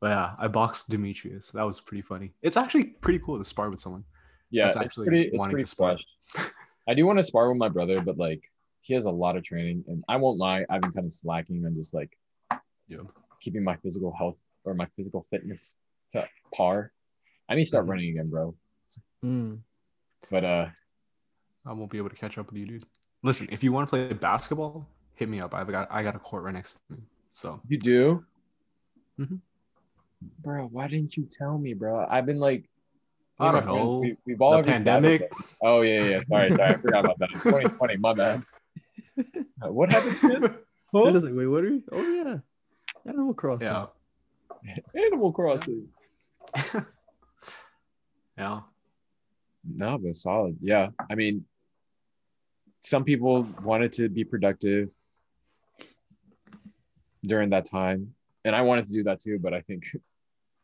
But 0.00 0.08
yeah, 0.08 0.34
I 0.38 0.48
boxed 0.48 0.90
Demetrius. 0.90 1.52
That 1.52 1.62
was 1.62 1.80
pretty 1.80 2.02
funny. 2.02 2.34
It's 2.42 2.56
actually 2.56 2.84
pretty 2.84 3.20
cool 3.20 3.38
to 3.38 3.44
spar 3.44 3.70
with 3.70 3.80
someone. 3.80 4.04
Yeah, 4.54 4.66
That's 4.66 4.76
it's 4.76 4.84
actually 4.84 5.06
pretty. 5.08 5.22
It's 5.24 5.36
wanting 5.38 5.50
pretty 5.50 5.64
to 5.64 5.68
spar. 5.70 5.98
squashed. 5.98 6.52
I 6.86 6.94
do 6.94 7.04
want 7.06 7.18
to 7.18 7.24
spar 7.24 7.48
with 7.48 7.58
my 7.58 7.68
brother, 7.68 8.00
but 8.00 8.16
like 8.18 8.40
he 8.82 8.94
has 8.94 9.04
a 9.04 9.10
lot 9.10 9.36
of 9.36 9.42
training, 9.42 9.82
and 9.88 10.04
I 10.08 10.14
won't 10.16 10.38
lie, 10.38 10.64
I've 10.70 10.80
been 10.80 10.92
kind 10.92 11.06
of 11.06 11.12
slacking 11.12 11.66
on 11.66 11.74
just 11.74 11.92
like 11.92 12.16
Yeah. 12.86 12.98
keeping 13.40 13.64
my 13.64 13.74
physical 13.76 14.12
health 14.12 14.38
or 14.62 14.74
my 14.74 14.86
physical 14.94 15.26
fitness 15.28 15.76
to 16.12 16.28
par. 16.54 16.92
I 17.48 17.56
need 17.56 17.62
to 17.64 17.68
start 17.68 17.86
Mhm. 17.86 17.88
running 17.90 18.10
again, 18.10 18.28
bro. 18.30 18.54
Mm. 19.24 19.58
But 20.30 20.44
uh, 20.44 20.70
I 21.66 21.72
won't 21.72 21.90
be 21.90 21.98
able 21.98 22.10
to 22.10 22.16
catch 22.16 22.38
up 22.38 22.46
with 22.46 22.56
you, 22.56 22.66
dude. 22.66 22.84
Listen, 23.24 23.48
if 23.50 23.64
you 23.64 23.72
want 23.72 23.88
to 23.88 23.90
play 23.90 24.12
basketball, 24.12 24.86
hit 25.16 25.28
me 25.28 25.40
up. 25.40 25.52
I've 25.52 25.68
got 25.68 25.90
I 25.90 26.04
got 26.04 26.14
a 26.14 26.20
court 26.20 26.44
right 26.44 26.54
next 26.54 26.74
to 26.74 26.94
me. 26.94 27.02
So 27.32 27.60
you 27.66 27.76
do, 27.78 28.24
Mhm. 29.18 29.40
bro. 30.38 30.66
Why 30.68 30.86
didn't 30.86 31.16
you 31.16 31.24
tell 31.24 31.58
me, 31.58 31.74
bro? 31.74 32.06
I've 32.08 32.26
been 32.26 32.38
like, 32.38 32.60
me 32.62 32.68
I 33.40 33.52
don't 33.52 33.66
know. 33.66 33.98
We, 33.98 34.16
we've 34.26 34.40
all 34.40 34.52
the 34.56 34.62
been 34.62 34.84
bad 34.84 35.02
with 35.02 35.20
pandemic. 35.20 35.32
Oh 35.62 35.80
yeah, 35.82 36.02
yeah. 36.04 36.20
Sorry, 36.28 36.50
sorry. 36.54 36.74
I 36.74 36.76
forgot 36.78 37.04
about 37.04 37.18
that. 37.18 37.30
2020, 37.32 37.96
my 37.96 38.14
bad. 38.14 38.44
Uh, 39.18 39.72
What 39.72 39.92
happened? 39.92 40.54
Huh? 40.92 41.10
just 41.10 41.24
like, 41.24 41.34
wait, 41.34 41.46
what 41.46 41.64
are 41.64 41.70
we? 41.70 41.82
Oh 41.90 42.12
yeah, 42.12 42.36
Animal 43.06 43.34
Crossing. 43.34 43.66
Yeah. 43.66 43.86
Animal 45.06 45.32
Crossing. 45.32 45.88
Yeah. 48.36 48.62
No, 49.64 49.96
but 49.96 50.16
solid. 50.16 50.56
Yeah. 50.60 50.88
I 51.08 51.14
mean, 51.14 51.44
some 52.80 53.04
people 53.04 53.46
wanted 53.62 53.92
to 53.92 54.08
be 54.08 54.24
productive 54.24 54.88
during 57.24 57.50
that 57.50 57.64
time. 57.64 58.14
And 58.44 58.56
I 58.56 58.62
wanted 58.62 58.88
to 58.88 58.92
do 58.92 59.04
that 59.04 59.20
too. 59.20 59.38
But 59.38 59.54
I 59.54 59.60
think 59.60 59.84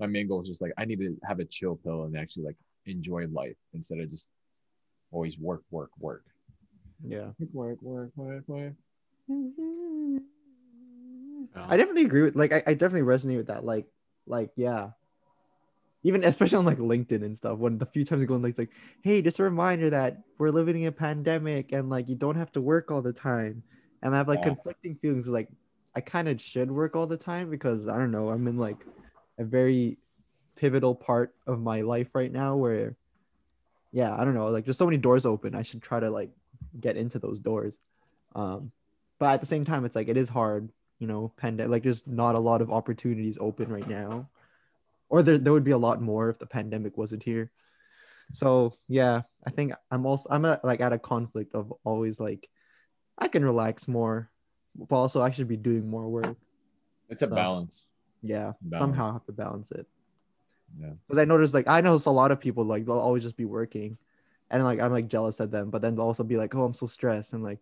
my 0.01 0.07
main 0.07 0.27
goal 0.27 0.41
is 0.41 0.49
just 0.49 0.63
like, 0.63 0.73
I 0.79 0.85
need 0.87 0.99
to 1.01 1.17
have 1.25 1.39
a 1.39 1.45
chill 1.45 1.77
pill 1.77 2.05
and 2.05 2.17
actually 2.17 2.45
like 2.45 2.57
enjoy 2.87 3.27
life 3.27 3.57
instead 3.75 3.99
of 3.99 4.11
just 4.11 4.33
always 5.13 5.39
work, 5.39 5.63
work, 5.71 5.91
work. 5.99 6.25
Yeah. 7.07 7.31
Work, 7.53 7.79
work, 7.83 8.11
work, 8.17 8.45
work. 8.47 8.73
I 11.57 11.77
definitely 11.77 12.05
agree 12.05 12.23
with 12.23 12.37
like 12.37 12.53
I, 12.53 12.63
I 12.67 12.75
definitely 12.75 13.03
resonate 13.03 13.37
with 13.37 13.49
that. 13.49 13.65
Like, 13.65 13.87
like 14.27 14.51
yeah. 14.57 14.91
Even 16.03 16.25
especially 16.25 16.57
on 16.57 16.65
like 16.65 16.79
LinkedIn 16.79 17.23
and 17.23 17.37
stuff, 17.37 17.59
when 17.59 17.77
the 17.77 17.85
few 17.85 18.07
times 18.07 18.23
I 18.23 18.25
go 18.25 18.35
on 18.35 18.41
like, 18.41 18.57
like, 18.57 18.71
hey, 19.03 19.21
just 19.21 19.39
a 19.39 19.43
reminder 19.43 19.91
that 19.91 20.17
we're 20.39 20.51
living 20.51 20.81
in 20.81 20.89
a 20.89 20.93
pandemic 20.93 21.73
and 21.73 21.91
like 21.91 22.09
you 22.09 22.15
don't 22.15 22.37
have 22.37 22.51
to 22.53 22.63
work 22.63 22.91
all 22.91 23.03
the 23.03 23.13
time. 23.13 23.63
And 24.03 24.15
I 24.15 24.19
have 24.19 24.29
like 24.29 24.41
Yeah. 24.41 24.49
conflicting 24.55 24.97
feelings 24.97 25.29
like 25.29 25.49
I 25.95 26.01
kind 26.01 26.29
of 26.29 26.41
should 26.41 26.71
work 26.71 26.97
all 26.97 27.07
the 27.07 27.19
time 27.19 27.51
because 27.51 27.87
I 27.87 27.99
don't 27.99 28.13
know, 28.13 28.31
I'm 28.31 28.49
in 28.49 28.57
like 28.57 28.87
a 29.41 29.45
very 29.45 29.99
pivotal 30.57 30.95
part 30.95 31.35
of 31.47 31.61
my 31.61 31.81
life 31.81 32.09
right 32.15 32.31
now 32.31 32.55
where 32.57 32.97
yeah, 33.93 34.15
I 34.17 34.25
don't 34.25 34.35
know, 34.35 34.49
like 34.49 34.65
there's 34.65 34.79
so 34.79 34.87
many 34.87 34.99
doors 34.99 35.27
open. 35.27 35.55
I 35.57 35.63
should 35.63 35.83
try 35.83 35.99
to 35.99 36.11
like 36.11 36.31
get 36.79 36.97
into 36.97 37.19
those 37.19 37.41
doors. 37.41 37.77
Um 38.35 38.71
but 39.19 39.31
at 39.33 39.41
the 39.41 39.47
same 39.47 39.65
time 39.65 39.85
it's 39.85 39.97
like 39.97 40.09
it 40.09 40.17
is 40.17 40.29
hard 40.29 40.71
you 41.01 41.07
know, 41.07 41.33
pandemic 41.39 41.71
like 41.71 41.83
there's 41.83 42.07
not 42.07 42.35
a 42.35 42.39
lot 42.39 42.61
of 42.61 42.71
opportunities 42.71 43.39
open 43.41 43.73
right 43.73 43.89
now. 43.89 44.29
Or 45.09 45.23
there, 45.23 45.39
there 45.39 45.53
would 45.53 45.65
be 45.65 45.71
a 45.73 45.79
lot 45.79 46.01
more 46.01 46.29
if 46.29 46.39
the 46.39 46.47
pandemic 46.47 46.97
wasn't 46.97 47.23
here. 47.23 47.51
So 48.33 48.75
yeah, 48.87 49.23
I 49.45 49.51
think 49.51 49.73
I'm 49.91 50.05
also 50.07 50.29
I'm 50.31 50.45
at, 50.45 50.63
like 50.65 50.81
at 50.83 50.93
a 50.93 50.99
conflict 50.99 51.55
of 51.55 51.73
always 51.85 52.21
like 52.21 52.49
I 53.19 53.29
can 53.29 53.45
relax 53.45 53.89
more, 53.89 54.31
but 54.77 54.95
also 54.95 55.23
I 55.23 55.31
should 55.31 55.49
be 55.49 55.57
doing 55.57 55.89
more 55.89 56.07
work. 56.09 56.37
It's 57.09 57.23
a 57.23 57.29
So- 57.29 57.35
balance. 57.35 57.85
Yeah, 58.23 58.53
Balance. 58.63 58.83
somehow 58.83 59.13
have 59.13 59.27
to 59.27 59.33
balance 59.33 59.71
it. 59.73 59.87
Yeah. 60.79 60.91
Because 61.07 61.19
I 61.19 61.25
noticed 61.25 61.55
like 61.55 61.69
I 61.69 61.81
notice 61.81 62.07
a 62.07 62.11
lot 62.11 62.31
of 62.31 62.41
people 62.41 62.65
like 62.65 62.85
they'll 62.87 62.99
always 62.99 63.23
just 63.23 63.37
be 63.37 63.45
working, 63.45 63.97
and 64.51 64.63
like 64.65 64.81
I'm 64.81 64.93
like 64.93 65.09
jealous 65.09 65.41
of 65.41 65.51
them, 65.51 65.71
but 65.71 65.83
then 65.83 65.95
they'll 65.97 66.05
also 66.07 66.25
be 66.25 66.37
like, 66.37 66.55
oh, 66.55 66.65
I'm 66.65 66.75
so 66.75 66.87
stressed, 66.87 67.33
and 67.33 67.43
like, 67.43 67.59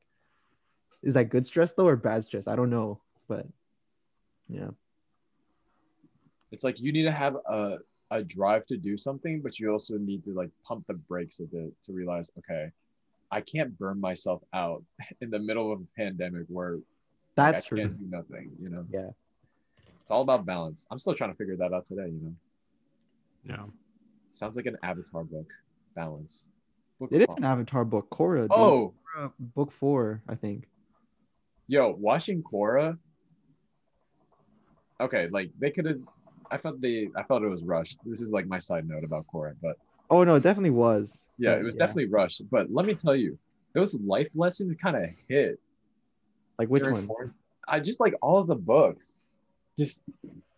is 1.02 1.14
that 1.14 1.30
good 1.30 1.46
stress 1.46 1.72
though 1.72 1.86
or 1.86 1.96
bad 1.96 2.24
stress? 2.24 2.46
I 2.48 2.56
don't 2.56 2.70
know, 2.70 3.00
but 3.28 3.46
yeah. 4.48 4.70
it's 6.50 6.64
like 6.64 6.80
you 6.80 6.92
need 6.92 7.04
to 7.04 7.12
have 7.12 7.36
a 7.48 7.78
a 8.11 8.22
drive 8.22 8.66
to 8.66 8.76
do 8.76 8.96
something, 8.96 9.40
but 9.42 9.59
you 9.59 9.70
also 9.70 9.98
need 9.98 10.24
to 10.24 10.32
like 10.32 10.50
pump 10.64 10.86
the 10.86 10.94
brakes 10.94 11.40
a 11.40 11.44
bit 11.44 11.72
to 11.84 11.92
realize, 11.92 12.30
okay, 12.38 12.70
I 13.30 13.40
can't 13.40 13.78
burn 13.78 14.00
myself 14.00 14.42
out 14.52 14.82
in 15.20 15.30
the 15.30 15.38
middle 15.38 15.72
of 15.72 15.80
a 15.80 15.86
pandemic 15.96 16.46
where 16.48 16.76
like, 16.76 16.82
That's 17.36 17.64
I 17.64 17.68
true. 17.68 17.78
can't 17.78 17.98
do 17.98 18.06
nothing. 18.09 18.50
You 18.61 18.70
know, 18.70 18.86
Yeah. 18.90 19.11
It's 20.09 20.11
all 20.11 20.22
about 20.22 20.46
balance. 20.46 20.86
I'm 20.90 20.98
still 20.98 21.14
trying 21.14 21.32
to 21.32 21.36
figure 21.36 21.54
that 21.59 21.70
out 21.74 21.84
today. 21.84 22.06
You 22.09 22.18
know, 22.22 22.34
Yeah. 23.44 23.64
sounds 24.32 24.56
like 24.56 24.64
an 24.64 24.78
Avatar 24.82 25.22
book. 25.22 25.52
Balance. 25.94 26.46
Book 26.98 27.11
It 27.12 27.20
is 27.28 27.34
an 27.36 27.44
Avatar 27.44 27.84
book, 27.84 28.09
Korra. 28.09 28.42
dude. 28.44 28.52
Oh, 28.52 28.94
Korra, 29.14 29.32
book 29.38 29.70
four, 29.70 30.22
I 30.26 30.34
think. 30.34 30.66
yo, 31.66 31.90
watching 32.00 32.42
Korra. 32.42 32.96
Okay, 34.98 35.28
like 35.28 35.50
they 35.59 35.70
could 35.70 35.84
have. 35.84 36.00
I 36.50 36.56
felt 36.56 36.80
they. 36.80 37.11
I 37.14 37.22
felt 37.24 37.42
it 37.42 37.48
was 37.48 37.62
rushed. 37.62 37.98
This 38.06 38.22
is 38.22 38.32
like 38.32 38.46
my 38.46 38.59
side 38.59 38.88
note 38.88 39.04
about 39.04 39.26
Korra, 39.26 39.54
but 39.61 39.76
Oh 40.09 40.24
no, 40.24 40.36
it 40.36 40.42
definitely 40.42 40.70
was. 40.70 41.22
yeah, 41.36 41.50
But 41.52 41.61
it 41.61 41.64
was 41.64 41.74
definitely 41.74 42.06
rushed. 42.06 42.40
But 42.50 42.70
let 42.72 42.86
me 42.86 42.94
tell 42.94 43.14
you, 43.14 43.38
those 43.74 43.92
life 43.96 44.28
lessons 44.34 44.74
kind 44.76 44.96
of 44.96 45.11
hit. 45.28 45.61
like 46.59 46.68
which 46.70 46.84
one? 46.84 47.06
quarant- 47.06 47.34
I 47.68 47.78
just 47.80 48.00
like 48.00 48.14
all 48.22 48.38
of 48.38 48.46
the 48.46 48.54
books. 48.56 49.12
Just, 49.79 50.03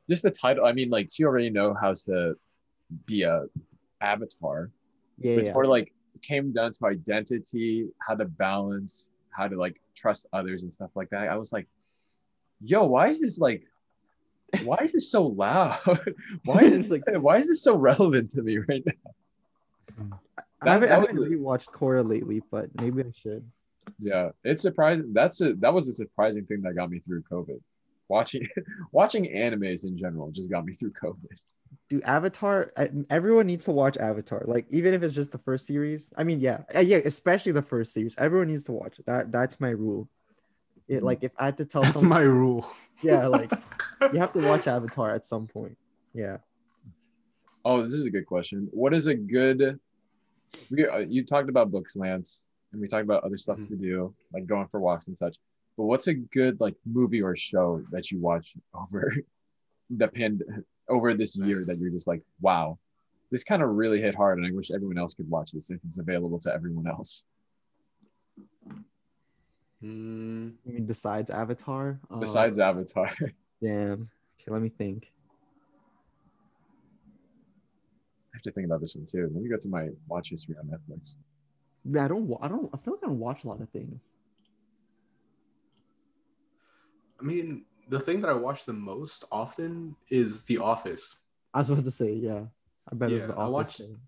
just 0.09 0.23
the 0.23 0.31
title. 0.31 0.65
I 0.65 0.73
mean, 0.73 0.91
like 0.91 1.11
she 1.13 1.25
already 1.25 1.51
know 1.51 1.75
how 1.75 1.95
to 2.07 2.35
be 3.07 3.23
a 3.23 3.45
avatar. 4.01 4.71
Yeah, 5.19 5.33
it's 5.33 5.49
yeah. 5.49 5.55
more 5.55 5.67
like 5.67 5.93
came 6.23 6.53
down 6.53 6.73
to 6.73 6.87
identity, 6.87 7.89
how 8.07 8.15
to 8.17 8.25
balance, 8.25 9.09
how 9.31 9.47
to 9.47 9.57
like 9.57 9.81
trust 9.95 10.27
others 10.33 10.63
and 10.63 10.73
stuff 10.73 10.91
like 10.95 11.11
that. 11.11 11.29
I 11.29 11.37
was 11.37 11.53
like, 11.53 11.69
yo, 12.63 12.85
why 12.85 13.09
is 13.09 13.21
this 13.21 13.39
like 13.39 13.65
why 14.65 14.79
is 14.83 14.93
this 14.93 15.11
so 15.11 15.27
loud? 15.27 15.79
why 16.45 16.61
is 16.61 16.73
this 16.81 16.91
like- 16.91 17.05
why 17.21 17.37
is 17.37 17.47
this 17.49 17.63
so 17.63 17.77
relevant 17.77 18.31
to 18.33 18.43
me 18.43 18.59
right 18.59 18.83
now? 18.85 20.21
I 20.63 20.73
haven't, 20.73 20.89
that 20.89 20.99
I 20.99 21.01
haven't 21.01 21.19
a- 21.19 21.21
rewatched 21.21 21.69
Korra 21.69 22.07
lately, 22.07 22.43
but 22.51 22.69
maybe 22.81 23.03
I 23.03 23.13
should. 23.15 23.45
Yeah, 23.99 24.31
it's 24.45 24.63
surprising. 24.63 25.13
That's 25.13 25.41
a 25.41 25.55
that 25.55 25.73
was 25.73 25.89
a 25.89 25.93
surprising 25.93 26.47
thing 26.47 26.63
that 26.63 26.75
got 26.75 26.91
me 26.91 27.01
through 27.01 27.23
COVID. 27.23 27.61
Watching 28.11 28.45
watching 28.93 29.25
animes 29.27 29.85
in 29.87 29.97
general 29.97 30.33
just 30.33 30.51
got 30.51 30.65
me 30.65 30.73
through 30.75 30.91
COVID. 31.01 31.41
Do 31.89 32.03
Avatar? 32.03 32.73
Everyone 33.09 33.47
needs 33.47 33.65
to 33.67 33.71
watch 33.71 33.97
Avatar. 33.99 34.43
Like 34.47 34.67
even 34.71 34.95
if 34.95 35.03
it's 35.05 35.15
just 35.15 35.31
the 35.31 35.39
first 35.39 35.65
series. 35.65 36.13
I 36.17 36.25
mean, 36.25 36.41
yeah, 36.41 36.63
uh, 36.75 36.81
yeah, 36.81 36.99
especially 37.05 37.53
the 37.53 37.63
first 37.63 37.93
series. 37.93 38.17
Everyone 38.19 38.49
needs 38.49 38.65
to 38.65 38.73
watch 38.73 38.99
it. 38.99 39.07
That 39.07 39.31
that's 39.31 39.61
my 39.61 39.71
rule. 39.71 40.09
It 40.89 41.03
Mhm. 41.03 41.05
like 41.05 41.23
if 41.23 41.31
I 41.39 41.45
had 41.47 41.57
to 41.59 41.65
tell 41.65 41.83
That's 41.83 41.95
someone, 41.95 42.09
my 42.11 42.23
rule. 42.23 42.67
yeah, 43.03 43.29
like 43.29 43.53
you 44.13 44.19
have 44.19 44.33
to 44.33 44.41
watch 44.41 44.67
Avatar 44.67 45.15
at 45.15 45.25
some 45.25 45.47
point. 45.47 45.79
Yeah. 46.13 46.39
Oh, 47.65 47.83
this 47.85 47.93
is 47.93 48.07
a 48.07 48.11
good 48.11 48.27
question. 48.27 48.69
What 48.73 48.93
is 48.93 49.07
a 49.07 49.15
good? 49.15 49.79
We 50.69 50.85
uh, 50.89 50.99
you 50.99 51.25
talked 51.25 51.49
about 51.49 51.71
books, 51.71 51.95
Lance, 51.95 52.41
and 52.73 52.81
we 52.81 52.89
talked 52.89 53.05
about 53.05 53.23
other 53.23 53.37
stuff 53.37 53.59
Mhm. 53.59 53.69
to 53.69 53.77
do, 53.77 54.15
like 54.33 54.47
going 54.47 54.67
for 54.67 54.81
walks 54.81 55.07
and 55.07 55.17
such. 55.17 55.37
But 55.77 55.85
what's 55.85 56.09
a 56.09 56.15
good 56.15 56.61
like 56.61 56.75
movie 56.85 57.23
or 57.23 57.35
show 57.37 57.83
that 57.91 58.11
you 58.11 58.21
watch 58.21 58.55
over 58.75 59.15
the 59.91 60.09
pand 60.09 60.43
over 60.89 61.15
this 61.15 61.37
year 61.37 61.65
that 61.65 61.79
you're 61.79 61.91
just 61.91 62.07
like, 62.07 62.23
wow, 62.41 62.79
this 63.31 63.45
kind 63.45 63.63
of 63.63 63.71
really 63.71 64.01
hit 64.01 64.15
hard, 64.15 64.39
and 64.39 64.47
I 64.47 64.51
wish 64.53 64.71
everyone 64.71 64.99
else 64.99 65.15
could 65.15 65.31
watch 65.31 65.53
this 65.53 65.71
if 65.71 65.79
it's 65.89 65.99
available 65.99 66.39
to 66.41 66.53
everyone 66.53 66.87
else. 66.87 67.25
Mm, 69.83 70.53
I 70.67 70.71
mean, 70.71 70.85
besides 70.85 71.31
Avatar. 71.31 71.99
uh, 72.11 72.19
Besides 72.19 72.59
Avatar, 72.59 73.11
damn. 73.63 74.11
Okay, 74.39 74.51
let 74.51 74.61
me 74.61 74.69
think. 74.69 75.11
I 78.33 78.37
have 78.37 78.43
to 78.43 78.51
think 78.53 78.67
about 78.67 78.81
this 78.81 78.95
one 78.95 79.07
too. 79.07 79.31
Let 79.33 79.43
me 79.43 79.49
go 79.49 79.57
through 79.57 79.71
my 79.71 79.89
watch 80.09 80.31
history 80.31 80.57
on 80.59 80.67
Netflix. 80.67 81.17
Yeah, 81.85 82.05
I 82.05 82.09
don't. 82.09 82.31
I 82.43 82.49
don't. 82.49 82.69
I 82.75 82.77
feel 82.79 82.95
like 82.95 83.05
I 83.05 83.07
don't 83.07 83.19
watch 83.19 83.45
a 83.45 83.49
lot 83.49 83.61
of 83.61 83.69
things. 83.71 84.01
I 87.21 87.25
mean, 87.25 87.65
the 87.89 88.01
thing 88.01 88.21
that 88.23 88.31
I 88.31 88.35
watch 88.35 88.65
the 88.65 88.73
most 88.73 89.25
often 89.31 89.97
is 90.09 90.45
The 90.45 90.59
Office. 90.59 91.17
I 91.53 91.59
was 91.59 91.71
about 91.71 91.85
to 91.85 91.91
say, 91.91 92.13
yeah. 92.15 92.43
I 92.91 92.95
bet 92.95 93.11
Yeah, 93.11 93.19
the 93.27 93.35
I 93.35 93.43
Office 93.43 93.53
watched- 93.53 93.77
thing. 93.79 93.99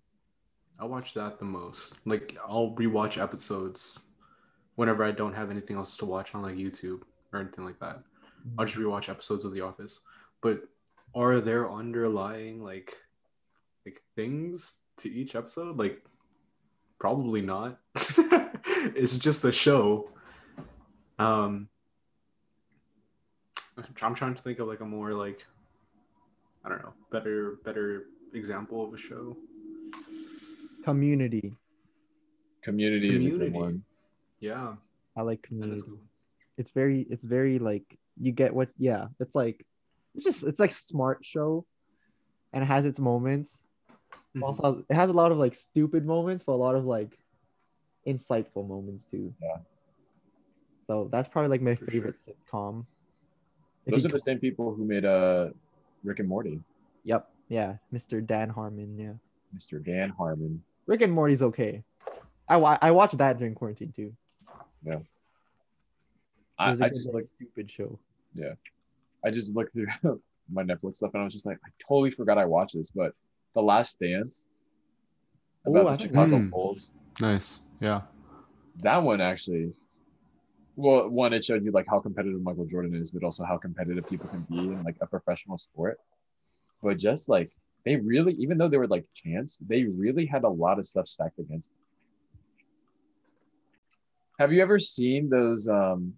I 0.79 0.85
watch 0.85 1.13
that 1.13 1.37
the 1.39 1.45
most. 1.45 1.93
Like 2.05 2.37
I'll 2.47 2.71
rewatch 2.75 3.21
episodes 3.21 3.99
whenever 4.75 5.03
I 5.03 5.11
don't 5.11 5.33
have 5.33 5.51
anything 5.51 5.75
else 5.77 5.95
to 5.97 6.05
watch 6.05 6.33
on 6.33 6.41
like 6.41 6.55
YouTube 6.55 7.01
or 7.31 7.39
anything 7.39 7.63
like 7.63 7.79
that. 7.79 8.01
I'll 8.57 8.65
just 8.65 8.77
rewatch 8.77 9.07
episodes 9.07 9.45
of 9.45 9.53
The 9.53 9.61
Office. 9.61 10.01
But 10.41 10.63
are 11.15 11.39
there 11.39 11.71
underlying 11.71 12.63
like 12.63 12.97
like 13.85 14.01
things 14.15 14.75
to 14.97 15.11
each 15.13 15.35
episode? 15.35 15.77
Like 15.77 16.03
probably 16.99 17.41
not. 17.41 17.79
it's 17.95 19.17
just 19.17 19.45
a 19.45 19.51
show. 19.51 20.09
Um 21.19 21.69
I'm 23.77 24.15
trying 24.15 24.35
to 24.35 24.41
think 24.41 24.59
of 24.59 24.67
like 24.67 24.81
a 24.81 24.85
more 24.85 25.11
like 25.13 25.45
I 26.65 26.69
don't 26.69 26.81
know, 26.81 26.93
better 27.11 27.59
better 27.65 28.05
example 28.33 28.83
of 28.85 28.93
a 28.93 28.97
show. 28.97 29.35
Community. 30.83 31.53
Community, 32.61 33.15
is 33.15 33.25
a 33.25 33.29
good 33.29 33.53
one. 33.53 33.83
Yeah, 34.39 34.75
I 35.17 35.21
like 35.21 35.41
community. 35.41 35.81
is. 35.81 35.85
It's 36.57 36.71
very. 36.71 37.05
It's 37.09 37.23
very 37.23 37.59
like 37.59 37.83
you 38.19 38.31
get 38.31 38.53
what. 38.53 38.69
Yeah, 38.77 39.07
it's 39.19 39.35
like 39.35 39.65
it's 40.15 40.23
just 40.23 40.43
it's 40.43 40.59
like 40.59 40.71
smart 40.71 41.19
show, 41.23 41.65
and 42.53 42.63
it 42.63 42.67
has 42.67 42.85
its 42.85 42.99
moments. 42.99 43.59
Mhm. 44.35 44.43
Also, 44.43 44.85
it 44.89 44.93
has 44.93 45.09
a 45.09 45.13
lot 45.13 45.31
of 45.31 45.37
like 45.37 45.55
stupid 45.55 46.05
moments, 46.05 46.43
but 46.45 46.53
a 46.53 46.55
lot 46.55 46.75
of 46.75 46.85
like 46.85 47.17
insightful 48.07 48.67
moments 48.67 49.07
too. 49.07 49.33
Yeah. 49.41 49.57
So 50.87 51.09
that's 51.11 51.27
probably 51.27 51.49
like 51.49 51.61
my 51.61 51.75
For 51.75 51.85
favorite 51.85 52.15
sitcom. 52.17 52.85
If 53.85 53.91
Those 53.91 54.05
are 54.05 54.09
the 54.09 54.19
same 54.19 54.39
people 54.39 54.73
who 54.73 54.85
made 54.85 55.05
uh 55.05 55.49
Rick 56.03 56.19
and 56.19 56.29
Morty, 56.29 56.59
Yep. 57.05 57.29
Yeah. 57.49 57.75
Mr. 57.93 58.25
Dan 58.25 58.49
Harmon. 58.49 58.97
Yeah. 58.97 59.13
Mr. 59.57 59.83
Dan 59.83 60.09
Harmon. 60.09 60.63
Rick 60.87 61.01
and 61.01 61.11
Morty's 61.13 61.41
okay. 61.41 61.83
I 62.47 62.57
wa- 62.57 62.77
I 62.81 62.91
watched 62.91 63.17
that 63.17 63.37
during 63.37 63.55
quarantine 63.55 63.91
too. 63.95 64.13
It 64.85 64.99
I, 66.59 66.69
was 66.69 66.81
a 66.81 66.85
I 66.85 66.89
just 66.89 67.13
like, 67.13 67.25
stupid 67.35 67.69
show. 67.71 67.97
Yeah. 68.35 68.53
I 69.25 69.31
just 69.31 69.55
looked 69.55 69.73
through 69.73 69.87
my 70.51 70.63
Netflix 70.63 70.97
stuff 70.97 71.11
and 71.13 71.21
I 71.21 71.23
was 71.25 71.33
just 71.33 71.45
like, 71.45 71.57
I 71.65 71.69
totally 71.87 72.11
forgot 72.11 72.37
I 72.37 72.45
watched 72.45 72.75
this, 72.75 72.91
but 72.91 73.13
The 73.53 73.61
Last 73.61 73.99
Dance 73.99 74.45
about 75.65 75.85
Oh, 75.85 75.87
I 75.87 75.91
the 75.93 75.97
think- 75.97 76.09
Chicago 76.11 76.37
Mm. 76.37 76.49
Bulls. 76.51 76.89
Nice. 77.19 77.59
Yeah. 77.79 78.01
That 78.81 79.01
one 79.03 79.21
actually 79.21 79.73
well, 80.75 81.09
one, 81.09 81.33
it 81.33 81.45
showed 81.45 81.63
you 81.63 81.71
like 81.71 81.85
how 81.89 81.99
competitive 81.99 82.41
Michael 82.41 82.65
Jordan 82.65 82.95
is, 82.95 83.11
but 83.11 83.23
also 83.23 83.43
how 83.43 83.57
competitive 83.57 84.05
people 84.07 84.27
can 84.29 84.41
be 84.49 84.65
in 84.65 84.83
like 84.83 84.97
a 85.01 85.07
professional 85.07 85.57
sport. 85.57 85.99
But 86.81 86.97
just 86.97 87.29
like 87.29 87.51
they 87.85 87.95
really, 87.95 88.33
even 88.33 88.57
though 88.57 88.67
they 88.69 88.77
were 88.77 88.87
like 88.87 89.05
champs, 89.13 89.57
they 89.57 89.83
really 89.83 90.25
had 90.25 90.43
a 90.43 90.49
lot 90.49 90.79
of 90.79 90.85
stuff 90.85 91.07
stacked 91.07 91.39
against 91.39 91.69
them. 91.69 91.77
Have 94.39 94.51
you 94.51 94.61
ever 94.61 94.79
seen 94.79 95.29
those? 95.29 95.67
Um, 95.67 96.13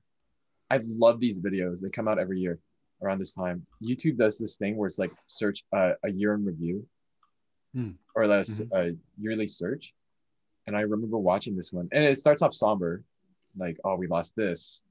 I 0.71 0.79
love 0.83 1.19
these 1.19 1.39
videos. 1.39 1.81
They 1.81 1.89
come 1.89 2.07
out 2.07 2.17
every 2.17 2.39
year 2.39 2.59
around 3.01 3.19
this 3.19 3.33
time. 3.33 3.65
YouTube 3.83 4.17
does 4.17 4.37
this 4.37 4.57
thing 4.57 4.77
where 4.77 4.87
it's 4.87 4.97
like 4.97 5.11
search 5.27 5.63
uh, 5.75 5.93
a 6.03 6.11
year 6.11 6.33
in 6.33 6.45
review, 6.45 6.87
Hmm. 7.73 7.91
or 8.15 8.25
less 8.25 8.61
Mhm. 8.61 8.71
a 8.71 8.97
yearly 9.19 9.47
search. 9.47 9.93
And 10.65 10.75
I 10.75 10.81
remember 10.81 11.17
watching 11.17 11.55
this 11.55 11.71
one, 11.73 11.87
and 11.91 12.03
it 12.03 12.17
starts 12.17 12.41
off 12.41 12.53
somber, 12.53 13.03
like, 13.57 13.77
"Oh, 13.83 13.95
we 13.95 14.07
lost 14.07 14.35
this. 14.35 14.81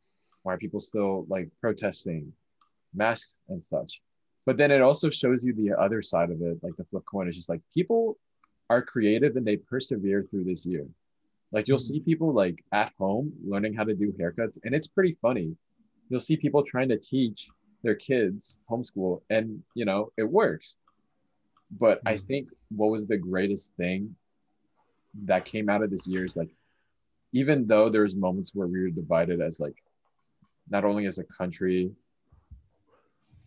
Why 0.43 0.55
are 0.55 0.59
people 0.59 0.81
still 0.81 1.27
like 1.29 1.49
protesting, 1.61 2.33
masks 2.95 3.39
and 3.49 3.63
such?" 3.63 4.01
But 4.47 4.57
then 4.57 4.71
it 4.71 4.83
also 4.83 5.09
shows 5.11 5.45
you 5.45 5.55
the 5.55 5.73
other 5.73 6.03
side 6.03 6.31
of 6.31 6.43
it, 6.43 6.63
like 6.63 6.77
the 6.77 6.85
flip 6.85 7.05
coin 7.07 7.29
is 7.29 7.37
just 7.37 7.49
like 7.49 7.63
people 7.73 8.19
are 8.71 8.83
creative 8.83 9.37
and 9.37 9.47
they 9.47 9.57
persevere 9.57 10.23
through 10.25 10.45
this 10.45 10.67
year. 10.67 10.87
Like 11.53 11.69
you'll 11.69 11.79
see 11.79 12.01
people 12.01 12.33
like 12.33 12.63
at 12.73 12.93
home 12.99 13.33
learning 13.45 13.75
how 13.75 13.85
to 13.85 13.95
do 13.95 14.13
haircuts, 14.13 14.59
and 14.65 14.75
it's 14.75 14.89
pretty 14.89 15.17
funny. 15.23 15.57
You'll 16.09 16.21
see 16.21 16.37
people 16.37 16.63
trying 16.63 16.89
to 16.91 16.99
teach 16.99 17.49
their 17.83 17.95
kids 17.95 18.59
homeschool, 18.71 19.23
and 19.31 19.63
you 19.75 19.85
know 19.85 20.13
it 20.17 20.25
works. 20.25 20.77
But 21.71 22.01
I 22.07 22.15
Mhm. 22.15 22.27
think 22.27 22.49
what 22.71 22.91
was 22.91 23.07
the 23.07 23.17
greatest 23.17 23.75
thing 23.77 24.17
that 25.25 25.45
came 25.45 25.69
out 25.69 25.83
of 25.83 25.91
this 25.91 26.07
year 26.07 26.25
is 26.25 26.37
like, 26.37 26.55
even 27.35 27.67
though 27.67 27.89
there's 27.91 28.15
moments 28.15 28.53
where 28.55 28.69
we 28.69 28.81
were 28.81 28.91
divided 28.91 29.43
as 29.43 29.59
like, 29.59 29.75
not 30.71 30.85
only 30.85 31.05
as 31.05 31.19
a 31.19 31.25
country, 31.25 31.91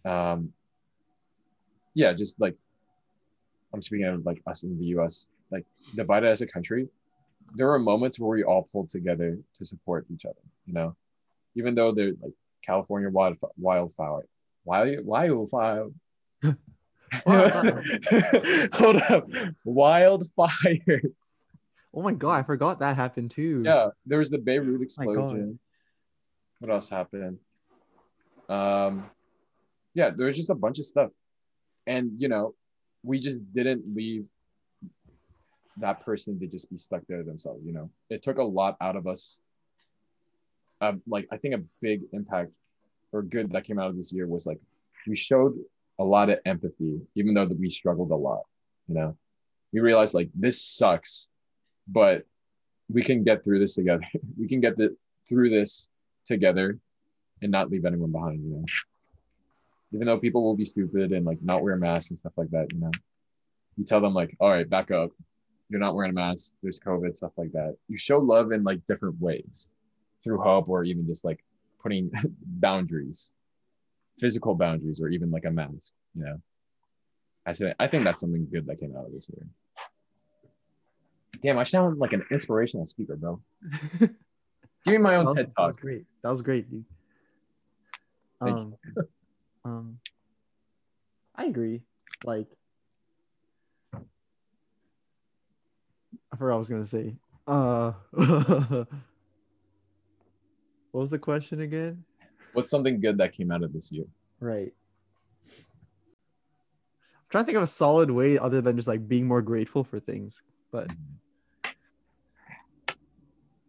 um, 0.06 0.52
yeah, 1.94 2.12
just 2.14 2.40
like 2.40 2.56
I'm 3.74 3.82
speaking 3.82 4.06
of 4.06 4.26
like 4.26 4.42
us 4.46 4.64
in 4.64 4.78
the 4.78 4.86
US, 4.98 5.26
like 5.52 5.66
divided 5.96 6.28
as 6.28 6.42
a 6.42 6.48
country, 6.48 6.90
there 7.56 7.68
were 7.68 7.80
moments 7.80 8.20
where 8.20 8.30
we 8.30 8.44
all 8.44 8.70
pulled 8.72 8.90
together 8.90 9.40
to 9.56 9.66
support 9.66 10.06
each 10.14 10.26
other, 10.26 10.44
you 10.66 10.74
know, 10.74 10.94
even 11.56 11.74
though 11.74 11.94
they're 11.94 12.14
like 12.22 12.34
California 12.62 13.10
wild 13.10 13.38
wildfire, 13.58 14.28
wild 14.66 15.06
wildfire, 15.06 15.88
Hold 17.26 18.98
up. 19.10 19.28
Wildfires. 19.66 21.14
Oh 21.94 22.02
my 22.02 22.14
god, 22.14 22.40
I 22.40 22.44
forgot 22.44 22.80
that 22.80 22.96
happened 22.96 23.32
too. 23.32 23.64
Yeah, 23.66 23.90
there 24.06 24.20
was 24.20 24.30
the 24.30 24.38
Beirut 24.38 24.80
Oh 24.80 24.84
explosion. 24.84 25.60
What 26.60 26.72
else 26.72 26.90
happened? 26.90 27.40
Um, 28.50 29.06
yeah, 29.94 30.12
there 30.16 30.28
was 30.28 30.38
just 30.38 30.50
a 30.50 30.56
bunch 30.56 30.80
of 30.80 30.86
stuff, 30.86 31.12
and 31.86 32.12
you 32.18 32.30
know, 32.30 32.54
we 33.04 33.20
just 33.20 33.52
didn't 33.54 33.84
leave 33.96 34.30
that 35.78 36.04
person 36.04 36.40
to 36.40 36.48
just 36.48 36.70
be 36.70 36.78
stuck 36.78 37.02
there 37.08 37.24
themselves. 37.24 37.62
You 37.66 37.74
know, 37.74 37.90
it 38.10 38.24
took 38.24 38.38
a 38.38 38.44
lot 38.44 38.78
out 38.82 38.96
of 38.96 39.08
us. 39.08 39.40
Um, 40.82 41.02
like 41.08 41.28
I 41.32 41.38
think 41.38 41.56
a 41.56 41.64
big 41.82 42.04
impact 42.14 42.52
or 43.12 43.24
good 43.24 43.52
that 43.52 43.64
came 43.64 43.80
out 43.80 43.90
of 43.90 43.98
this 43.98 44.14
year 44.14 44.28
was 44.28 44.46
like 44.46 44.60
we 45.08 45.16
showed 45.16 45.58
a 46.00 46.04
lot 46.04 46.30
of 46.30 46.40
empathy, 46.46 47.02
even 47.16 47.34
though 47.34 47.46
we 47.46 47.70
struggled 47.70 48.12
a 48.12 48.16
lot. 48.16 48.44
You 48.88 48.96
know, 48.96 49.18
we 49.74 49.80
realized 49.80 50.14
like 50.14 50.30
this 50.36 50.62
sucks, 50.62 51.28
but 51.88 52.26
we 52.90 53.02
can 53.02 53.24
get 53.24 53.44
through 53.44 53.60
this 53.60 53.76
together. 53.76 54.04
we 54.38 54.48
can 54.48 54.62
get 54.62 54.78
the, 54.78 54.96
through 55.28 55.50
this 55.50 55.88
together 56.26 56.78
and 57.42 57.52
not 57.52 57.70
leave 57.70 57.86
anyone 57.86 58.12
behind, 58.12 58.44
you 58.44 58.58
know. 58.58 58.66
Even 59.94 60.08
though 60.08 60.18
people 60.18 60.44
will 60.44 60.56
be 60.56 60.66
stupid 60.66 61.12
and 61.14 61.26
like 61.26 61.42
not 61.42 61.64
wear 61.64 61.76
masks 61.78 62.10
and 62.10 62.20
stuff 62.20 62.34
like 62.36 62.50
that, 62.52 62.72
you 62.74 62.80
know. 62.80 62.92
You 63.78 63.84
tell 63.84 64.02
them 64.02 64.14
like, 64.14 64.36
all 64.40 64.50
right, 64.50 64.70
back 64.70 64.92
up. 64.92 65.12
You're 65.70 65.80
not 65.80 65.96
wearing 65.96 66.12
a 66.12 66.14
mask. 66.14 66.54
There's 66.64 66.80
COVID, 66.80 67.16
stuff 67.16 67.34
like 67.38 67.52
that. 67.52 67.76
You 67.88 67.98
show 67.98 68.20
love 68.20 68.52
in 68.52 68.64
like 68.64 68.86
different 68.88 69.20
ways 69.22 69.68
through 70.24 70.40
hope 70.40 70.68
or 70.68 70.84
even 70.84 71.06
just 71.06 71.24
like 71.24 71.44
putting 71.82 72.12
boundaries, 72.46 73.32
physical 74.20 74.56
boundaries, 74.56 75.00
or 75.02 75.10
even 75.10 75.32
like 75.32 75.46
a 75.46 75.52
mask, 75.52 75.94
you 76.16 76.24
know. 76.24 76.42
I 77.46 77.54
say 77.54 77.74
I 77.80 77.88
think 77.88 78.04
that's 78.04 78.20
something 78.20 78.48
good 78.52 78.66
that 78.68 78.80
came 78.80 78.96
out 78.96 79.06
of 79.06 79.14
this 79.14 79.30
year. 79.30 79.48
Damn, 81.42 81.58
I 81.58 81.64
sound 81.64 81.98
like 82.00 82.14
an 82.14 82.24
inspirational 82.32 82.88
speaker, 82.88 83.16
bro. 83.16 83.42
Give 84.00 84.12
me 84.86 84.98
my 84.98 85.16
own 85.16 85.26
was, 85.26 85.34
TED 85.34 85.48
talk. 85.48 85.56
that 85.58 85.66
was 85.66 85.76
great. 85.76 86.06
That 86.24 86.30
was 86.30 86.42
great, 86.42 86.70
dude. 86.70 86.86
Thank 88.44 88.58
um, 88.58 88.76
um, 89.66 90.00
I 91.36 91.46
agree. 91.46 91.82
Like, 92.24 92.48
I 93.94 94.00
forgot 96.38 96.52
what 96.52 96.54
I 96.54 96.58
was 96.58 96.70
gonna 96.70 96.86
say. 96.86 97.16
Uh, 97.48 97.94
what 100.92 101.02
was 101.02 101.12
the 101.12 101.20
question 101.20 101.62
again? 101.62 102.04
What's 102.54 102.72
something 102.72 103.00
good 103.00 103.18
that 103.18 103.34
came 103.34 103.52
out 103.52 103.64
of 103.64 103.74
this 103.74 103.92
year? 103.92 104.06
Right. 104.40 104.74
I'm 105.46 107.30
trying 107.30 107.44
to 107.44 107.46
think 107.46 107.58
of 107.58 107.64
a 107.64 107.68
solid 107.68 108.10
way 108.10 108.38
other 108.38 108.62
than 108.62 108.78
just 108.78 108.88
like 108.88 109.08
being 109.08 109.28
more 109.28 109.42
grateful 109.42 109.84
for 109.84 110.00
things, 110.00 110.42
but 110.72 110.88
may- 110.90 110.96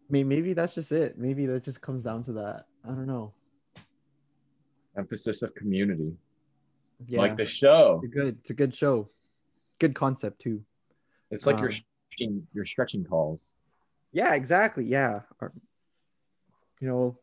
maybe 0.09 0.53
that's 0.53 0.73
just 0.73 0.91
it. 0.91 1.17
Maybe 1.17 1.45
that 1.47 1.63
just 1.63 1.81
comes 1.81 2.03
down 2.03 2.23
to 2.23 2.33
that. 2.33 2.65
I 2.83 2.89
don't 2.89 3.05
know. 3.07 3.33
Emphasis 4.97 5.43
of 5.43 5.53
community, 5.55 6.13
Yeah, 7.07 7.19
like 7.19 7.37
the 7.37 7.45
show. 7.45 8.01
it's 8.03 8.13
good. 8.13 8.37
It's 8.41 8.49
a 8.49 8.53
good 8.53 8.75
show. 8.75 9.09
Good 9.79 9.95
concept 9.95 10.41
too. 10.41 10.63
It's 11.31 11.45
like 11.45 11.59
your 11.59 11.69
Um, 11.69 11.75
stretching, 11.75 12.47
your 12.53 12.65
stretching 12.65 13.05
calls. 13.05 13.53
Yeah, 14.11 14.33
exactly. 14.33 14.83
Yeah. 14.85 15.21
Or, 15.39 15.53
you 16.81 16.87
know, 16.87 17.17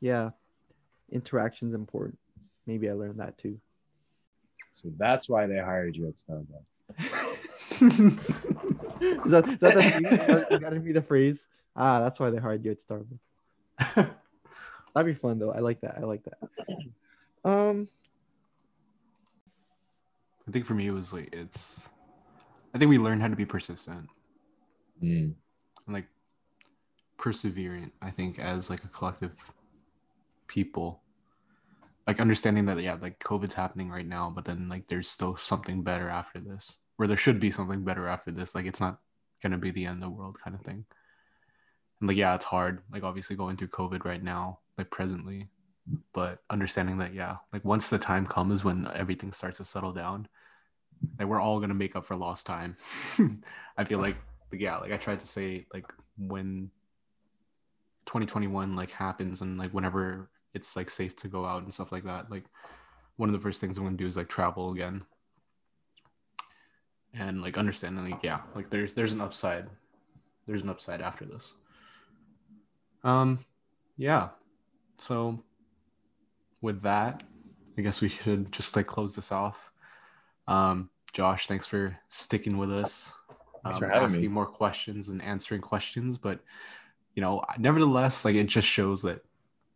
yeah. 0.00 0.30
Interaction's 1.10 1.74
important. 1.74 2.18
Maybe 2.66 2.88
I 2.90 2.92
learned 2.92 3.18
that 3.20 3.38
too. 3.38 3.58
So 4.72 4.92
that's 4.98 5.28
why 5.28 5.46
they 5.46 5.56
hired 5.58 5.96
you 5.96 6.06
at 6.08 6.16
Starbucks. 6.16 6.84
is 9.24 9.32
that, 9.32 9.48
is 9.48 9.58
that 9.58 9.74
the 9.74 9.82
thing? 9.82 10.04
Is 10.04 10.10
that- 10.18 10.40
is 10.52 10.60
that 10.60 10.60
gonna 10.60 10.80
be 10.80 10.92
the 10.92 11.02
phrase? 11.02 11.48
Ah, 11.80 12.00
that's 12.00 12.18
why 12.18 12.28
they 12.28 12.38
hired 12.38 12.64
you 12.64 12.72
at 12.72 12.78
Starbucks. 12.80 13.94
That'd 14.94 15.14
be 15.14 15.14
fun 15.14 15.38
though. 15.38 15.52
I 15.52 15.60
like 15.60 15.80
that. 15.82 15.96
I 15.96 16.00
like 16.00 16.24
that. 16.24 16.38
Um, 17.48 17.88
I 20.46 20.50
think 20.50 20.66
for 20.66 20.74
me 20.74 20.88
it 20.88 20.92
was 20.92 21.12
like 21.12 21.32
it's 21.32 21.88
I 22.74 22.78
think 22.78 22.88
we 22.88 22.98
learned 22.98 23.22
how 23.22 23.28
to 23.28 23.36
be 23.36 23.46
persistent 23.46 24.08
Mm. 25.00 25.32
and 25.86 25.94
like 25.94 26.06
perseverant, 27.18 27.92
I 28.02 28.10
think, 28.10 28.40
as 28.40 28.68
like 28.68 28.82
a 28.82 28.88
collective 28.88 29.30
people. 30.48 31.02
Like 32.08 32.18
understanding 32.18 32.66
that 32.66 32.82
yeah, 32.82 32.96
like 33.00 33.20
COVID's 33.20 33.54
happening 33.54 33.88
right 33.88 34.06
now, 34.06 34.32
but 34.34 34.44
then 34.44 34.68
like 34.68 34.88
there's 34.88 35.08
still 35.08 35.36
something 35.36 35.84
better 35.84 36.08
after 36.08 36.40
this. 36.40 36.78
Or 36.98 37.06
there 37.06 37.16
should 37.16 37.38
be 37.38 37.52
something 37.52 37.84
better 37.84 38.08
after 38.08 38.32
this. 38.32 38.56
Like 38.56 38.66
it's 38.66 38.80
not 38.80 38.98
gonna 39.40 39.58
be 39.58 39.70
the 39.70 39.86
end 39.86 40.02
of 40.02 40.10
the 40.10 40.16
world 40.16 40.36
kind 40.42 40.56
of 40.56 40.62
thing. 40.62 40.84
And 42.00 42.08
like 42.08 42.16
yeah, 42.16 42.34
it's 42.34 42.44
hard, 42.44 42.80
like 42.92 43.02
obviously 43.02 43.36
going 43.36 43.56
through 43.56 43.68
COVID 43.68 44.04
right 44.04 44.22
now, 44.22 44.60
like 44.76 44.90
presently. 44.90 45.48
But 46.12 46.40
understanding 46.50 46.98
that, 46.98 47.14
yeah, 47.14 47.36
like 47.52 47.64
once 47.64 47.88
the 47.88 47.98
time 47.98 48.26
comes 48.26 48.64
when 48.64 48.88
everything 48.94 49.32
starts 49.32 49.56
to 49.56 49.64
settle 49.64 49.92
down, 49.92 50.28
like 51.18 51.28
we're 51.28 51.40
all 51.40 51.60
gonna 51.60 51.74
make 51.74 51.96
up 51.96 52.04
for 52.04 52.16
lost 52.16 52.46
time. 52.46 52.76
I 53.76 53.84
feel 53.84 53.98
like, 53.98 54.16
yeah, 54.52 54.76
like 54.78 54.92
I 54.92 54.96
tried 54.96 55.20
to 55.20 55.26
say, 55.26 55.66
like 55.72 55.86
when 56.16 56.70
2021 58.06 58.74
like 58.74 58.90
happens 58.90 59.40
and 59.40 59.58
like 59.58 59.72
whenever 59.72 60.30
it's 60.54 60.76
like 60.76 60.90
safe 60.90 61.14
to 61.16 61.28
go 61.28 61.44
out 61.44 61.62
and 61.62 61.72
stuff 61.72 61.92
like 61.92 62.04
that, 62.04 62.30
like 62.30 62.44
one 63.16 63.28
of 63.28 63.32
the 63.32 63.40
first 63.40 63.60
things 63.60 63.78
I'm 63.78 63.84
gonna 63.84 63.96
do 63.96 64.06
is 64.06 64.16
like 64.16 64.28
travel 64.28 64.72
again. 64.72 65.02
And 67.14 67.42
like 67.42 67.58
understanding 67.58 68.10
like 68.10 68.22
yeah, 68.22 68.40
like 68.54 68.70
there's 68.70 68.92
there's 68.92 69.12
an 69.12 69.20
upside. 69.20 69.66
There's 70.46 70.62
an 70.62 70.68
upside 70.68 71.00
after 71.02 71.24
this. 71.24 71.54
Um 73.04 73.44
yeah. 73.96 74.28
So 74.98 75.42
with 76.60 76.82
that, 76.82 77.22
I 77.76 77.82
guess 77.82 78.00
we 78.00 78.08
should 78.08 78.50
just 78.52 78.76
like 78.76 78.86
close 78.86 79.14
this 79.14 79.32
off. 79.32 79.70
Um, 80.46 80.90
Josh, 81.12 81.46
thanks 81.46 81.66
for 81.66 81.96
sticking 82.10 82.56
with 82.58 82.72
us. 82.72 83.12
Thanks 83.64 83.78
um, 83.78 83.84
for 83.84 83.92
asking 83.92 84.22
me. 84.22 84.28
more 84.28 84.46
questions 84.46 85.08
and 85.08 85.20
answering 85.22 85.60
questions, 85.60 86.16
but 86.16 86.40
you 87.14 87.20
know, 87.20 87.42
nevertheless, 87.58 88.24
like 88.24 88.34
it 88.34 88.46
just 88.46 88.68
shows 88.68 89.02
that 89.02 89.20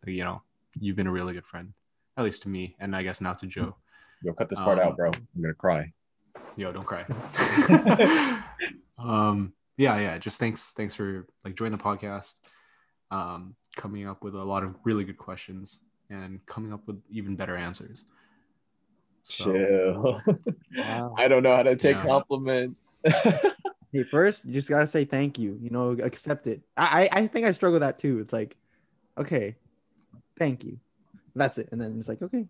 you 0.05 0.23
know 0.23 0.41
you've 0.79 0.95
been 0.95 1.07
a 1.07 1.11
really 1.11 1.33
good 1.33 1.45
friend, 1.45 1.73
at 2.17 2.23
least 2.23 2.43
to 2.43 2.49
me, 2.49 2.75
and 2.79 2.95
I 2.95 3.03
guess 3.03 3.21
now 3.21 3.33
to 3.33 3.47
Joe. 3.47 3.75
Yo, 4.23 4.33
cut 4.33 4.49
this 4.49 4.59
part 4.59 4.79
Um, 4.79 4.87
out, 4.87 4.97
bro. 4.97 5.11
I'm 5.11 5.41
gonna 5.41 5.53
cry. 5.53 5.91
Yo, 6.55 6.71
don't 6.71 6.85
cry. 6.85 7.03
um, 8.97 9.53
yeah, 9.77 9.99
yeah. 9.99 10.17
Just 10.17 10.39
thanks, 10.39 10.71
thanks 10.71 10.95
for 10.95 11.27
like 11.43 11.55
joining 11.55 11.77
the 11.77 11.83
podcast, 11.83 12.35
um, 13.13 13.55
coming 13.75 14.07
up 14.07 14.23
with 14.23 14.33
a 14.33 14.43
lot 14.43 14.63
of 14.63 14.75
really 14.83 15.03
good 15.03 15.17
questions 15.17 15.83
and 16.09 16.43
coming 16.47 16.73
up 16.73 16.81
with 16.87 16.99
even 17.11 17.35
better 17.35 17.55
answers. 17.55 18.05
So, 19.21 19.43
Chill. 19.45 20.21
Wow. 20.75 21.13
I 21.19 21.27
don't 21.27 21.43
know 21.43 21.55
how 21.55 21.61
to 21.61 21.75
take 21.75 21.97
Yeah. 21.97 22.03
compliments. 22.03 22.87
hey, 23.05 24.03
first 24.09 24.43
you 24.45 24.53
just 24.53 24.67
gotta 24.69 24.87
say 24.87 25.05
thank 25.05 25.37
you. 25.37 25.59
You 25.61 25.69
know, 25.69 25.91
accept 25.91 26.47
it. 26.47 26.61
I 26.75 27.07
I 27.13 27.19
I 27.21 27.27
think 27.27 27.45
I 27.45 27.51
struggle 27.51 27.73
with 27.73 27.83
that 27.83 27.99
too. 27.99 28.19
It's 28.19 28.33
like, 28.33 28.57
okay, 29.19 29.55
thank 30.39 30.63
you. 30.63 30.79
That's 31.35 31.59
it, 31.59 31.69
and 31.71 31.79
then 31.79 31.95
it's 31.99 32.09
like, 32.09 32.23
okay, 32.23 32.47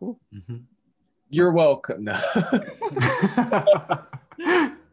mhm. 0.00 0.62
You're 1.28 1.50
welcome. 1.50 2.04
No. 2.04 2.12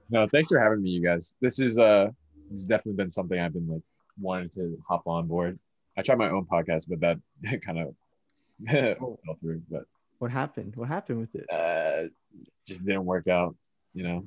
no, 0.09 0.27
thanks 0.31 0.49
for 0.49 0.59
having 0.59 0.81
me, 0.81 0.89
you 0.89 1.03
guys. 1.03 1.35
This 1.41 1.59
is 1.59 1.77
uh 1.77 2.07
this 2.49 2.61
has 2.61 2.65
definitely 2.65 2.97
been 3.03 3.11
something 3.11 3.39
I've 3.39 3.53
been 3.53 3.67
like 3.67 3.83
wanting 4.19 4.49
to 4.51 4.77
hop 4.87 5.03
on 5.07 5.27
board. 5.27 5.57
I 5.97 6.01
tried 6.01 6.17
my 6.17 6.29
own 6.29 6.45
podcast, 6.45 6.87
but 6.89 6.99
that 7.01 7.19
kind 7.61 7.79
of 7.79 7.95
Oh. 9.01 9.17
fell 9.25 9.35
through. 9.41 9.61
But 9.69 9.83
what 10.19 10.31
happened? 10.31 10.75
What 10.75 10.87
happened 10.87 11.19
with 11.19 11.35
it? 11.35 11.45
uh 11.51 12.07
just 12.65 12.85
didn't 12.85 13.05
work 13.05 13.27
out, 13.27 13.55
you 13.93 14.03
know. 14.03 14.25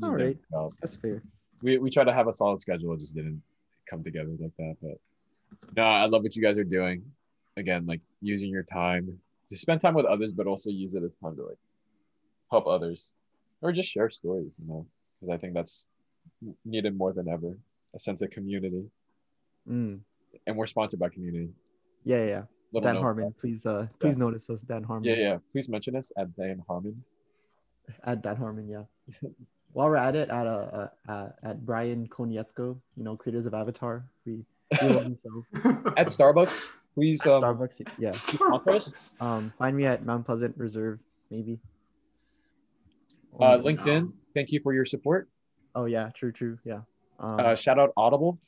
Just 0.00 0.04
All 0.04 0.16
right. 0.16 0.38
That's 0.80 0.94
fair. 0.96 1.22
we, 1.62 1.78
we 1.78 1.90
tried 1.90 2.04
to 2.04 2.12
have 2.12 2.28
a 2.28 2.32
solid 2.32 2.60
schedule 2.60 2.92
it 2.94 3.00
just 3.00 3.14
didn't 3.14 3.42
come 3.88 4.02
together 4.02 4.30
like 4.40 4.56
that 4.58 4.76
but 4.82 4.98
no 5.76 5.82
i 5.84 6.04
love 6.06 6.22
what 6.22 6.34
you 6.34 6.42
guys 6.42 6.58
are 6.58 6.64
doing 6.64 7.02
again 7.56 7.86
like 7.86 8.00
using 8.20 8.50
your 8.50 8.62
time 8.64 9.18
to 9.50 9.56
spend 9.56 9.80
time 9.80 9.94
with 9.94 10.04
others 10.06 10.32
but 10.32 10.46
also 10.46 10.68
use 10.70 10.94
it 10.94 11.02
as 11.04 11.14
time 11.16 11.36
to 11.36 11.42
like 11.44 11.58
help 12.50 12.66
others 12.66 13.12
or 13.62 13.70
just 13.72 13.88
share 13.90 14.10
stories 14.10 14.54
you 14.60 14.66
know 14.66 14.84
because 15.20 15.32
i 15.32 15.36
think 15.38 15.54
that's 15.54 15.84
needed 16.64 16.96
more 16.96 17.12
than 17.12 17.28
ever 17.28 17.56
a 17.94 17.98
sense 17.98 18.22
of 18.22 18.30
community 18.30 18.84
Mm. 19.68 20.00
and 20.46 20.56
we're 20.56 20.66
sponsored 20.66 21.00
by 21.00 21.08
community 21.08 21.48
Yeah, 22.04 22.18
yeah. 22.18 22.26
yeah. 22.26 22.42
Little 22.72 22.84
Dan 22.86 22.94
known 22.94 23.02
Harmon, 23.02 23.34
please, 23.40 23.64
uh, 23.64 23.86
please 23.98 24.18
notice 24.18 24.50
us, 24.50 24.60
Dan 24.60 24.82
Harmon. 24.82 25.08
yeah 25.08 25.16
yeah 25.16 25.36
please 25.50 25.68
mention 25.68 25.96
us 25.96 26.12
at 26.18 26.34
dan 26.36 26.62
harmon 26.68 27.02
At 28.04 28.22
Dan 28.22 28.36
Harmon, 28.36 28.68
yeah. 28.68 28.84
While 29.72 29.88
we're 29.88 29.96
at 29.96 30.14
it, 30.16 30.28
at 30.30 30.46
uh, 30.46 30.88
uh, 31.08 31.12
uh 31.12 31.28
at 31.42 31.66
Brian 31.66 32.06
Konietzko, 32.08 32.78
you 32.96 33.04
know, 33.04 33.16
creators 33.16 33.44
of 33.44 33.52
Avatar, 33.54 34.04
we, 34.24 34.44
we 34.80 34.88
love 34.88 35.04
the 35.04 35.18
show. 35.22 35.92
at 35.96 36.06
starbucks 36.08 36.70
please 36.94 37.26
At 37.26 37.32
um 37.32 37.42
Starbucks, 37.42 37.82
yeah. 37.98 38.10
sponsor 38.10 38.70
us. 38.70 38.94
Um, 39.20 39.52
find 39.58 39.76
me 39.76 39.84
at 39.84 40.04
Mount 40.04 40.24
Pleasant 40.24 40.56
Reserve, 40.56 41.00
maybe. 41.30 41.58
Uh, 43.38 43.58
LinkedIn, 43.58 44.12
thank 44.32 44.52
you 44.52 44.60
for 44.62 44.72
your 44.72 44.84
support. 44.84 45.28
Oh 45.74 45.86
yeah, 45.86 46.10
true, 46.14 46.30
true. 46.32 46.58
Yeah. 46.64 46.80
Um, 47.18 47.40
Uh, 47.40 47.54
shout 47.54 47.78
out 47.78 47.92
Audible. 47.96 48.38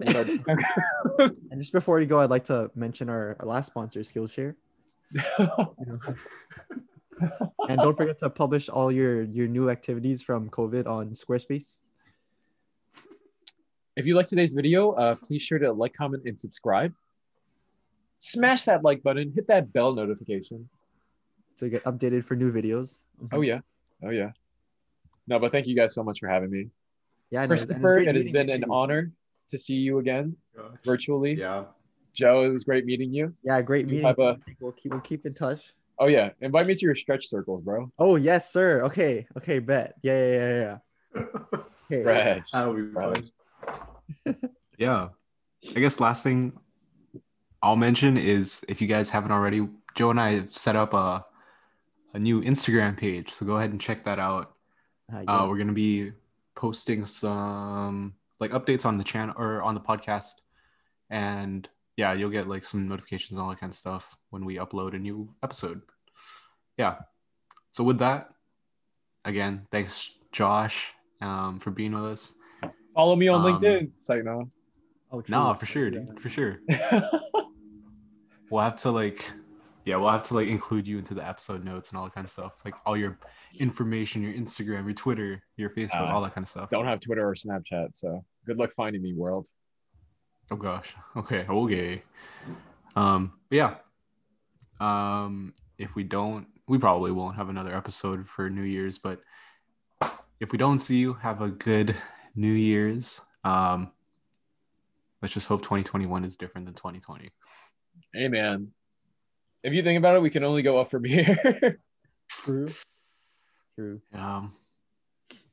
and 0.00 1.56
just 1.56 1.72
before 1.72 2.00
you 2.00 2.06
go, 2.06 2.18
I'd 2.18 2.30
like 2.30 2.44
to 2.44 2.70
mention 2.74 3.08
our, 3.08 3.36
our 3.38 3.46
last 3.46 3.66
sponsor, 3.66 4.00
Skillshare. 4.00 4.54
And 7.68 7.78
don't 7.78 7.96
forget 7.96 8.18
to 8.18 8.30
publish 8.30 8.68
all 8.68 8.90
your 8.90 9.22
your 9.22 9.46
new 9.46 9.70
activities 9.70 10.20
from 10.22 10.50
COVID 10.50 10.86
on 10.86 11.10
Squarespace. 11.10 11.76
if 13.96 14.06
you 14.06 14.16
like 14.16 14.26
today's 14.26 14.54
video, 14.54 14.92
uh, 14.92 15.14
please 15.14 15.42
sure 15.42 15.58
to 15.58 15.72
like, 15.72 15.94
comment, 15.94 16.24
and 16.26 16.38
subscribe. 16.38 16.92
Smash 18.18 18.64
that 18.64 18.82
like 18.82 19.02
button, 19.02 19.32
hit 19.32 19.46
that 19.46 19.72
bell 19.72 19.94
notification. 19.94 20.68
to 21.58 21.68
get 21.68 21.84
updated 21.84 22.24
for 22.24 22.34
new 22.34 22.50
videos. 22.50 22.98
Oh 23.30 23.42
yeah, 23.42 23.60
oh 24.02 24.10
yeah. 24.10 24.32
No, 25.26 25.38
but 25.38 25.52
thank 25.52 25.66
you 25.66 25.76
guys 25.76 25.94
so 25.94 26.02
much 26.02 26.18
for 26.18 26.28
having 26.28 26.50
me, 26.50 26.68
yeah, 27.30 27.42
I 27.42 27.46
know, 27.46 27.52
and 27.52 27.52
it's 27.52 27.64
Christopher. 27.64 27.94
great 28.04 28.08
It 28.08 28.14
has 28.22 28.32
been 28.32 28.50
an 28.50 28.62
too. 28.62 28.72
honor 28.72 29.12
to 29.48 29.58
see 29.58 29.74
you 29.74 29.98
again 29.98 30.36
virtually. 30.84 31.34
Yeah. 31.34 31.64
Joe, 32.14 32.44
it 32.44 32.50
was 32.50 32.64
great 32.64 32.86
meeting 32.86 33.12
you. 33.12 33.34
Yeah, 33.42 33.60
great 33.60 33.86
You 33.86 33.92
meeting. 34.02 34.06
have 34.06 34.18
a- 34.18 34.38
you. 34.46 34.54
We'll 34.60 34.72
keep 34.72 34.92
we'll 34.92 35.00
keep 35.00 35.26
in 35.26 35.34
touch. 35.34 35.72
Oh 35.98 36.06
yeah, 36.06 36.30
invite 36.40 36.66
me 36.66 36.74
to 36.74 36.86
your 36.86 36.94
stretch 36.96 37.26
circles, 37.28 37.62
bro. 37.62 37.90
Oh 37.98 38.16
yes, 38.16 38.52
sir. 38.52 38.82
Okay, 38.84 39.26
okay, 39.36 39.58
bet. 39.58 39.94
Yeah, 40.02 40.18
yeah, 40.26 40.38
yeah, 40.38 40.78
yeah. 41.16 41.22
Okay. 41.92 42.02
Right. 42.02 42.42
That'll 42.52 42.72
be 42.74 42.82
Right. 42.82 43.30
fun. 44.24 44.36
yeah. 44.78 45.08
I 45.76 45.80
guess 45.80 46.00
last 46.00 46.22
thing 46.24 46.52
I'll 47.62 47.76
mention 47.76 48.16
is 48.16 48.64
if 48.68 48.80
you 48.80 48.88
guys 48.88 49.10
haven't 49.10 49.32
already, 49.32 49.68
Joe 49.94 50.10
and 50.10 50.18
I 50.20 50.30
have 50.32 50.52
set 50.54 50.76
up 50.76 50.94
a 50.94 51.24
a 52.14 52.18
new 52.18 52.40
Instagram 52.42 52.96
page. 52.96 53.30
So 53.32 53.44
go 53.44 53.56
ahead 53.58 53.70
and 53.70 53.80
check 53.80 54.04
that 54.04 54.18
out. 54.18 54.54
Ah, 55.12 55.44
Uh, 55.44 55.48
we're 55.48 55.58
gonna 55.58 55.72
be 55.72 56.12
posting 56.54 57.04
some 57.04 58.14
like 58.40 58.50
updates 58.52 58.84
on 58.86 58.98
the 58.98 59.04
channel 59.04 59.34
or 59.38 59.62
on 59.62 59.74
the 59.74 59.80
podcast, 59.80 60.34
and 61.10 61.68
yeah, 61.96 62.12
you'll 62.12 62.30
get 62.30 62.48
like 62.48 62.64
some 62.64 62.88
notifications 62.88 63.32
and 63.32 63.40
all 63.40 63.48
that 63.50 63.60
kind 63.60 63.70
of 63.70 63.76
stuff 63.76 64.16
when 64.30 64.44
we 64.44 64.56
upload 64.56 64.94
a 64.94 64.98
new 64.98 65.32
episode. 65.42 65.82
Yeah. 66.76 66.96
So 67.70 67.84
with 67.84 67.98
that, 67.98 68.30
again, 69.24 69.66
thanks 69.70 70.10
Josh 70.32 70.92
um, 71.20 71.58
for 71.60 71.70
being 71.70 71.92
with 71.94 72.04
us. 72.04 72.34
Follow 72.94 73.16
me 73.16 73.28
on 73.28 73.44
Um, 73.44 73.60
LinkedIn. 73.60 74.24
No. 74.24 74.50
Oh, 75.12 75.20
true. 75.20 75.30
No, 75.32 75.54
for 75.54 75.66
sure, 75.66 75.84
Yeah. 75.88 76.00
dude, 76.00 76.20
for 76.20 76.28
sure. 76.28 76.58
We'll 78.50 78.62
have 78.62 78.76
to 78.82 78.90
like, 78.90 79.30
yeah, 79.84 79.96
we'll 79.96 80.10
have 80.10 80.22
to 80.24 80.34
like 80.34 80.48
include 80.48 80.88
you 80.88 80.98
into 80.98 81.14
the 81.14 81.26
episode 81.26 81.64
notes 81.64 81.90
and 81.90 81.98
all 81.98 82.04
that 82.04 82.14
kind 82.14 82.24
of 82.24 82.30
stuff, 82.30 82.56
like 82.64 82.74
all 82.86 82.96
your 82.96 83.18
information, 83.58 84.22
your 84.22 84.32
Instagram, 84.32 84.84
your 84.84 84.94
Twitter, 84.94 85.42
your 85.56 85.70
Facebook, 85.70 86.08
Uh, 86.08 86.12
all 86.12 86.22
that 86.22 86.34
kind 86.34 86.44
of 86.44 86.48
stuff. 86.48 86.70
Don't 86.70 86.86
have 86.86 87.00
Twitter 87.00 87.28
or 87.28 87.34
Snapchat, 87.34 87.94
so 87.94 88.24
good 88.46 88.56
luck 88.56 88.72
finding 88.74 89.02
me, 89.02 89.12
world. 89.12 89.48
Oh 90.50 90.56
gosh. 90.56 90.94
Okay. 91.16 91.46
Okay. 91.48 92.02
Um. 92.96 93.32
But 93.48 93.56
yeah. 93.56 93.74
Um. 94.80 95.54
If 95.78 95.94
we 95.94 96.04
don't, 96.04 96.46
we 96.68 96.78
probably 96.78 97.10
won't 97.10 97.36
have 97.36 97.48
another 97.48 97.74
episode 97.74 98.28
for 98.28 98.48
New 98.48 98.62
Year's. 98.62 98.98
But 98.98 99.20
if 100.40 100.52
we 100.52 100.58
don't 100.58 100.78
see 100.78 100.98
you, 100.98 101.14
have 101.14 101.42
a 101.42 101.48
good 101.48 101.96
New 102.34 102.52
Year's. 102.52 103.20
Um. 103.44 103.92
Let's 105.22 105.32
just 105.32 105.48
hope 105.48 105.62
2021 105.62 106.24
is 106.26 106.36
different 106.36 106.66
than 106.66 106.74
2020. 106.74 107.30
Hey 108.12 108.28
man, 108.28 108.68
if 109.64 109.72
you 109.72 109.82
think 109.82 109.98
about 109.98 110.14
it, 110.14 110.22
we 110.22 110.30
can 110.30 110.44
only 110.44 110.62
go 110.62 110.78
up 110.78 110.90
from 110.90 111.04
here. 111.04 111.80
True. 112.28 112.68
True. 113.74 114.00
Um, 114.12 114.52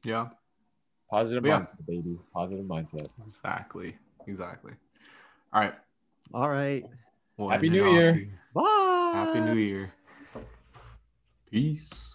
yeah. 0.04 0.28
Positive 1.10 1.46
yeah. 1.46 1.62
mindset, 1.62 1.88
baby. 1.88 2.20
Positive 2.34 2.66
mindset. 2.66 3.08
Exactly. 3.26 3.96
Exactly. 4.28 4.74
All 5.54 5.62
right. 5.62 5.74
All 6.34 6.50
right. 6.50 6.86
We'll 7.38 7.50
Happy 7.50 7.70
New 7.70 7.90
Year. 7.94 8.28
Bye. 8.54 9.12
Happy 9.14 9.40
New 9.40 9.56
Year. 9.56 9.94
Peace. 11.50 12.12